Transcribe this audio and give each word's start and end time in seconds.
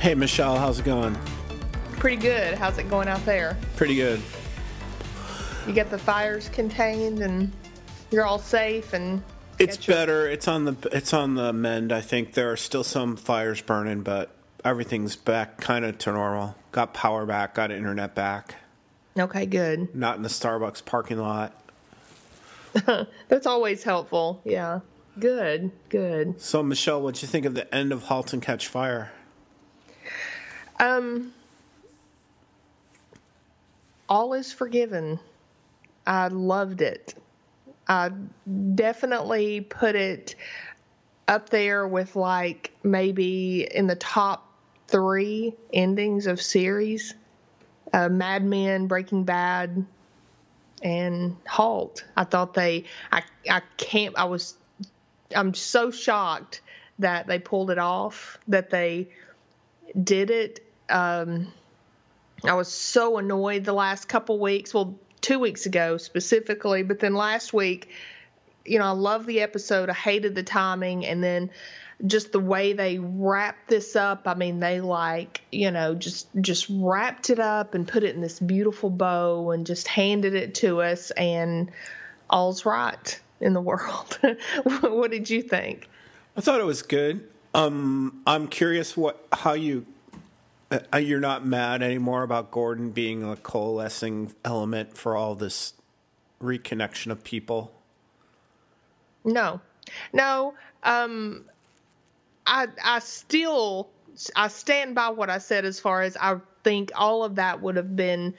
Hey, 0.00 0.14
Michelle, 0.14 0.58
how's 0.58 0.78
it 0.78 0.84
going? 0.84 1.16
Pretty 1.92 2.16
good. 2.16 2.54
How's 2.56 2.78
it 2.78 2.88
going 2.88 3.06
out 3.08 3.24
there? 3.26 3.56
Pretty 3.76 3.96
good. 3.96 4.20
You 5.66 5.74
get 5.74 5.90
the 5.90 5.98
fires 5.98 6.48
contained 6.48 7.20
and 7.20 7.52
you're 8.10 8.24
all 8.24 8.38
safe 8.38 8.94
and 8.94 9.22
It's 9.58 9.86
your- 9.86 9.96
better. 9.96 10.26
It's 10.26 10.48
on 10.48 10.64
the 10.64 10.74
it's 10.90 11.12
on 11.12 11.34
the 11.34 11.52
mend. 11.52 11.92
I 11.92 12.00
think 12.00 12.32
there 12.32 12.50
are 12.50 12.56
still 12.56 12.82
some 12.82 13.16
fires 13.16 13.60
burning, 13.60 14.00
but 14.02 14.30
everything's 14.64 15.16
back 15.16 15.60
kind 15.60 15.84
of 15.84 15.98
to 15.98 16.12
normal. 16.12 16.56
Got 16.72 16.94
power 16.94 17.26
back, 17.26 17.54
got 17.54 17.70
internet 17.70 18.14
back. 18.14 18.54
Okay, 19.18 19.44
good. 19.44 19.94
Not 19.94 20.16
in 20.16 20.22
the 20.22 20.28
Starbucks 20.30 20.82
parking 20.84 21.18
lot. 21.18 21.52
That's 23.28 23.46
always 23.46 23.82
helpful. 23.82 24.40
Yeah. 24.46 24.80
Good. 25.18 25.72
Good. 25.90 26.40
So, 26.40 26.62
Michelle, 26.62 27.02
what'd 27.02 27.20
you 27.20 27.28
think 27.28 27.44
of 27.44 27.54
the 27.54 27.72
end 27.74 27.92
of 27.92 28.04
*Halt 28.04 28.32
and 28.32 28.40
Catch 28.40 28.68
Fire*? 28.68 29.10
Um, 30.80 31.32
all 34.08 34.32
is 34.32 34.52
forgiven. 34.52 35.20
I 36.06 36.26
loved 36.28 36.82
it. 36.82 37.14
I 37.86 38.10
definitely 38.74 39.60
put 39.60 39.94
it 39.94 40.34
up 41.28 41.50
there 41.50 41.86
with 41.86 42.16
like 42.16 42.72
maybe 42.82 43.68
in 43.72 43.86
the 43.86 43.94
top 43.94 44.48
three 44.88 45.54
endings 45.72 46.26
of 46.26 46.42
series 46.42 47.14
uh, 47.92 48.08
Mad 48.08 48.44
Men, 48.44 48.86
Breaking 48.86 49.24
Bad, 49.24 49.84
and 50.82 51.36
Halt. 51.46 52.04
I 52.16 52.24
thought 52.24 52.54
they, 52.54 52.84
I, 53.10 53.22
I 53.48 53.62
can't, 53.76 54.16
I 54.16 54.24
was, 54.24 54.54
I'm 55.34 55.54
so 55.54 55.90
shocked 55.90 56.62
that 56.98 57.26
they 57.26 57.38
pulled 57.38 57.70
it 57.70 57.78
off, 57.78 58.38
that 58.48 58.70
they 58.70 59.08
did 60.02 60.30
it. 60.30 60.60
Um, 60.90 61.52
I 62.44 62.54
was 62.54 62.72
so 62.72 63.18
annoyed 63.18 63.64
the 63.64 63.72
last 63.72 64.08
couple 64.08 64.38
weeks. 64.38 64.72
Well, 64.72 64.98
two 65.20 65.38
weeks 65.38 65.66
ago 65.66 65.96
specifically, 65.96 66.82
but 66.82 67.00
then 67.00 67.14
last 67.14 67.52
week, 67.52 67.90
you 68.64 68.78
know, 68.78 68.86
I 68.86 68.90
love 68.90 69.26
the 69.26 69.40
episode. 69.40 69.90
I 69.90 69.94
hated 69.94 70.34
the 70.34 70.42
timing, 70.42 71.06
and 71.06 71.22
then 71.22 71.50
just 72.06 72.32
the 72.32 72.40
way 72.40 72.72
they 72.72 72.98
wrapped 72.98 73.68
this 73.68 73.96
up. 73.96 74.22
I 74.26 74.34
mean, 74.34 74.60
they 74.60 74.80
like, 74.80 75.42
you 75.52 75.70
know, 75.70 75.94
just 75.94 76.28
just 76.40 76.66
wrapped 76.70 77.30
it 77.30 77.38
up 77.38 77.74
and 77.74 77.86
put 77.86 78.04
it 78.04 78.14
in 78.14 78.20
this 78.20 78.40
beautiful 78.40 78.90
bow 78.90 79.50
and 79.50 79.66
just 79.66 79.88
handed 79.88 80.34
it 80.34 80.54
to 80.56 80.80
us, 80.80 81.10
and 81.12 81.70
all's 82.28 82.64
right 82.64 83.20
in 83.40 83.52
the 83.52 83.60
world. 83.60 84.18
what 84.62 85.10
did 85.10 85.28
you 85.28 85.42
think? 85.42 85.88
I 86.36 86.40
thought 86.40 86.60
it 86.60 86.66
was 86.66 86.82
good. 86.82 87.28
Um, 87.54 88.22
I'm 88.26 88.46
curious 88.46 88.96
what 88.96 89.26
how 89.32 89.54
you 89.54 89.86
uh, 90.70 90.98
you're 90.98 91.20
not 91.20 91.44
mad 91.44 91.82
anymore 91.82 92.22
about 92.22 92.50
Gordon 92.50 92.90
being 92.90 93.22
a 93.22 93.36
coalescing 93.36 94.34
element 94.44 94.96
for 94.96 95.16
all 95.16 95.34
this 95.34 95.74
reconnection 96.40 97.10
of 97.10 97.24
people. 97.24 97.72
No, 99.24 99.60
no. 100.12 100.54
Um, 100.82 101.44
I 102.46 102.68
I 102.82 103.00
still 103.00 103.90
I 104.36 104.48
stand 104.48 104.94
by 104.94 105.10
what 105.10 105.30
I 105.30 105.38
said 105.38 105.64
as 105.64 105.80
far 105.80 106.02
as 106.02 106.16
I 106.16 106.38
think 106.62 106.92
all 106.94 107.24
of 107.24 107.36
that 107.36 107.60
would 107.60 107.76
have 107.76 107.96
been, 107.96 108.34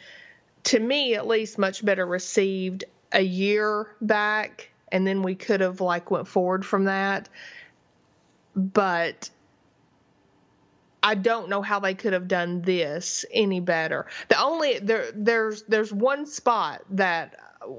to 0.66 0.80
me 0.80 1.16
at 1.16 1.28
least, 1.28 1.58
much 1.58 1.84
better 1.84 2.06
received 2.06 2.86
a 3.12 3.22
year 3.22 3.96
back, 4.02 4.72
and 4.92 5.06
then 5.06 5.22
we 5.22 5.36
could 5.36 5.62
have 5.62 5.82
like 5.82 6.12
went 6.12 6.28
forward 6.28 6.66
from 6.66 6.86
that. 6.86 7.30
But 8.56 9.30
I 11.04 11.16
don't 11.16 11.50
know 11.50 11.62
how 11.62 11.80
they 11.80 11.94
could 11.96 12.14
have 12.14 12.28
done 12.28 12.62
this 12.62 13.26
any 13.32 13.60
better. 13.60 14.06
The 14.30 14.40
only 14.40 14.80
there 14.80 15.12
there's 15.14 15.64
there's 15.64 15.92
one 15.92 16.26
spot 16.26 16.84
that 16.92 17.38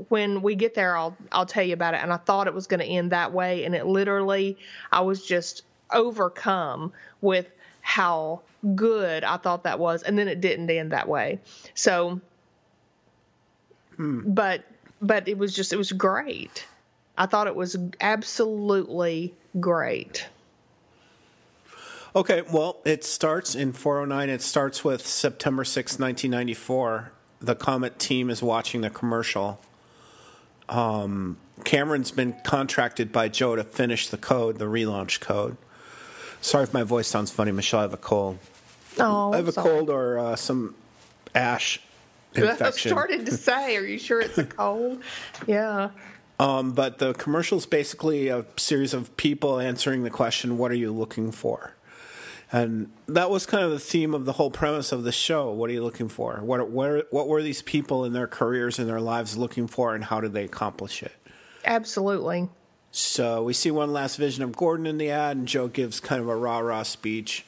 when 0.09 0.43
we 0.43 0.55
get 0.55 0.75
there 0.75 0.97
I'll 0.97 1.17
I'll 1.31 1.47
tell 1.47 1.63
you 1.63 1.75
about 1.75 1.95
it 1.95 2.01
and 2.03 2.13
I 2.13 2.17
thought 2.17 2.47
it 2.47 2.55
was 2.55 2.67
going 2.67 2.81
to 2.81 2.87
end 2.87 3.13
that 3.13 3.33
way 3.33 3.65
and 3.65 3.75
it 3.75 3.87
literally 3.87 4.59
I 4.91 5.03
was 5.03 5.25
just 5.25 5.63
overcome 5.93 6.93
with 7.21 7.49
how 7.81 8.43
good 8.75 9.25
I 9.25 9.37
thought 9.37 9.65
that 9.65 9.79
was 9.79 10.03
and 10.03 10.19
then 10.19 10.29
it 10.29 10.41
didn't 10.41 10.71
end 10.71 10.93
that 10.93 11.09
way. 11.09 11.41
So 11.75 12.21
hmm. 13.97 14.33
but 14.33 14.65
but 15.01 15.29
it 15.29 15.39
was 15.39 15.55
just 15.55 15.73
it 15.73 15.77
was 15.77 15.93
great. 15.93 16.67
I 17.17 17.27
thought 17.27 17.47
it 17.47 17.55
was 17.55 17.77
absolutely 18.01 19.35
great. 19.61 20.27
Okay, 22.15 22.43
well, 22.53 22.77
it 22.85 23.05
starts 23.05 23.55
in 23.55 23.73
409. 23.73 24.29
It 24.29 24.43
starts 24.43 24.85
with 24.85 25.07
September 25.07 25.65
6, 25.65 25.99
1994. 25.99 27.13
The 27.41 27.55
Comet 27.55 27.99
team 27.99 28.29
is 28.29 28.43
watching 28.43 28.83
the 28.83 28.91
commercial. 28.91 29.59
Um, 30.69 31.39
Cameron's 31.65 32.11
been 32.11 32.35
contracted 32.45 33.13
by 33.13 33.29
Joe 33.29 33.57
to 33.57 33.65
finish 33.65 34.09
the 34.09 34.19
code, 34.19 34.59
the 34.59 34.67
relaunch 34.67 35.21
code. 35.21 35.57
Sorry 36.43 36.65
if 36.65 36.75
my 36.75 36.83
voice 36.83 37.09
sounds 37.09 37.31
funny, 37.31 37.53
Michelle. 37.53 37.81
I 37.81 37.83
have 37.85 37.95
a 37.95 37.99
cold. 37.99 38.39
Oh, 38.99 39.33
I 39.33 39.37
have 39.37 39.49
a 39.49 39.53
sorry. 39.53 39.71
cold 39.71 39.91
or 39.91 40.19
uh, 40.19 40.37
some 40.37 40.75
ash 41.35 41.81
infection. 42.35 42.93
I 42.93 42.95
started 42.95 43.27
to 43.27 43.33
say, 43.33 43.77
are 43.77 43.87
you 43.87 43.99
sure 43.99 44.21
it's 44.21 44.37
a 44.37 44.45
cold? 44.45 45.03
Yeah. 45.47 45.91
Um, 46.39 46.73
but 46.73 46.99
the 46.99 47.15
commercial 47.15 47.59
is 47.59 47.67
basically 47.67 48.29
a 48.29 48.45
series 48.57 48.93
of 48.93 49.17
people 49.17 49.61
answering 49.61 50.03
the 50.03 50.11
question, 50.11 50.59
"What 50.59 50.73
are 50.73 50.77
you 50.77 50.91
looking 50.91 51.31
for?" 51.31 51.75
And 52.53 52.93
that 53.07 53.31
was 53.31 53.47
kind 53.47 53.65
of 53.65 53.71
the 53.71 53.81
theme 53.81 54.13
of 54.13 54.27
the 54.27 54.33
whole 54.33 54.51
premise 54.51 54.93
of 54.93 55.05
the 55.05 55.13
show. 55.13 55.51
What 55.51 55.71
are 55.71 55.73
you 55.73 55.83
looking 55.83 56.11
for? 56.11 56.37
What 56.43 56.71
where, 56.71 57.05
what 57.11 57.27
were 57.27 57.43
these 57.43 57.63
people 57.63 58.05
in 58.05 58.13
their 58.13 58.27
careers 58.27 58.79
and 58.79 58.87
their 58.87 59.01
lives 59.01 59.39
looking 59.39 59.67
for, 59.67 59.95
and 59.95 60.05
how 60.05 60.21
did 60.21 60.35
they 60.35 60.45
accomplish 60.45 61.03
it? 61.03 61.13
Absolutely. 61.65 62.51
So 62.91 63.43
we 63.43 63.55
see 63.55 63.71
one 63.71 63.95
last 63.95 64.17
vision 64.17 64.45
of 64.45 64.55
Gordon 64.55 64.85
in 64.87 64.99
the 64.99 65.11
ad, 65.11 65.39
and 65.39 65.49
Joe 65.49 65.67
gives 65.67 65.99
kind 65.99 66.21
of 66.21 66.29
a 66.29 66.37
rah 66.37 66.59
rah 66.59 66.83
speech, 66.83 67.47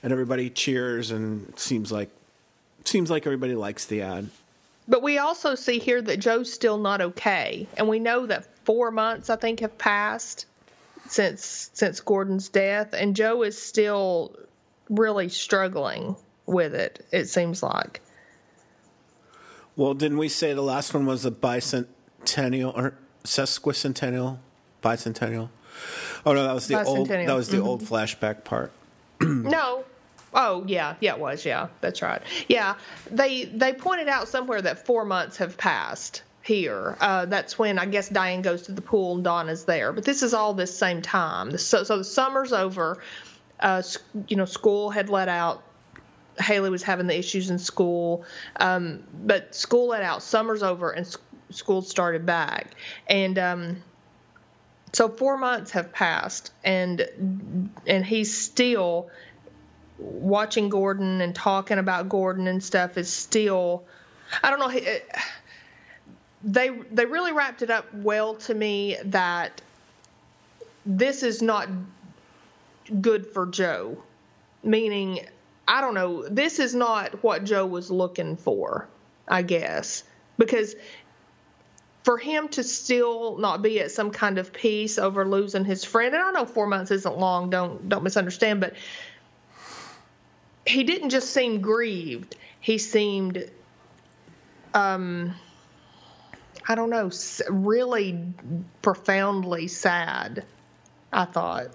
and 0.00 0.12
everybody 0.12 0.48
cheers, 0.48 1.10
and 1.10 1.52
seems 1.58 1.90
like 1.90 2.10
seems 2.84 3.10
like 3.10 3.26
everybody 3.26 3.56
likes 3.56 3.84
the 3.84 4.02
ad. 4.02 4.30
But 4.86 5.02
we 5.02 5.18
also 5.18 5.56
see 5.56 5.80
here 5.80 6.00
that 6.02 6.18
Joe's 6.18 6.52
still 6.52 6.78
not 6.78 7.00
okay, 7.00 7.66
and 7.76 7.88
we 7.88 7.98
know 7.98 8.26
that 8.26 8.46
four 8.64 8.92
months 8.92 9.28
I 9.28 9.34
think 9.34 9.58
have 9.58 9.76
passed 9.76 10.46
since 11.08 11.70
since 11.72 12.00
Gordon's 12.00 12.48
death, 12.48 12.92
and 12.92 13.16
Joe 13.16 13.42
is 13.42 13.60
still 13.60 14.36
really 14.88 15.28
struggling 15.28 16.16
with 16.46 16.74
it. 16.74 17.06
It 17.12 17.26
seems 17.26 17.62
like. 17.62 18.00
Well, 19.76 19.94
didn't 19.94 20.18
we 20.18 20.28
say 20.28 20.52
the 20.52 20.62
last 20.62 20.92
one 20.92 21.06
was 21.06 21.24
a 21.24 21.30
bicentennial 21.30 22.76
or 22.76 22.94
sesquicentennial, 23.24 24.38
bicentennial? 24.82 25.48
Oh 26.26 26.34
no, 26.34 26.44
that 26.44 26.54
was 26.54 26.66
the 26.68 26.82
old. 26.84 27.08
That 27.08 27.34
was 27.34 27.48
the 27.48 27.58
mm-hmm. 27.58 27.66
old 27.66 27.82
flashback 27.82 28.44
part. 28.44 28.72
no, 29.20 29.84
Oh 30.34 30.64
yeah, 30.66 30.96
yeah, 31.00 31.14
it 31.14 31.18
was. 31.18 31.44
Yeah, 31.44 31.68
that's 31.80 32.02
right. 32.02 32.22
Yeah, 32.48 32.76
they 33.10 33.44
they 33.44 33.72
pointed 33.72 34.08
out 34.08 34.28
somewhere 34.28 34.62
that 34.62 34.86
four 34.86 35.04
months 35.04 35.36
have 35.38 35.56
passed 35.56 36.22
here. 36.42 36.96
Uh, 37.00 37.26
that's 37.26 37.58
when 37.58 37.78
I 37.78 37.86
guess 37.86 38.08
Diane 38.08 38.42
goes 38.42 38.62
to 38.62 38.72
the 38.72 38.82
pool 38.82 39.14
and 39.14 39.24
Donna's 39.24 39.64
there. 39.64 39.92
But 39.92 40.04
this 40.04 40.22
is 40.22 40.34
all 40.34 40.54
this 40.54 40.76
same 40.76 41.02
time. 41.02 41.56
So, 41.58 41.84
so 41.84 41.98
the 41.98 42.04
summer's 42.04 42.52
over. 42.52 42.98
Uh, 43.60 43.82
you 44.28 44.36
know, 44.36 44.44
school 44.44 44.90
had 44.90 45.08
let 45.08 45.28
out. 45.28 45.62
Haley 46.38 46.70
was 46.70 46.82
having 46.82 47.06
the 47.06 47.16
issues 47.16 47.50
in 47.50 47.58
school, 47.58 48.24
um, 48.56 49.04
but 49.12 49.54
school 49.54 49.88
let 49.88 50.02
out. 50.02 50.22
Summer's 50.22 50.62
over 50.62 50.90
and 50.90 51.06
school 51.50 51.82
started 51.82 52.24
back, 52.24 52.74
and 53.06 53.38
um, 53.38 53.82
so 54.92 55.10
four 55.10 55.36
months 55.36 55.70
have 55.72 55.92
passed, 55.92 56.52
and 56.64 57.06
and 57.86 58.04
he's 58.04 58.36
still 58.36 59.10
watching 59.98 60.70
Gordon 60.70 61.20
and 61.20 61.34
talking 61.34 61.78
about 61.78 62.08
Gordon 62.08 62.46
and 62.46 62.62
stuff 62.64 62.96
is 62.96 63.12
still. 63.12 63.84
I 64.42 64.50
don't 64.50 64.58
know. 64.58 64.70
It, 64.70 65.06
they 66.44 66.70
they 66.90 67.06
really 67.06 67.32
wrapped 67.32 67.62
it 67.62 67.70
up 67.70 67.92
well 67.94 68.34
to 68.34 68.54
me 68.54 68.96
that 69.04 69.60
this 70.84 71.22
is 71.22 71.42
not 71.42 71.68
good 73.00 73.26
for 73.26 73.46
Joe. 73.46 74.02
Meaning, 74.64 75.26
I 75.66 75.80
don't 75.80 75.94
know, 75.94 76.28
this 76.28 76.58
is 76.58 76.74
not 76.74 77.22
what 77.22 77.44
Joe 77.44 77.66
was 77.66 77.90
looking 77.90 78.36
for, 78.36 78.88
I 79.26 79.42
guess. 79.42 80.04
Because 80.38 80.74
for 82.04 82.18
him 82.18 82.48
to 82.48 82.64
still 82.64 83.38
not 83.38 83.62
be 83.62 83.80
at 83.80 83.90
some 83.90 84.10
kind 84.10 84.38
of 84.38 84.52
peace 84.52 84.98
over 84.98 85.26
losing 85.26 85.64
his 85.64 85.84
friend, 85.84 86.14
and 86.14 86.22
I 86.22 86.32
know 86.32 86.46
four 86.46 86.66
months 86.66 86.90
isn't 86.90 87.18
long, 87.18 87.50
don't 87.50 87.88
don't 87.88 88.02
misunderstand, 88.02 88.60
but 88.60 88.74
he 90.66 90.84
didn't 90.84 91.10
just 91.10 91.30
seem 91.30 91.60
grieved. 91.60 92.36
He 92.60 92.78
seemed 92.78 93.50
um 94.74 95.34
I 96.72 96.74
don't 96.74 96.88
know, 96.88 97.10
really 97.50 98.32
profoundly 98.80 99.68
sad. 99.68 100.46
I 101.12 101.26
thought. 101.26 101.66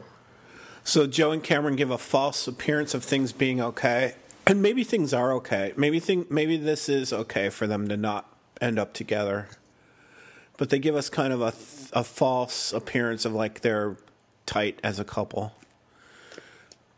So 0.83 1.05
Joe 1.05 1.31
and 1.31 1.43
Cameron 1.43 1.75
give 1.75 1.91
a 1.91 1.99
false 1.99 2.47
appearance 2.47 2.95
of 2.95 3.03
things 3.03 3.31
being 3.31 3.61
okay, 3.61 4.15
and 4.47 4.59
maybe 4.59 4.83
things 4.83 5.13
are 5.13 5.33
okay. 5.33 5.71
Maybe 5.77 5.99
think 5.99 6.31
maybe 6.31 6.57
this 6.57 6.89
is 6.89 7.13
okay 7.13 7.49
for 7.49 7.67
them 7.67 7.87
to 7.89 7.95
not 7.95 8.35
end 8.59 8.79
up 8.79 8.95
together. 8.95 9.49
But 10.57 10.71
they 10.71 10.79
give 10.79 10.95
us 10.95 11.11
kind 11.11 11.31
of 11.31 11.41
a 11.41 11.53
a 11.93 12.03
false 12.03 12.73
appearance 12.73 13.23
of 13.23 13.33
like 13.33 13.61
they're 13.61 13.97
tight 14.47 14.79
as 14.83 14.99
a 14.99 15.05
couple. 15.05 15.53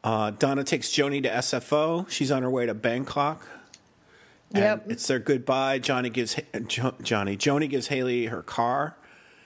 Uh, 0.05 0.31
Donna 0.31 0.63
takes 0.63 0.87
Joni 0.87 1.21
to 1.23 1.29
SFO. 1.29 2.09
She's 2.09 2.31
on 2.31 2.43
her 2.43 2.49
way 2.49 2.65
to 2.65 2.73
Bangkok. 2.73 3.45
And 4.53 4.63
Yep. 4.63 4.85
It's 4.91 5.07
their 5.07 5.19
goodbye. 5.19 5.79
Johnny 5.79 6.09
gives 6.09 6.35
jo- 6.67 6.95
Johnny 7.03 7.37
Joni 7.37 7.69
gives 7.69 7.87
Haley 7.87 8.25
her 8.27 8.41
car, 8.41 8.97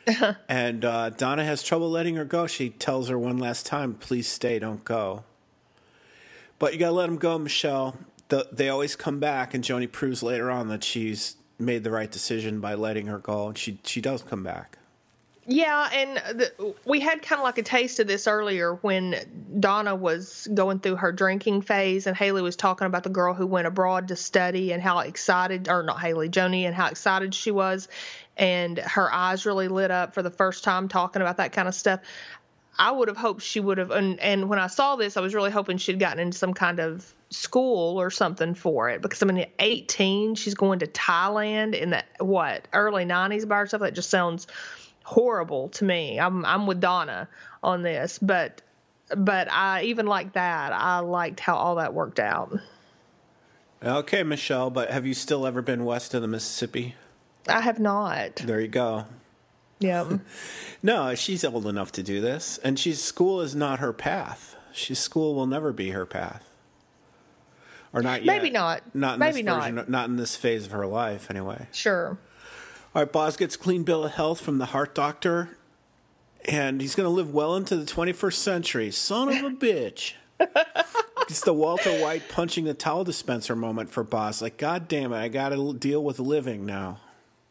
and 0.48 0.86
uh, 0.86 1.10
Donna 1.10 1.44
has 1.44 1.62
trouble 1.62 1.90
letting 1.90 2.16
her 2.16 2.26
go. 2.26 2.48
She 2.48 2.70
tells 2.70 3.10
her 3.10 3.20
one 3.20 3.38
last 3.38 3.66
time, 3.66 3.96
"Please 3.96 4.28
stay, 4.28 4.60
don't 4.60 4.84
go." 4.86 5.24
But 6.58 6.74
you 6.74 6.80
gotta 6.80 6.94
let 6.94 7.08
them 7.08 7.18
go, 7.18 7.38
Michelle. 7.38 7.98
The, 8.30 8.48
they 8.52 8.70
always 8.70 8.96
come 8.96 9.20
back, 9.20 9.54
and 9.54 9.62
Joni 9.64 9.92
proves 9.92 10.24
later 10.24 10.50
on 10.50 10.70
that 10.70 10.84
she's 10.84 11.36
made 11.60 11.84
the 11.84 11.92
right 11.92 12.10
decision 12.10 12.62
by 12.62 12.74
letting 12.74 13.08
her 13.08 13.20
go, 13.20 13.48
and 13.50 13.58
she 13.58 13.80
she 13.84 14.00
does 14.00 14.24
come 14.24 14.44
back. 14.44 14.78
Yeah, 15.46 15.90
and 15.92 16.40
the, 16.40 16.76
we 16.86 17.02
had 17.02 17.22
kind 17.22 17.40
of 17.40 17.44
like 17.44 17.58
a 17.58 17.64
taste 17.64 18.00
of 18.00 18.08
this 18.08 18.28
earlier 18.28 18.76
when 18.76 19.16
Donna 19.60 19.94
was 19.94 20.48
going 20.54 20.80
through 20.80 20.98
her 20.98 21.12
drinking 21.12 21.64
phase, 21.64 22.08
and 22.08 22.16
Haley 22.16 22.42
was 22.42 22.56
talking 22.56 22.88
about 22.88 23.04
the 23.04 23.10
girl 23.10 23.34
who 23.34 23.46
went 23.46 23.68
abroad 23.68 24.08
to 24.08 24.16
study 24.16 24.72
and 24.72 24.82
how 24.82 25.00
excited, 25.00 25.68
or 25.68 25.84
not 25.84 26.00
Haley, 26.00 26.30
Joni, 26.30 26.64
and 26.64 26.74
how 26.74 26.88
excited 26.88 27.36
she 27.36 27.52
was, 27.52 27.90
and 28.38 28.78
her 28.78 29.12
eyes 29.12 29.46
really 29.46 29.68
lit 29.68 29.92
up 29.92 30.14
for 30.14 30.22
the 30.22 30.32
first 30.32 30.64
time 30.64 30.88
talking 30.88 31.22
about 31.22 31.38
that 31.38 31.52
kind 31.52 31.68
of 31.68 31.76
stuff. 31.76 32.00
I 32.80 32.92
would 32.92 33.10
have 33.10 33.18
hoped 33.18 33.42
she 33.42 33.60
would 33.60 33.80
have, 33.80 33.92
and, 33.92 34.22
and 34.22 34.50
when 34.50 34.60
I 34.60 34.68
saw 34.68 34.96
this, 34.96 35.18
I 35.18 35.22
was 35.22 35.36
really 35.36 35.52
hoping 35.52 35.78
she'd 35.78 36.00
gotten 36.00 36.20
into 36.20 36.38
some 36.38 36.54
kind 36.54 36.80
of 36.80 37.14
school 37.30 38.00
or 38.00 38.10
something 38.10 38.54
for 38.56 38.90
it 38.90 39.02
because 39.02 39.22
I 39.22 39.26
mean, 39.26 39.40
at 39.40 39.52
18, 39.60 40.36
she's 40.36 40.54
going 40.54 40.80
to 40.80 40.88
Thailand 40.88 41.76
in 41.76 41.90
the 41.90 42.04
what 42.20 42.68
early 42.72 43.06
90s 43.06 43.48
by 43.48 43.58
herself. 43.58 43.82
That 43.82 43.94
just 43.94 44.10
sounds 44.10 44.48
horrible 45.04 45.70
to 45.70 45.86
me. 45.86 46.20
I'm 46.20 46.46
I'm 46.46 46.66
with 46.66 46.80
Donna 46.80 47.28
on 47.62 47.84
this, 47.84 48.20
but 48.20 48.62
but 49.16 49.52
I 49.52 49.84
even 49.84 50.06
like 50.08 50.34
that. 50.34 50.74
I 50.74 51.00
liked 51.00 51.40
how 51.40 51.56
all 51.56 51.76
that 51.76 51.94
worked 51.94 52.20
out. 52.20 52.58
Okay, 53.84 54.24
Michelle, 54.24 54.70
but 54.70 54.90
have 54.92 55.06
you 55.06 55.14
still 55.14 55.46
ever 55.46 55.62
been 55.62 55.84
west 55.84 56.14
of 56.14 56.22
the 56.22 56.28
Mississippi? 56.28 56.96
I 57.50 57.60
have 57.62 57.80
not. 57.80 58.38
There 58.38 58.62
you 58.62 58.70
go. 58.70 59.06
Yeah. 59.80 60.18
No, 60.86 61.16
she's 61.16 61.46
old 61.46 61.66
enough 61.66 61.94
to 61.94 62.04
do 62.04 62.20
this, 62.20 62.58
and 62.58 62.78
she's 62.78 63.02
school 63.02 63.40
is 63.40 63.56
not 63.56 63.80
her 63.80 63.94
path. 63.94 64.58
She's 64.74 65.00
school 65.00 65.34
will 65.34 65.46
never 65.48 65.72
be 65.72 65.92
her 65.92 66.06
path, 66.06 66.50
or 67.94 68.02
not 68.02 68.22
yet. 68.26 68.36
Maybe 68.36 68.50
not. 68.50 68.82
Not 68.94 69.14
in 69.14 69.20
Maybe 69.20 69.34
this 69.36 69.46
not. 69.46 69.62
version, 69.72 69.86
not 69.88 70.10
in 70.10 70.18
this 70.18 70.36
phase 70.36 70.66
of 70.66 70.74
her 70.74 70.86
life, 70.86 71.30
anyway. 71.30 71.68
Sure. 71.72 72.18
All 72.96 73.02
right, 73.02 73.12
Boz 73.12 73.38
gets 73.38 73.58
clean 73.58 73.84
bill 73.84 74.06
of 74.06 74.12
health 74.14 74.40
from 74.42 74.60
the 74.60 74.68
heart 74.68 74.94
doctor, 74.94 75.58
and 76.46 76.80
he's 76.80 76.94
going 76.96 77.06
to 77.06 77.10
live 77.14 77.34
well 77.34 77.56
into 77.56 77.76
the 77.76 77.86
21st 77.86 78.34
century. 78.34 78.92
Son 78.92 79.30
of 79.30 79.44
a 79.44 79.50
bitch. 79.56 80.14
it's 81.22 81.42
the 81.42 81.54
Walter 81.54 81.92
White 82.02 82.30
punching 82.30 82.66
the 82.66 82.74
towel 82.76 83.04
dispenser 83.04 83.56
moment 83.56 83.90
for 83.90 84.04
Boz. 84.04 84.42
Like, 84.44 84.58
God 84.58 84.88
damn 84.88 85.12
it, 85.12 85.18
I 85.18 85.28
got 85.28 85.50
to 85.50 85.74
deal 85.74 86.04
with 86.04 86.20
living 86.20 86.66
now. 86.68 87.00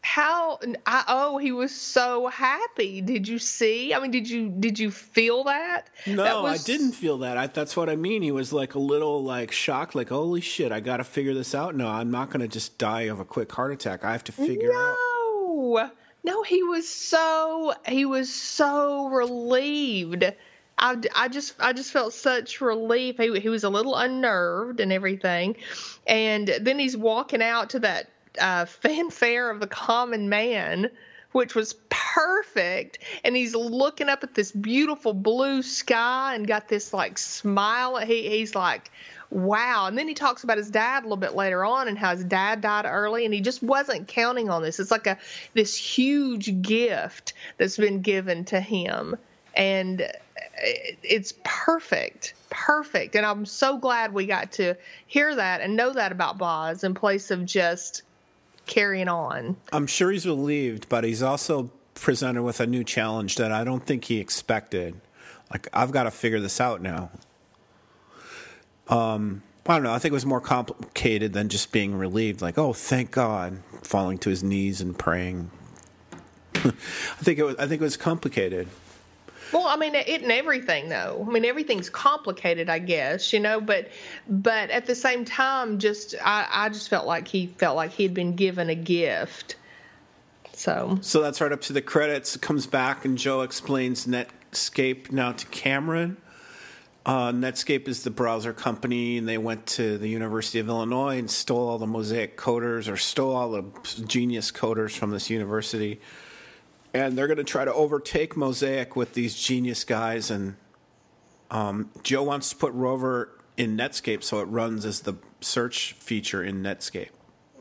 How 0.04 0.58
I, 0.84 1.04
oh 1.06 1.38
he 1.38 1.52
was 1.52 1.72
so 1.72 2.26
happy. 2.26 3.00
Did 3.00 3.28
you 3.28 3.38
see? 3.38 3.94
I 3.94 4.00
mean, 4.00 4.10
did 4.10 4.28
you 4.28 4.48
did 4.48 4.76
you 4.76 4.90
feel 4.90 5.44
that? 5.44 5.90
No, 6.08 6.24
That 6.24 6.42
was- 6.42 6.60
I 6.60 6.64
didn't 6.66 6.92
feel 6.92 7.18
that. 7.18 7.36
I, 7.38 7.46
that's 7.46 7.76
what 7.76 7.88
I 7.88 7.94
mean. 7.94 8.20
He 8.22 8.32
was 8.32 8.52
like 8.52 8.74
a 8.74 8.80
little 8.80 9.22
like 9.22 9.52
shocked, 9.52 9.94
like, 9.94 10.08
holy 10.08 10.40
shit, 10.40 10.72
I 10.72 10.80
got 10.80 10.96
to 10.96 11.04
figure 11.04 11.34
this 11.34 11.54
out. 11.54 11.76
No, 11.76 11.86
I'm 11.86 12.10
not 12.10 12.30
going 12.30 12.40
to 12.40 12.48
just 12.48 12.78
die 12.78 13.02
of 13.02 13.20
a 13.20 13.24
quick 13.24 13.52
heart 13.52 13.72
attack. 13.72 14.04
I 14.04 14.10
have 14.10 14.24
to 14.24 14.32
figure 14.32 14.72
out. 14.72 14.96
No, 15.52 15.90
no, 16.24 16.42
he 16.42 16.62
was 16.62 16.88
so 16.88 17.74
he 17.86 18.04
was 18.04 18.32
so 18.32 19.08
relieved. 19.08 20.24
I, 20.78 20.96
I 21.14 21.28
just 21.28 21.54
I 21.60 21.72
just 21.72 21.92
felt 21.92 22.14
such 22.14 22.60
relief. 22.60 23.18
He 23.18 23.38
he 23.38 23.48
was 23.48 23.64
a 23.64 23.68
little 23.68 23.94
unnerved 23.94 24.80
and 24.80 24.92
everything, 24.92 25.56
and 26.06 26.48
then 26.60 26.78
he's 26.78 26.96
walking 26.96 27.42
out 27.42 27.70
to 27.70 27.80
that 27.80 28.08
uh, 28.40 28.64
fanfare 28.64 29.50
of 29.50 29.60
the 29.60 29.66
common 29.66 30.28
man. 30.28 30.90
Which 31.32 31.54
was 31.54 31.76
perfect, 31.88 32.98
and 33.24 33.34
he's 33.34 33.54
looking 33.54 34.10
up 34.10 34.22
at 34.22 34.34
this 34.34 34.52
beautiful 34.52 35.14
blue 35.14 35.62
sky 35.62 36.34
and 36.34 36.46
got 36.46 36.68
this 36.68 36.92
like 36.92 37.16
smile. 37.16 37.96
He 37.96 38.28
he's 38.28 38.54
like, 38.54 38.90
wow. 39.32 39.86
And 39.86 39.96
then 39.96 40.08
he 40.08 40.14
talks 40.14 40.44
about 40.44 40.58
his 40.58 40.70
dad 40.70 41.00
a 41.00 41.06
little 41.06 41.16
bit 41.16 41.34
later 41.34 41.64
on 41.64 41.88
and 41.88 41.98
how 41.98 42.14
his 42.14 42.24
dad 42.24 42.60
died 42.60 42.84
early 42.86 43.24
and 43.24 43.32
he 43.32 43.40
just 43.40 43.62
wasn't 43.62 44.06
counting 44.06 44.50
on 44.50 44.62
this. 44.62 44.78
It's 44.78 44.90
like 44.90 45.06
a 45.06 45.18
this 45.54 45.76
huge 45.76 46.60
gift 46.62 47.32
that's 47.56 47.76
been 47.76 48.02
given 48.02 48.44
to 48.46 48.60
him. 48.60 49.16
And 49.54 50.10
it's 51.02 51.34
perfect. 51.44 52.34
Perfect. 52.50 53.16
And 53.16 53.24
I'm 53.24 53.46
so 53.46 53.78
glad 53.78 54.12
we 54.12 54.26
got 54.26 54.52
to 54.52 54.76
hear 55.06 55.34
that 55.34 55.60
and 55.60 55.76
know 55.76 55.92
that 55.92 56.12
about 56.12 56.38
Boz 56.38 56.84
in 56.84 56.94
place 56.94 57.30
of 57.30 57.44
just 57.44 58.02
carrying 58.66 59.08
on. 59.08 59.56
I'm 59.72 59.86
sure 59.86 60.10
he's 60.10 60.26
relieved, 60.26 60.88
but 60.88 61.04
he's 61.04 61.22
also 61.22 61.70
presented 61.94 62.42
with 62.42 62.60
a 62.60 62.66
new 62.66 62.84
challenge 62.84 63.36
that 63.36 63.52
I 63.52 63.64
don't 63.64 63.84
think 63.84 64.04
he 64.04 64.18
expected. 64.18 65.00
Like, 65.50 65.68
I've 65.72 65.90
got 65.90 66.04
to 66.04 66.10
figure 66.10 66.40
this 66.40 66.60
out 66.60 66.80
now. 66.80 67.10
Um, 68.92 69.42
I 69.66 69.74
don't 69.74 69.84
know. 69.84 69.92
I 69.92 69.98
think 69.98 70.10
it 70.12 70.14
was 70.14 70.26
more 70.26 70.40
complicated 70.40 71.32
than 71.32 71.48
just 71.48 71.72
being 71.72 71.94
relieved. 71.94 72.42
Like, 72.42 72.58
oh, 72.58 72.72
thank 72.72 73.10
God, 73.12 73.58
falling 73.82 74.18
to 74.18 74.30
his 74.30 74.42
knees 74.42 74.80
and 74.80 74.98
praying. 74.98 75.50
I 76.54 76.70
think 77.22 77.38
it 77.38 77.44
was. 77.44 77.56
I 77.56 77.66
think 77.66 77.80
it 77.80 77.84
was 77.84 77.96
complicated. 77.96 78.68
Well, 79.52 79.66
I 79.66 79.76
mean, 79.76 79.94
it 79.94 80.22
and 80.22 80.32
everything 80.32 80.88
though. 80.88 81.24
I 81.26 81.30
mean, 81.30 81.44
everything's 81.44 81.90
complicated, 81.90 82.70
I 82.70 82.78
guess, 82.78 83.32
you 83.32 83.40
know. 83.40 83.60
But, 83.60 83.90
but 84.28 84.70
at 84.70 84.86
the 84.86 84.94
same 84.94 85.24
time, 85.24 85.78
just 85.78 86.14
I, 86.24 86.46
I 86.50 86.68
just 86.70 86.88
felt 86.88 87.06
like 87.06 87.28
he 87.28 87.48
felt 87.58 87.76
like 87.76 87.92
he'd 87.92 88.14
been 88.14 88.34
given 88.34 88.70
a 88.70 88.74
gift. 88.74 89.56
So 90.54 90.98
So 91.02 91.20
that's 91.20 91.40
right 91.40 91.52
up 91.52 91.60
to 91.62 91.72
the 91.72 91.82
credits. 91.82 92.36
It 92.36 92.42
comes 92.42 92.66
back, 92.66 93.04
and 93.04 93.18
Joe 93.18 93.42
explains 93.42 94.06
Netscape 94.06 95.12
now 95.12 95.32
to 95.32 95.46
Cameron. 95.46 96.16
Uh, 97.04 97.32
Netscape 97.32 97.88
is 97.88 98.04
the 98.04 98.10
browser 98.10 98.52
company, 98.52 99.18
and 99.18 99.28
they 99.28 99.38
went 99.38 99.66
to 99.66 99.98
the 99.98 100.08
University 100.08 100.60
of 100.60 100.68
Illinois 100.68 101.18
and 101.18 101.28
stole 101.28 101.68
all 101.68 101.78
the 101.78 101.86
Mosaic 101.86 102.36
coders, 102.36 102.90
or 102.90 102.96
stole 102.96 103.34
all 103.34 103.50
the 103.50 103.64
genius 104.06 104.52
coders 104.52 104.96
from 104.96 105.10
this 105.10 105.28
university. 105.28 106.00
And 106.94 107.16
they're 107.18 107.26
going 107.26 107.38
to 107.38 107.44
try 107.44 107.64
to 107.64 107.72
overtake 107.72 108.36
Mosaic 108.36 108.94
with 108.94 109.14
these 109.14 109.34
genius 109.34 109.82
guys. 109.84 110.30
And 110.30 110.56
um, 111.50 111.90
Joe 112.02 112.22
wants 112.22 112.50
to 112.50 112.56
put 112.56 112.72
Rover 112.72 113.30
in 113.56 113.76
Netscape 113.76 114.22
so 114.22 114.40
it 114.40 114.44
runs 114.44 114.84
as 114.84 115.00
the 115.00 115.14
search 115.40 115.94
feature 115.94 116.42
in 116.42 116.62
Netscape. 116.62 117.10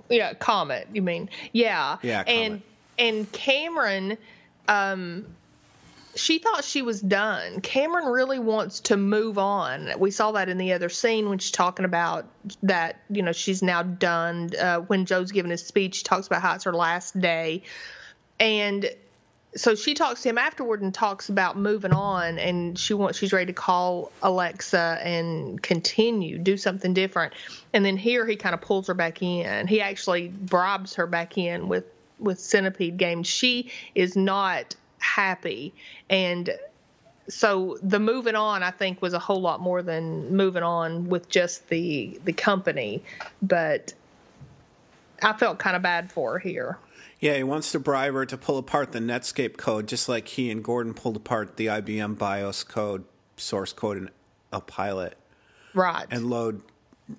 yeah, 0.09 0.33
Comet. 0.33 0.87
You 0.93 1.01
mean? 1.01 1.29
Yeah. 1.51 1.97
Yeah, 2.03 2.23
And 2.27 2.61
and 2.99 3.31
Cameron, 3.31 4.17
um, 4.67 5.25
she 6.15 6.39
thought 6.39 6.63
she 6.63 6.81
was 6.81 7.01
done. 7.01 7.61
Cameron 7.61 8.05
really 8.05 8.39
wants 8.39 8.81
to 8.81 8.97
move 8.97 9.37
on. 9.37 9.91
We 9.97 10.11
saw 10.11 10.33
that 10.33 10.49
in 10.49 10.57
the 10.57 10.73
other 10.73 10.89
scene 10.89 11.29
when 11.29 11.39
she's 11.39 11.51
talking 11.51 11.85
about 11.85 12.25
that. 12.63 12.99
You 13.09 13.21
know, 13.21 13.31
she's 13.31 13.61
now 13.61 13.83
done. 13.83 14.49
Uh, 14.59 14.79
when 14.79 15.05
Joe's 15.05 15.31
giving 15.31 15.51
his 15.51 15.65
speech, 15.65 15.95
she 15.95 16.03
talks 16.03 16.27
about 16.27 16.41
how 16.41 16.55
it's 16.55 16.65
her 16.65 16.73
last 16.73 17.19
day, 17.19 17.63
and 18.39 18.89
so 19.55 19.75
she 19.75 19.93
talks 19.93 20.21
to 20.23 20.29
him 20.29 20.37
afterward 20.37 20.81
and 20.81 20.93
talks 20.93 21.29
about 21.29 21.57
moving 21.57 21.91
on 21.91 22.39
and 22.39 22.79
she 22.79 22.93
wants 22.93 23.17
she's 23.17 23.33
ready 23.33 23.47
to 23.47 23.53
call 23.53 24.11
Alexa 24.23 24.99
and 25.03 25.61
continue 25.61 26.37
do 26.37 26.55
something 26.55 26.93
different 26.93 27.33
and 27.73 27.83
then 27.83 27.97
here 27.97 28.25
he 28.25 28.35
kind 28.37 28.53
of 28.53 28.61
pulls 28.61 28.87
her 28.87 28.93
back 28.93 29.21
in 29.21 29.67
he 29.67 29.81
actually 29.81 30.29
bribes 30.29 30.95
her 30.95 31.05
back 31.05 31.37
in 31.37 31.67
with 31.67 31.83
with 32.17 32.39
centipede 32.39 32.97
games 32.97 33.27
she 33.27 33.71
is 33.93 34.15
not 34.15 34.75
happy 35.01 35.73
and 36.09 36.51
so 37.27 37.77
the 37.83 37.99
moving 37.99 38.35
on 38.35 38.63
i 38.63 38.71
think 38.71 39.01
was 39.01 39.13
a 39.13 39.19
whole 39.19 39.41
lot 39.41 39.59
more 39.59 39.81
than 39.81 40.35
moving 40.35 40.63
on 40.63 41.09
with 41.09 41.29
just 41.29 41.67
the 41.69 42.19
the 42.25 42.33
company 42.33 43.03
but 43.41 43.93
i 45.21 45.33
felt 45.33 45.59
kind 45.59 45.75
of 45.75 45.81
bad 45.81 46.11
for 46.11 46.33
her 46.33 46.39
here 46.39 46.77
Yeah, 47.19 47.35
he 47.37 47.43
wants 47.43 47.71
to 47.73 47.79
bribe 47.79 48.13
her 48.13 48.25
to 48.25 48.37
pull 48.37 48.57
apart 48.57 48.93
the 48.93 48.99
Netscape 48.99 49.55
code, 49.55 49.87
just 49.87 50.09
like 50.09 50.27
he 50.27 50.49
and 50.49 50.63
Gordon 50.63 50.95
pulled 50.95 51.15
apart 51.15 51.55
the 51.55 51.67
IBM 51.67 52.17
BIOS 52.17 52.63
code, 52.63 53.03
source 53.37 53.73
code 53.73 53.97
in 53.97 54.09
a 54.51 54.59
pilot, 54.59 55.15
right 55.75 56.07
and 56.09 56.25
load 56.31 56.63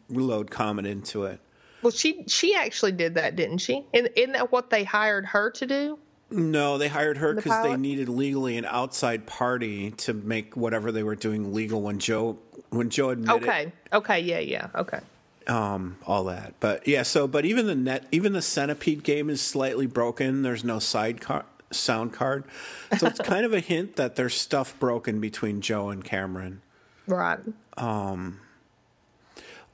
reload 0.09 0.51
Comet 0.51 0.87
into 0.87 1.25
it. 1.25 1.39
Well, 1.83 1.93
she 1.93 2.25
she 2.27 2.55
actually 2.55 2.93
did 2.93 3.15
that, 3.15 3.37
didn't 3.37 3.59
she? 3.59 3.85
Isn't 3.93 4.33
that 4.33 4.51
what 4.51 4.71
they 4.71 4.83
hired 4.85 5.27
her 5.27 5.51
to 5.53 5.67
do? 5.67 5.99
No, 6.33 6.79
they 6.79 6.89
hired 6.89 7.19
her 7.19 7.35
The 7.35 7.43
because 7.43 7.63
they 7.65 7.77
needed 7.77 8.09
legally 8.09 8.57
an 8.57 8.65
outside 8.65 9.27
party 9.27 9.91
to 9.93 10.13
make 10.15 10.57
whatever 10.57 10.91
they 10.93 11.03
were 11.03 11.15
doing 11.15 11.53
legal 11.53 11.83
when 11.83 11.99
Joe 11.99 12.39
when 12.71 12.91
Joe 12.91 13.11
admitted 13.11 13.43
Okay. 13.43 13.73
Okay. 13.93 14.21
Yeah. 14.21 14.39
Yeah. 14.39 14.69
Okay. 14.75 15.01
um, 15.47 15.99
all 16.07 16.25
that. 16.25 16.55
But 16.61 16.87
yeah, 16.89 17.03
so 17.03 17.27
but 17.29 17.45
even 17.45 17.67
the 17.67 17.75
net, 17.75 18.07
even 18.11 18.33
the 18.33 18.43
centipede 18.43 19.03
game 19.03 19.29
is 19.29 19.41
slightly 19.41 19.87
broken. 19.87 20.43
There's 20.43 20.65
no 20.65 20.79
side 20.79 21.21
car, 21.21 21.45
sound 21.71 22.13
card, 22.13 22.45
so 22.99 23.07
it's 23.07 23.21
kind 23.25 23.45
of 23.45 23.53
a 23.53 23.61
hint 23.61 23.97
that 23.97 24.17
there's 24.17 24.35
stuff 24.35 24.79
broken 24.79 25.21
between 25.21 25.61
Joe 25.61 25.91
and 25.91 26.03
Cameron. 26.05 26.63
Right. 27.07 27.41
Um. 27.77 28.41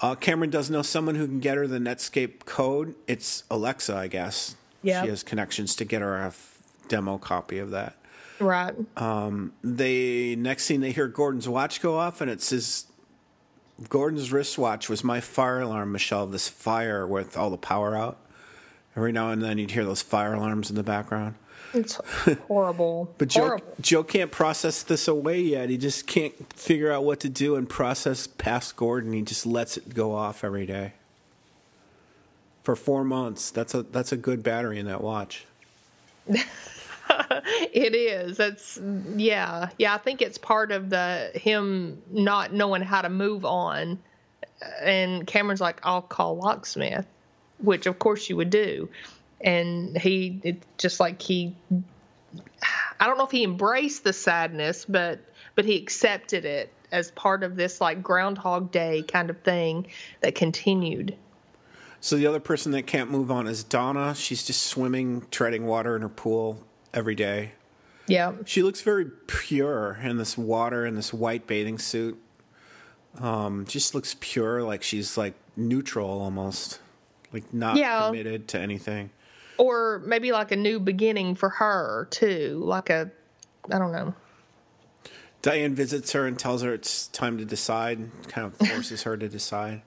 Uh, 0.00 0.15
Cameron 0.15 0.50
does 0.50 0.71
know 0.71 0.83
someone 0.83 1.17
who 1.17 1.27
can 1.27 1.41
get 1.41 1.57
her 1.57 1.67
the 1.67 1.79
Netscape 1.79 2.45
code. 2.45 2.95
It's 3.09 3.43
Alexa, 3.50 3.97
I 3.97 4.07
guess. 4.07 4.55
Yep. 4.82 5.04
she 5.04 5.11
has 5.11 5.23
connections 5.23 5.75
to 5.76 5.85
get 5.85 6.02
her 6.02 6.16
a 6.16 6.26
f- 6.28 6.58
demo 6.88 7.18
copy 7.18 7.58
of 7.58 7.70
that. 7.73 7.94
Right. 8.40 8.75
Um, 8.97 9.52
they 9.64 10.37
next 10.37 10.68
thing 10.68 10.80
they 10.80 10.92
hear 10.92 11.08
Gordon's 11.08 11.49
watch 11.49 11.80
go 11.82 11.97
off, 11.99 12.20
and 12.20 12.30
it 12.30 12.40
says 12.40 12.87
Gordon's 13.88 14.32
wristwatch 14.32 14.88
was 14.88 15.02
my 15.02 15.20
fire 15.20 15.61
alarm, 15.61 15.92
Michelle. 15.92 16.26
This 16.26 16.49
fire 16.49 17.06
with 17.06 17.37
all 17.37 17.50
the 17.50 17.56
power 17.58 17.97
out. 17.97 18.18
Every 18.97 19.12
now 19.12 19.30
and 19.30 19.42
then 19.42 19.58
you'd 19.58 19.70
hear 19.73 19.85
those 19.85 20.02
fire 20.02 20.35
alarms 20.35 20.70
in 20.70 20.76
the 20.76 20.82
background. 20.82 21.35
It's 21.75 21.94
horrible. 22.49 23.14
But 23.18 23.28
Joe, 23.28 23.40
horrible. 23.42 23.75
Joe 23.80 24.02
can't 24.02 24.30
process 24.32 24.82
this 24.82 25.06
away 25.06 25.40
yet. 25.40 25.68
He 25.70 25.76
just 25.76 26.06
can't 26.06 26.35
figure 26.54 26.90
out 26.90 27.04
what 27.04 27.20
to 27.20 27.28
do 27.28 27.56
and 27.56 27.68
process 27.68 28.26
past 28.26 28.75
Gordon. 28.76 29.12
He 29.12 29.23
just 29.23 29.47
lets 29.47 29.76
it 29.76 29.94
go 29.94 30.14
off 30.14 30.42
every 30.44 30.66
day. 30.66 30.94
For 32.68 32.76
four 32.76 33.02
months, 33.02 33.50
that's 33.50 33.72
a 33.72 33.82
that's 33.82 34.12
a 34.12 34.16
good 34.18 34.42
battery 34.42 34.78
in 34.78 34.84
that 34.84 35.00
watch. 35.00 35.46
It 37.72 37.94
is. 37.94 38.37
That's 38.37 38.78
yeah, 39.16 39.70
yeah. 39.78 39.94
I 39.94 39.96
think 39.96 40.20
it's 40.20 40.37
part 40.37 40.70
of 40.70 40.90
the 40.90 41.30
him 41.34 42.02
not 42.10 42.52
knowing 42.52 42.82
how 42.82 43.00
to 43.00 43.08
move 43.08 43.46
on, 43.46 43.98
and 44.82 45.26
Cameron's 45.26 45.62
like, 45.62 45.80
"I'll 45.82 46.02
call 46.02 46.37
locksmith," 46.37 47.06
which 47.56 47.87
of 47.87 47.98
course 47.98 48.28
you 48.28 48.37
would 48.37 48.50
do, 48.50 48.90
and 49.40 49.96
he 49.96 50.38
it 50.42 50.62
just 50.76 51.00
like 51.00 51.22
he, 51.22 51.56
I 53.00 53.06
don't 53.06 53.16
know 53.16 53.25
if 53.25 53.30
he 53.30 53.44
embraced 53.44 54.04
the 54.04 54.12
sadness, 54.12 54.84
but 54.84 55.20
but 55.54 55.64
he 55.64 55.78
accepted 55.78 56.44
it 56.44 56.70
as 56.92 57.10
part 57.12 57.42
of 57.44 57.56
this 57.56 57.80
like 57.80 58.02
Groundhog 58.02 58.70
Day 58.70 59.00
kind 59.00 59.30
of 59.30 59.40
thing 59.40 59.87
that 60.20 60.34
continued. 60.34 61.16
So 62.00 62.17
the 62.17 62.26
other 62.26 62.40
person 62.40 62.73
that 62.73 62.87
can't 62.87 63.11
move 63.11 63.31
on 63.31 63.47
is 63.47 63.64
Donna. 63.64 64.14
She's 64.14 64.45
just 64.47 64.62
swimming, 64.62 65.26
treading 65.31 65.67
water 65.67 65.97
in 65.97 66.02
her 66.02 66.09
pool 66.09 66.62
every 66.95 67.14
day. 67.14 67.52
Yeah, 68.07 68.33
She 68.47 68.62
looks 68.62 68.81
very 68.81 69.05
pure 69.26 69.99
in 70.02 70.17
this 70.17 70.38
water 70.38 70.87
in 70.87 70.95
this 70.95 71.12
white 71.12 71.47
bathing 71.47 71.78
suit. 71.78 72.19
Um, 73.21 73.67
just 73.67 73.95
looks 73.95 74.17
pure, 74.21 74.62
like 74.62 74.83
she's 74.83 75.19
like 75.19 75.35
neutral 75.57 76.09
almost, 76.23 76.81
like 77.33 77.52
not 77.52 77.76
Yeah. 77.76 78.07
committed 78.07 78.49
to 78.49 78.59
anything. 78.61 79.11
or 79.59 80.00
maybe 80.07 80.31
like 80.31 80.52
a 80.52 80.57
new 80.57 80.78
beginning 80.78 81.35
for 81.35 81.49
her 81.49 82.07
too, 82.12 82.61
like 82.64 82.88
a, 82.90 83.11
I 83.71 83.78
don't 83.78 83.90
know. 83.93 84.14
Diane 85.43 85.75
visits 85.75 86.12
her 86.12 86.26
and 86.26 86.38
tells 86.38 86.62
her 86.62 86.73
it's 86.73 87.09
time 87.09 87.38
to 87.38 87.45
decide. 87.45 88.09
Kind 88.28 88.47
of 88.47 88.69
forces 88.69 89.02
her 89.02 89.17
to 89.17 89.28
decide. 89.28 89.83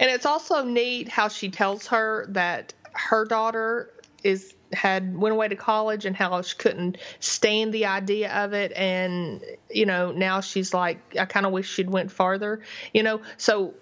And 0.00 0.10
it's 0.10 0.26
also 0.26 0.64
neat 0.64 1.08
how 1.08 1.28
she 1.28 1.50
tells 1.50 1.86
her 1.88 2.26
that 2.30 2.74
her 2.92 3.24
daughter 3.24 3.90
is 4.24 4.54
had 4.72 5.16
went 5.16 5.32
away 5.32 5.48
to 5.48 5.56
college 5.56 6.04
and 6.04 6.14
how 6.14 6.42
she 6.42 6.56
couldn't 6.56 6.98
stand 7.20 7.72
the 7.72 7.86
idea 7.86 8.30
of 8.32 8.52
it. 8.52 8.72
And 8.72 9.42
you 9.70 9.86
know 9.86 10.12
now 10.12 10.40
she's 10.40 10.74
like 10.74 10.98
I 11.18 11.24
kind 11.24 11.46
of 11.46 11.52
wish 11.52 11.68
she'd 11.68 11.90
went 11.90 12.10
farther 12.12 12.60
you 12.92 13.02
know? 13.02 13.20
So 13.36 13.74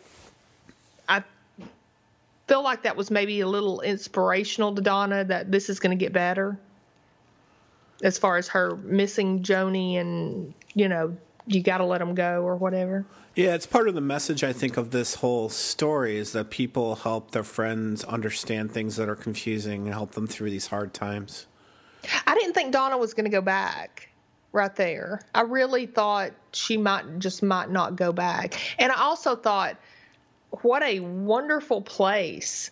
I 1.09 1.25
feel 2.47 2.63
like 2.63 2.83
that 2.83 2.97
was 2.97 3.11
maybe 3.11 3.41
a 3.41 3.49
little 3.49 3.81
inspirational 3.81 4.75
to 4.75 4.83
Donna 4.83 5.25
that 5.25 5.51
this 5.51 5.69
is 5.69 5.81
going 5.81 5.97
to 5.97 6.03
get 6.03 6.13
better 6.13 6.59
as 8.03 8.19
far 8.19 8.37
as 8.37 8.49
her 8.49 8.77
missing 8.77 9.43
Joni 9.43 9.99
and 9.99 10.55
you 10.75 10.89
know 10.89 11.17
you 11.47 11.63
got 11.63 11.79
to 11.79 11.85
let 11.85 11.99
them 11.99 12.15
go 12.15 12.43
or 12.43 12.57
whatever 12.57 13.05
Yeah, 13.35 13.55
it's 13.55 13.67
part 13.67 13.89
of 13.89 13.95
the 13.95 14.01
message 14.01 14.43
I 14.43 14.53
think 14.53 14.77
of 14.77 14.91
this 14.91 15.17
whole 15.17 15.49
story 15.49 16.17
is 16.17 16.33
that 16.33 16.51
people 16.51 16.97
help 16.97 17.31
their 17.31 17.45
friends 17.45 18.05
understand 18.05 18.73
things 18.73 18.97
that 18.97 19.09
are 19.09 19.17
confusing 19.17 19.87
and 19.87 19.95
help 19.95 20.13
them 20.13 20.27
through 20.27 20.51
these 20.51 20.67
hard 20.69 20.93
times. 20.93 21.47
I 22.27 22.35
didn't 22.35 22.55
think 22.55 22.73
Donna 22.73 22.99
was 22.99 23.15
going 23.15 23.25
to 23.25 23.31
go 23.31 23.41
back 23.41 24.09
right 24.53 24.75
there. 24.75 25.21
I 25.35 25.43
really 25.43 25.87
thought 25.87 26.33
she 26.53 26.77
might 26.77 27.19
just 27.19 27.43
might 27.43 27.71
not 27.71 27.97
go 27.97 28.13
back. 28.13 28.59
And 28.79 28.91
I 28.91 29.01
also 29.01 29.37
thought 29.37 29.77
what 30.63 30.83
a 30.83 31.01
wonderful 31.01 31.83
place 31.83 32.71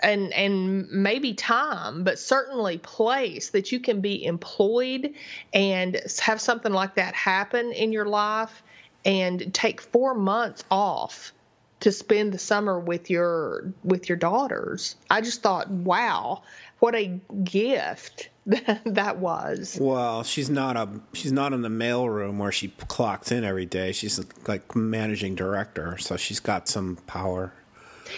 and 0.00 0.32
and 0.32 0.90
maybe 0.90 1.34
time, 1.34 2.04
but 2.04 2.18
certainly 2.18 2.78
place 2.78 3.50
that 3.50 3.72
you 3.72 3.80
can 3.80 4.00
be 4.00 4.24
employed 4.24 5.14
and 5.52 6.00
have 6.20 6.40
something 6.40 6.72
like 6.72 6.94
that 6.96 7.14
happen 7.14 7.72
in 7.72 7.92
your 7.92 8.06
life 8.06 8.62
and 9.04 9.54
take 9.54 9.80
4 9.80 10.14
months 10.14 10.64
off 10.70 11.32
to 11.80 11.92
spend 11.92 12.32
the 12.32 12.38
summer 12.38 12.78
with 12.78 13.10
your 13.10 13.72
with 13.84 14.08
your 14.08 14.16
daughters. 14.16 14.96
I 15.10 15.20
just 15.20 15.42
thought, 15.42 15.70
wow, 15.70 16.42
what 16.78 16.94
a 16.94 17.20
gift 17.44 18.30
that 18.46 19.18
was. 19.18 19.78
Well, 19.80 20.22
she's 20.22 20.48
not 20.48 20.76
a 20.76 20.88
she's 21.12 21.32
not 21.32 21.52
in 21.52 21.62
the 21.62 21.68
mailroom 21.68 22.38
where 22.38 22.52
she 22.52 22.68
clocks 22.88 23.30
in 23.30 23.44
every 23.44 23.66
day. 23.66 23.92
She's 23.92 24.24
like 24.46 24.74
managing 24.74 25.34
director, 25.34 25.98
so 25.98 26.16
she's 26.16 26.40
got 26.40 26.68
some 26.68 26.96
power. 27.06 27.52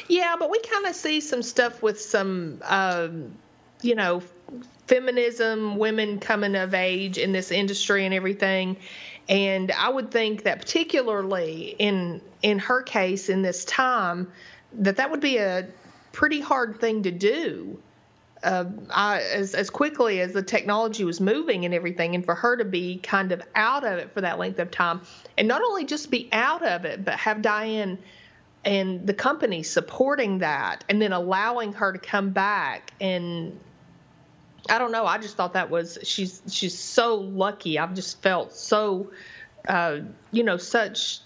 Yeah, 0.08 0.36
but 0.38 0.50
we 0.50 0.60
kind 0.60 0.86
of 0.86 0.94
see 0.94 1.20
some 1.20 1.42
stuff 1.42 1.82
with 1.82 2.00
some, 2.00 2.60
um, 2.64 3.34
you 3.82 3.94
know, 3.94 4.22
feminism, 4.86 5.76
women 5.76 6.18
coming 6.18 6.56
of 6.56 6.74
age 6.74 7.18
in 7.18 7.32
this 7.32 7.50
industry 7.50 8.04
and 8.04 8.14
everything. 8.14 8.76
And 9.28 9.70
I 9.72 9.90
would 9.90 10.10
think 10.10 10.44
that 10.44 10.60
particularly 10.60 11.76
in 11.78 12.22
in 12.42 12.58
her 12.60 12.82
case 12.82 13.28
in 13.28 13.42
this 13.42 13.64
time, 13.64 14.32
that 14.72 14.96
that 14.96 15.10
would 15.10 15.20
be 15.20 15.36
a 15.36 15.68
pretty 16.12 16.40
hard 16.40 16.80
thing 16.80 17.02
to 17.02 17.10
do. 17.10 17.78
Uh, 18.42 18.64
I, 18.90 19.20
as 19.20 19.54
as 19.54 19.68
quickly 19.68 20.20
as 20.20 20.32
the 20.32 20.42
technology 20.42 21.04
was 21.04 21.20
moving 21.20 21.64
and 21.64 21.74
everything, 21.74 22.14
and 22.14 22.24
for 22.24 22.36
her 22.36 22.56
to 22.56 22.64
be 22.64 22.98
kind 22.98 23.32
of 23.32 23.42
out 23.54 23.84
of 23.84 23.98
it 23.98 24.12
for 24.12 24.20
that 24.20 24.38
length 24.38 24.60
of 24.60 24.70
time, 24.70 25.00
and 25.36 25.48
not 25.48 25.60
only 25.60 25.84
just 25.84 26.10
be 26.10 26.28
out 26.32 26.64
of 26.64 26.84
it, 26.84 27.04
but 27.04 27.14
have 27.14 27.42
Diane 27.42 27.98
and 28.64 29.06
the 29.06 29.14
company 29.14 29.62
supporting 29.62 30.38
that 30.38 30.84
and 30.88 31.00
then 31.00 31.12
allowing 31.12 31.72
her 31.74 31.92
to 31.92 31.98
come 31.98 32.30
back 32.30 32.92
and 33.00 33.58
I 34.70 34.78
don't 34.78 34.92
know. 34.92 35.06
I 35.06 35.18
just 35.18 35.36
thought 35.36 35.54
that 35.54 35.70
was 35.70 35.98
she's 36.02 36.42
she's 36.48 36.78
so 36.78 37.14
lucky. 37.14 37.78
I've 37.78 37.94
just 37.94 38.20
felt 38.20 38.52
so, 38.52 39.10
uh, 39.66 40.00
you 40.30 40.42
know, 40.42 40.58
such. 40.58 41.20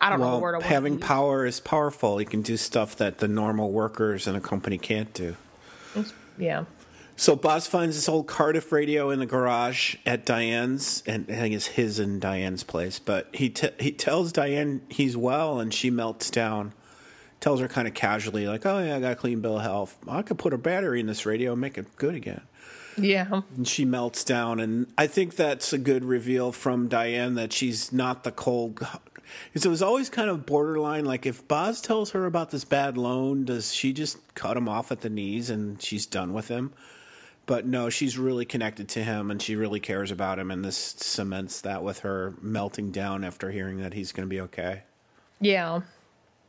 I 0.00 0.10
don't 0.10 0.18
know 0.18 0.24
the 0.24 0.30
Well, 0.32 0.40
word 0.40 0.54
I 0.54 0.58
want 0.58 0.66
having 0.66 0.98
power 0.98 1.46
is 1.46 1.60
powerful. 1.60 2.20
You 2.20 2.26
can 2.26 2.42
do 2.42 2.56
stuff 2.56 2.96
that 2.96 3.18
the 3.18 3.28
normal 3.28 3.70
workers 3.70 4.26
in 4.26 4.34
a 4.34 4.40
company 4.40 4.78
can't 4.78 5.12
do. 5.14 5.36
Yeah, 6.38 6.64
So 7.22 7.36
Boz 7.36 7.68
finds 7.68 7.94
this 7.94 8.08
old 8.08 8.26
Cardiff 8.26 8.72
radio 8.72 9.10
in 9.10 9.20
the 9.20 9.26
garage 9.26 9.94
at 10.04 10.26
Diane's, 10.26 11.04
and 11.06 11.24
I 11.28 11.34
think 11.34 11.54
it's 11.54 11.68
his 11.68 12.00
and 12.00 12.20
Diane's 12.20 12.64
place. 12.64 12.98
But 12.98 13.28
he 13.32 13.48
t- 13.48 13.70
he 13.78 13.92
tells 13.92 14.32
Diane 14.32 14.82
he's 14.88 15.16
well, 15.16 15.60
and 15.60 15.72
she 15.72 15.88
melts 15.88 16.32
down. 16.32 16.72
Tells 17.38 17.60
her 17.60 17.68
kind 17.68 17.86
of 17.86 17.94
casually, 17.94 18.48
like, 18.48 18.66
"Oh 18.66 18.80
yeah, 18.80 18.96
I 18.96 19.00
got 19.00 19.12
a 19.12 19.14
clean 19.14 19.40
bill 19.40 19.58
of 19.58 19.62
health. 19.62 19.96
I 20.08 20.22
could 20.22 20.36
put 20.36 20.52
a 20.52 20.58
battery 20.58 20.98
in 20.98 21.06
this 21.06 21.24
radio 21.24 21.52
and 21.52 21.60
make 21.60 21.78
it 21.78 21.94
good 21.94 22.16
again." 22.16 22.40
yeah, 22.96 23.42
And 23.54 23.68
she 23.68 23.84
melts 23.84 24.24
down, 24.24 24.58
and 24.58 24.88
I 24.98 25.06
think 25.06 25.36
that's 25.36 25.72
a 25.72 25.78
good 25.78 26.04
reveal 26.04 26.50
from 26.50 26.88
Diane 26.88 27.36
that 27.36 27.52
she's 27.52 27.92
not 27.92 28.24
the 28.24 28.32
cold. 28.32 28.84
Because 29.44 29.64
it 29.64 29.68
was 29.68 29.80
always 29.80 30.10
kind 30.10 30.28
of 30.28 30.44
borderline. 30.44 31.04
Like 31.04 31.24
if 31.24 31.46
Boz 31.46 31.80
tells 31.80 32.10
her 32.10 32.26
about 32.26 32.50
this 32.50 32.64
bad 32.64 32.98
loan, 32.98 33.44
does 33.44 33.72
she 33.72 33.92
just 33.92 34.18
cut 34.34 34.56
him 34.56 34.68
off 34.68 34.90
at 34.90 35.02
the 35.02 35.08
knees 35.08 35.50
and 35.50 35.80
she's 35.80 36.04
done 36.04 36.32
with 36.32 36.48
him? 36.48 36.72
But 37.46 37.66
no, 37.66 37.90
she's 37.90 38.16
really 38.16 38.44
connected 38.44 38.88
to 38.90 39.02
him, 39.02 39.30
and 39.30 39.42
she 39.42 39.56
really 39.56 39.80
cares 39.80 40.10
about 40.10 40.38
him, 40.38 40.50
and 40.50 40.64
this 40.64 40.76
cements 40.76 41.60
that 41.62 41.82
with 41.82 42.00
her 42.00 42.34
melting 42.40 42.92
down 42.92 43.24
after 43.24 43.50
hearing 43.50 43.78
that 43.82 43.94
he's 43.94 44.12
going 44.12 44.28
to 44.28 44.30
be 44.30 44.40
okay. 44.42 44.82
yeah, 45.40 45.80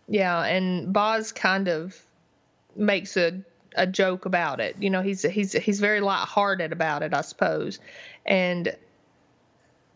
yeah. 0.07 0.43
And 0.43 0.93
Boz 0.93 1.31
kind 1.31 1.67
of 1.67 2.00
makes 2.75 3.17
a 3.17 3.41
a 3.75 3.88
joke 3.88 4.25
about 4.25 4.59
it. 4.59 4.75
You 4.79 4.89
know, 4.89 5.01
he's 5.01 5.23
he's 5.23 5.53
he's 5.53 5.79
very 5.79 6.00
lighthearted 6.00 6.71
about 6.71 7.03
it, 7.03 7.13
I 7.13 7.21
suppose. 7.21 7.79
And 8.25 8.75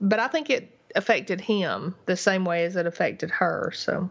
but 0.01 0.19
I 0.19 0.27
think 0.27 0.49
it 0.49 0.75
affected 0.95 1.41
him 1.41 1.95
the 2.05 2.17
same 2.17 2.45
way 2.45 2.65
as 2.65 2.75
it 2.75 2.87
affected 2.87 3.29
her. 3.29 3.71
So 3.75 4.09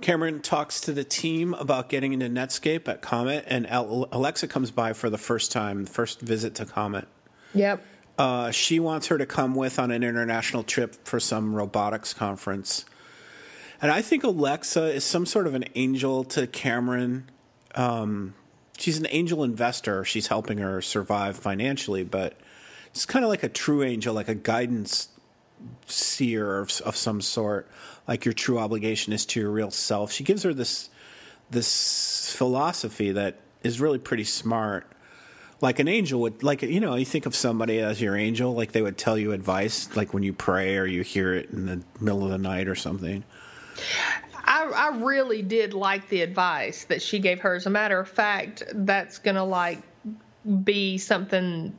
Cameron 0.00 0.40
talks 0.40 0.80
to 0.82 0.92
the 0.92 1.04
team 1.04 1.54
about 1.54 1.88
getting 1.88 2.12
into 2.12 2.28
Netscape 2.28 2.86
at 2.88 3.02
Comet, 3.02 3.44
and 3.48 3.66
Alexa 3.68 4.46
comes 4.46 4.70
by 4.70 4.92
for 4.92 5.10
the 5.10 5.18
first 5.18 5.50
time, 5.50 5.86
first 5.86 6.20
visit 6.20 6.54
to 6.56 6.64
Comet. 6.64 7.08
Yep. 7.54 7.84
Uh, 8.16 8.50
she 8.50 8.80
wants 8.80 9.08
her 9.08 9.18
to 9.18 9.26
come 9.26 9.54
with 9.54 9.78
on 9.78 9.90
an 9.90 10.02
international 10.02 10.62
trip 10.62 11.06
for 11.06 11.18
some 11.20 11.54
robotics 11.54 12.14
conference. 12.14 12.84
And 13.80 13.92
I 13.92 14.02
think 14.02 14.24
Alexa 14.24 14.92
is 14.92 15.04
some 15.04 15.24
sort 15.24 15.46
of 15.46 15.54
an 15.54 15.64
angel 15.74 16.24
to 16.24 16.46
Cameron. 16.46 17.30
Um, 17.74 18.34
she's 18.76 18.98
an 18.98 19.06
angel 19.10 19.44
investor. 19.44 20.04
She's 20.04 20.26
helping 20.26 20.58
her 20.58 20.82
survive 20.82 21.36
financially, 21.36 22.02
but 22.02 22.34
it's 22.88 23.06
kind 23.06 23.24
of 23.24 23.28
like 23.28 23.44
a 23.44 23.48
true 23.48 23.84
angel, 23.84 24.14
like 24.14 24.28
a 24.28 24.34
guidance 24.34 25.08
seer 25.86 26.58
of, 26.58 26.80
of 26.82 26.96
some 26.96 27.20
sort. 27.20 27.68
Like 28.06 28.24
your 28.24 28.34
true 28.34 28.58
obligation 28.58 29.12
is 29.12 29.26
to 29.26 29.40
your 29.40 29.50
real 29.50 29.70
self. 29.70 30.12
She 30.12 30.24
gives 30.24 30.42
her 30.42 30.54
this 30.54 30.90
this 31.50 32.34
philosophy 32.34 33.12
that 33.12 33.40
is 33.62 33.80
really 33.80 33.98
pretty 33.98 34.24
smart. 34.24 34.86
Like 35.60 35.78
an 35.78 35.88
angel 35.88 36.20
would, 36.20 36.42
like 36.42 36.62
you 36.62 36.80
know, 36.80 36.94
you 36.94 37.04
think 37.04 37.26
of 37.26 37.34
somebody 37.34 37.80
as 37.80 38.00
your 38.00 38.16
angel, 38.16 38.54
like 38.54 38.72
they 38.72 38.82
would 38.82 38.96
tell 38.96 39.18
you 39.18 39.32
advice, 39.32 39.94
like 39.96 40.14
when 40.14 40.22
you 40.22 40.32
pray 40.32 40.76
or 40.76 40.86
you 40.86 41.02
hear 41.02 41.34
it 41.34 41.50
in 41.50 41.66
the 41.66 41.82
middle 42.00 42.24
of 42.24 42.30
the 42.30 42.38
night 42.38 42.68
or 42.68 42.74
something. 42.74 43.24
I, 44.34 44.64
I 44.64 44.96
really 44.98 45.42
did 45.42 45.74
like 45.74 46.08
the 46.08 46.22
advice 46.22 46.84
that 46.84 47.02
she 47.02 47.18
gave 47.18 47.40
her. 47.40 47.54
As 47.54 47.66
a 47.66 47.70
matter 47.70 47.98
of 47.98 48.08
fact, 48.08 48.62
that's 48.72 49.18
gonna 49.18 49.44
like 49.44 49.82
be 50.62 50.96
something 50.96 51.76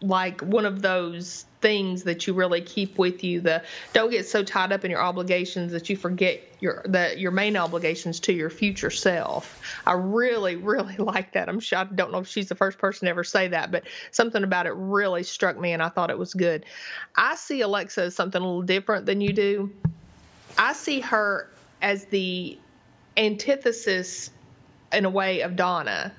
like 0.00 0.40
one 0.42 0.64
of 0.64 0.82
those 0.82 1.44
things 1.60 2.04
that 2.04 2.26
you 2.26 2.34
really 2.34 2.60
keep 2.60 2.98
with 2.98 3.24
you 3.24 3.40
the 3.40 3.60
don't 3.92 4.10
get 4.10 4.24
so 4.28 4.44
tied 4.44 4.70
up 4.70 4.84
in 4.84 4.92
your 4.92 5.02
obligations 5.02 5.72
that 5.72 5.90
you 5.90 5.96
forget 5.96 6.40
your 6.60 6.84
that 6.86 7.18
your 7.18 7.32
main 7.32 7.56
obligations 7.56 8.20
to 8.20 8.32
your 8.32 8.48
future 8.48 8.90
self. 8.90 9.60
I 9.84 9.94
really 9.94 10.54
really 10.54 10.96
like 10.98 11.32
that. 11.32 11.48
I'm 11.48 11.58
sure 11.58 11.80
i 11.80 11.84
don't 11.84 12.12
know 12.12 12.18
if 12.18 12.28
she's 12.28 12.48
the 12.48 12.54
first 12.54 12.78
person 12.78 13.06
to 13.06 13.10
ever 13.10 13.24
say 13.24 13.48
that 13.48 13.72
but 13.72 13.84
something 14.12 14.44
about 14.44 14.66
it 14.66 14.74
really 14.76 15.24
struck 15.24 15.58
me 15.58 15.72
and 15.72 15.82
i 15.82 15.88
thought 15.88 16.10
it 16.10 16.18
was 16.18 16.32
good. 16.32 16.64
I 17.16 17.34
see 17.34 17.60
alexa 17.62 18.02
as 18.02 18.14
something 18.14 18.40
a 18.40 18.44
little 18.44 18.62
different 18.62 19.06
than 19.06 19.20
you 19.20 19.32
do. 19.32 19.72
I 20.56 20.74
see 20.74 21.00
her 21.00 21.50
as 21.82 22.04
the 22.06 22.58
antithesis 23.16 24.30
in 24.92 25.04
a 25.04 25.10
way 25.10 25.40
of 25.40 25.56
donna 25.56 26.12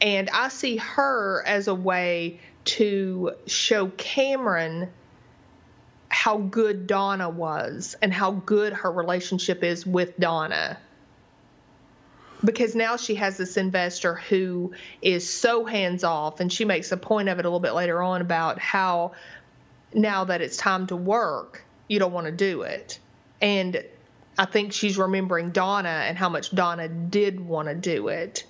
and 0.00 0.30
i 0.30 0.48
see 0.48 0.76
her 0.76 1.42
as 1.46 1.66
a 1.66 1.74
way 1.74 2.38
to 2.68 3.32
show 3.46 3.88
Cameron 3.96 4.90
how 6.10 6.36
good 6.36 6.86
Donna 6.86 7.30
was 7.30 7.96
and 8.02 8.12
how 8.12 8.32
good 8.32 8.74
her 8.74 8.92
relationship 8.92 9.64
is 9.64 9.86
with 9.86 10.18
Donna. 10.18 10.78
Because 12.44 12.74
now 12.74 12.96
she 12.96 13.14
has 13.14 13.38
this 13.38 13.56
investor 13.56 14.16
who 14.16 14.74
is 15.00 15.28
so 15.28 15.64
hands 15.64 16.04
off, 16.04 16.40
and 16.40 16.52
she 16.52 16.66
makes 16.66 16.92
a 16.92 16.96
point 16.96 17.30
of 17.30 17.38
it 17.38 17.46
a 17.46 17.48
little 17.48 17.58
bit 17.58 17.72
later 17.72 18.02
on 18.02 18.20
about 18.20 18.58
how 18.58 19.12
now 19.94 20.24
that 20.24 20.42
it's 20.42 20.56
time 20.58 20.86
to 20.88 20.96
work, 20.96 21.64
you 21.88 21.98
don't 21.98 22.12
want 22.12 22.26
to 22.26 22.32
do 22.32 22.62
it. 22.62 23.00
And 23.40 23.82
I 24.38 24.44
think 24.44 24.74
she's 24.74 24.98
remembering 24.98 25.50
Donna 25.50 25.88
and 25.88 26.18
how 26.18 26.28
much 26.28 26.54
Donna 26.54 26.88
did 26.88 27.40
want 27.40 27.68
to 27.68 27.74
do 27.74 28.08
it. 28.08 28.44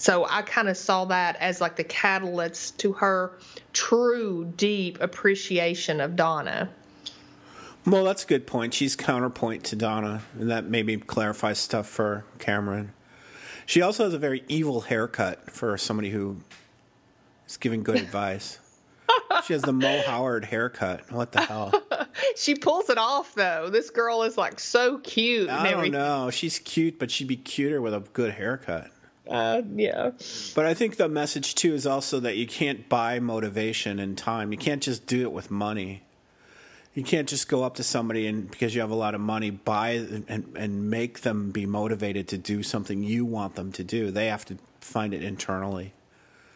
So 0.00 0.26
I 0.26 0.40
kind 0.40 0.70
of 0.70 0.78
saw 0.78 1.04
that 1.04 1.36
as 1.40 1.60
like 1.60 1.76
the 1.76 1.84
catalyst 1.84 2.78
to 2.78 2.94
her 2.94 3.38
true, 3.74 4.50
deep 4.56 4.98
appreciation 4.98 6.00
of 6.00 6.16
Donna. 6.16 6.70
Well, 7.84 8.04
that's 8.04 8.24
a 8.24 8.26
good 8.26 8.46
point. 8.46 8.72
She's 8.72 8.96
counterpoint 8.96 9.62
to 9.64 9.76
Donna, 9.76 10.22
and 10.38 10.50
that 10.50 10.64
maybe 10.64 10.96
clarifies 10.96 11.58
stuff 11.58 11.86
for 11.86 12.24
Cameron. 12.38 12.94
She 13.66 13.82
also 13.82 14.04
has 14.04 14.14
a 14.14 14.18
very 14.18 14.42
evil 14.48 14.80
haircut 14.80 15.50
for 15.50 15.76
somebody 15.76 16.08
who 16.08 16.38
is 17.46 17.58
giving 17.58 17.82
good 17.82 17.96
advice. 18.00 18.58
she 19.46 19.52
has 19.52 19.60
the 19.60 19.74
Mo 19.74 20.00
Howard 20.06 20.46
haircut. 20.46 21.12
What 21.12 21.32
the 21.32 21.42
hell? 21.42 21.74
she 22.36 22.54
pulls 22.54 22.88
it 22.88 22.96
off 22.96 23.34
though. 23.34 23.68
This 23.68 23.90
girl 23.90 24.22
is 24.22 24.38
like 24.38 24.60
so 24.60 24.96
cute. 24.96 25.50
I 25.50 25.72
don't 25.72 25.90
know. 25.90 26.30
She's 26.30 26.58
cute, 26.58 26.98
but 26.98 27.10
she'd 27.10 27.28
be 27.28 27.36
cuter 27.36 27.82
with 27.82 27.92
a 27.92 28.00
good 28.14 28.32
haircut. 28.32 28.90
Uh, 29.30 29.62
yeah. 29.76 30.10
But 30.56 30.66
I 30.66 30.74
think 30.74 30.96
the 30.96 31.08
message 31.08 31.54
too 31.54 31.72
is 31.72 31.86
also 31.86 32.18
that 32.20 32.36
you 32.36 32.46
can't 32.46 32.88
buy 32.88 33.20
motivation 33.20 34.00
and 34.00 34.18
time. 34.18 34.50
You 34.50 34.58
can't 34.58 34.82
just 34.82 35.06
do 35.06 35.22
it 35.22 35.32
with 35.32 35.50
money. 35.50 36.02
You 36.94 37.04
can't 37.04 37.28
just 37.28 37.48
go 37.48 37.62
up 37.62 37.76
to 37.76 37.84
somebody 37.84 38.26
and 38.26 38.50
because 38.50 38.74
you 38.74 38.80
have 38.80 38.90
a 38.90 38.96
lot 38.96 39.14
of 39.14 39.20
money, 39.20 39.50
buy 39.50 39.90
and 39.90 40.52
and 40.56 40.90
make 40.90 41.20
them 41.20 41.52
be 41.52 41.64
motivated 41.64 42.26
to 42.28 42.38
do 42.38 42.64
something 42.64 43.04
you 43.04 43.24
want 43.24 43.54
them 43.54 43.70
to 43.72 43.84
do. 43.84 44.10
They 44.10 44.26
have 44.26 44.44
to 44.46 44.58
find 44.80 45.14
it 45.14 45.22
internally. 45.22 45.92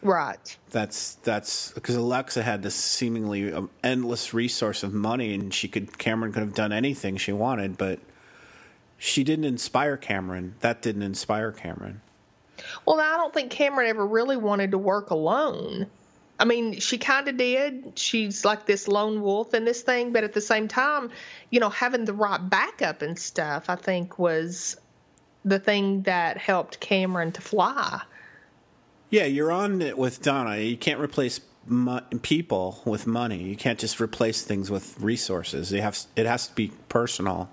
Right. 0.01 0.57
That's 0.71 1.15
that's 1.23 1.71
because 1.71 1.95
Alexa 1.95 2.43
had 2.43 2.61
this 2.61 2.75
seemingly 2.75 3.53
um, 3.53 3.69
endless 3.83 4.33
resource 4.33 4.83
of 4.83 4.93
money, 4.93 5.33
and 5.33 5.53
she 5.53 5.69
could 5.69 5.97
Cameron 5.97 6.33
could 6.33 6.41
have 6.41 6.53
done 6.53 6.73
anything 6.73 7.15
she 7.15 7.31
wanted, 7.31 7.77
but 7.77 7.99
she 8.97 9.23
didn't 9.23 9.45
inspire 9.45 9.95
Cameron. 9.95 10.55
That 10.59 10.81
didn't 10.81 11.03
inspire 11.03 11.53
Cameron. 11.53 12.01
Well, 12.85 12.99
I 12.99 13.17
don't 13.17 13.33
think 13.33 13.51
Cameron 13.51 13.87
ever 13.89 14.05
really 14.05 14.37
wanted 14.37 14.71
to 14.71 14.77
work 14.77 15.09
alone. 15.09 15.87
I 16.37 16.45
mean, 16.45 16.79
she 16.79 16.97
kind 16.97 17.27
of 17.27 17.37
did. 17.37 17.97
She's 17.97 18.43
like 18.43 18.65
this 18.65 18.87
lone 18.87 19.21
wolf 19.21 19.53
in 19.53 19.63
this 19.63 19.81
thing, 19.81 20.11
but 20.11 20.23
at 20.23 20.33
the 20.33 20.41
same 20.41 20.67
time, 20.67 21.11
you 21.49 21.59
know, 21.59 21.69
having 21.69 22.05
the 22.05 22.13
right 22.13 22.39
backup 22.49 23.01
and 23.01 23.17
stuff, 23.17 23.69
I 23.69 23.75
think 23.75 24.19
was 24.19 24.75
the 25.45 25.59
thing 25.59 26.01
that 26.03 26.37
helped 26.37 26.79
Cameron 26.79 27.31
to 27.33 27.41
fly. 27.41 28.01
Yeah, 29.09 29.25
you're 29.25 29.51
on 29.51 29.81
it 29.81 29.97
with 29.97 30.21
Donna. 30.21 30.57
You 30.57 30.75
can't 30.75 30.99
replace 30.99 31.39
mo- 31.65 32.01
people 32.21 32.81
with 32.83 33.07
money. 33.07 33.43
You 33.43 33.55
can't 33.55 33.79
just 33.79 34.01
replace 34.01 34.43
things 34.43 34.69
with 34.69 34.99
resources. 34.99 35.71
You 35.71 35.81
have 35.81 35.97
it 36.15 36.25
has 36.25 36.47
to 36.47 36.55
be 36.55 36.71
personal. 36.89 37.49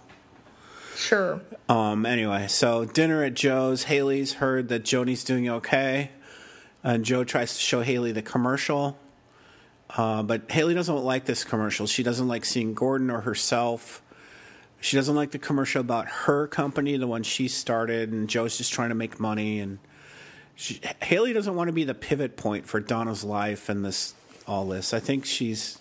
Sure. 1.03 1.41
Um. 1.69 2.07
Anyway, 2.07 2.47
so 2.49 2.85
dinner 2.85 3.25
at 3.25 3.35
Joe's. 3.35 3.85
Haley's 3.85 4.35
heard 4.35 4.69
that 4.69 4.85
Joni's 4.85 5.25
doing 5.25 5.49
okay, 5.49 6.13
and 6.85 7.05
Joe 7.05 7.25
tries 7.25 7.55
to 7.55 7.61
show 7.61 7.83
Haley 7.83 8.13
the 8.13 8.23
commercial. 8.23 8.97
Uh, 9.91 10.23
but 10.23 10.51
Haley 10.51 10.75
doesn't 10.75 10.97
like 10.97 11.25
this 11.25 11.45
commercial. 11.45 11.87
She 11.87 12.03
doesn't 12.03 12.29
like 12.29 12.45
seeing 12.45 12.73
Gordon 12.73 13.11
or 13.11 13.23
herself. 13.23 14.01
She 14.81 14.97
doesn't 14.97 15.15
like 15.15 15.33
the 15.33 15.39
commercial 15.39 15.81
about 15.81 16.07
her 16.09 16.47
company, 16.47 16.97
the 16.97 17.07
one 17.07 17.25
she 17.25 17.49
started, 17.49 18.13
and 18.13 18.29
Joe's 18.29 18.57
just 18.57 18.73
trying 18.73 18.89
to 18.89 18.95
make 18.95 19.21
money. 19.21 19.61
And 19.61 19.81
she, 20.55 20.81
Haley 21.03 21.33
doesn't 21.33 21.55
want 21.55 21.69
to 21.69 21.73
be 21.73 21.85
the 21.85 21.95
pivot 21.95 22.37
point 22.37 22.67
for 22.67 22.81
Donna's 22.81 23.25
life 23.25 23.69
and 23.69 23.85
this 23.85 24.15
all 24.47 24.67
this. 24.67 24.95
I 24.95 25.01
think 25.01 25.25
she's 25.25 25.79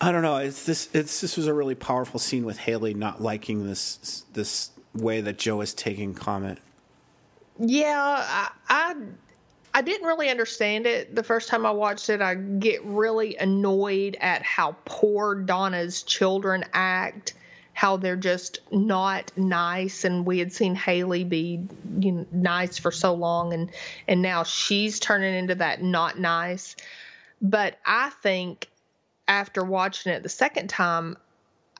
I 0.00 0.12
don't 0.12 0.22
know. 0.22 0.36
It's 0.36 0.64
this. 0.64 0.88
It's 0.92 1.20
this 1.20 1.36
was 1.36 1.46
a 1.46 1.54
really 1.54 1.74
powerful 1.74 2.20
scene 2.20 2.44
with 2.44 2.58
Haley 2.58 2.94
not 2.94 3.20
liking 3.22 3.66
this 3.66 4.24
this 4.32 4.70
way 4.94 5.20
that 5.20 5.38
Joe 5.38 5.60
is 5.60 5.74
taking 5.74 6.14
Comet. 6.14 6.58
Yeah, 7.58 7.94
I, 7.98 8.50
I 8.68 8.94
I 9.74 9.82
didn't 9.82 10.06
really 10.06 10.30
understand 10.30 10.86
it 10.86 11.14
the 11.14 11.22
first 11.22 11.48
time 11.48 11.66
I 11.66 11.70
watched 11.70 12.08
it. 12.08 12.20
I 12.22 12.34
get 12.34 12.84
really 12.84 13.36
annoyed 13.36 14.16
at 14.20 14.42
how 14.42 14.76
poor 14.84 15.34
Donna's 15.34 16.02
children 16.02 16.64
act, 16.72 17.34
how 17.72 17.96
they're 17.98 18.16
just 18.16 18.60
not 18.70 19.32
nice. 19.36 20.04
And 20.04 20.24
we 20.26 20.38
had 20.38 20.52
seen 20.52 20.74
Haley 20.74 21.24
be 21.24 21.66
you 21.98 22.12
know, 22.12 22.26
nice 22.32 22.78
for 22.78 22.90
so 22.90 23.14
long, 23.14 23.52
and 23.52 23.70
and 24.08 24.22
now 24.22 24.44
she's 24.44 25.00
turning 25.00 25.34
into 25.34 25.56
that 25.56 25.82
not 25.82 26.18
nice. 26.18 26.76
But 27.42 27.78
I 27.84 28.10
think 28.22 28.68
after 29.28 29.64
watching 29.64 30.12
it 30.12 30.22
the 30.22 30.28
second 30.28 30.68
time, 30.68 31.16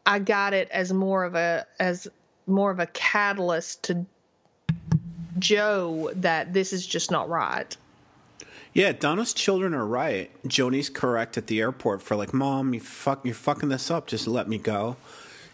I 0.05 0.19
got 0.19 0.55
it 0.55 0.69
as 0.71 0.93
more 0.93 1.25
of 1.25 1.35
a 1.35 1.67
as 1.79 2.09
more 2.47 2.71
of 2.71 2.79
a 2.79 2.87
catalyst 2.87 3.85
to 3.85 4.07
Joe 5.39 6.11
that 6.17 6.53
this 6.53 6.73
is 6.73 6.87
just 6.87 7.11
not 7.11 7.29
right. 7.29 7.77
Yeah, 8.73 8.93
Donna's 8.93 9.33
children 9.33 9.73
are 9.75 9.87
right. 9.87 10.31
Joni's 10.47 10.91
correct 10.91 11.39
at 11.39 11.47
the 11.47 11.61
airport 11.61 12.03
for 12.03 12.15
like, 12.15 12.35
Mom, 12.35 12.75
you 12.75 12.81
fuck, 12.81 13.25
you're 13.25 13.35
fucking 13.35 13.71
this 13.71 13.91
up. 13.91 14.07
Just 14.07 14.29
let 14.29 14.49
me 14.49 14.59
go. 14.59 14.97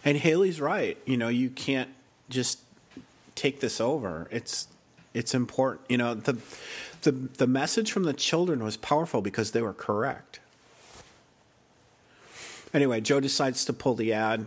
And 0.05 0.19
Haley's 0.19 0.61
right. 0.61 0.99
You 1.07 1.17
know, 1.17 1.29
you 1.29 1.49
can't 1.49 1.91
just 2.29 2.59
take 3.35 3.61
this 3.61 3.81
over. 3.81 4.29
It's 4.31 4.67
it's 5.15 5.35
important. 5.35 5.83
You 5.89 5.99
know, 5.99 6.15
the 6.15 6.39
the 7.03 7.13
the 7.13 7.47
message 7.47 7.93
from 7.93 8.03
the 8.03 8.13
children 8.13 8.65
was 8.65 8.77
powerful 8.77 9.23
because 9.23 9.53
they 9.53 9.63
were 9.63 9.73
correct. 9.73 10.41
Anyway, 12.75 13.01
Joe 13.01 13.21
decides 13.21 13.65
to 13.67 13.73
pull 13.73 13.95
the 13.95 14.13
ad. 14.13 14.47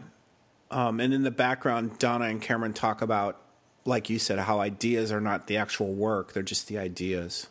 Um, 0.72 1.00
and 1.00 1.14
in 1.14 1.24
the 1.24 1.32
background, 1.32 2.00
Donna 2.00 2.26
and 2.26 2.42
Cameron 2.42 2.74
talk 2.74 3.02
about, 3.02 3.40
like 3.86 4.10
you 4.10 4.18
said, 4.18 4.40
how 4.40 4.60
ideas 4.60 5.12
are 5.12 5.22
not 5.22 5.48
the 5.48 5.58
actual 5.58 5.94
work, 5.94 6.34
they're 6.34 6.44
just 6.44 6.68
the 6.68 6.78
ideas. 6.78 7.48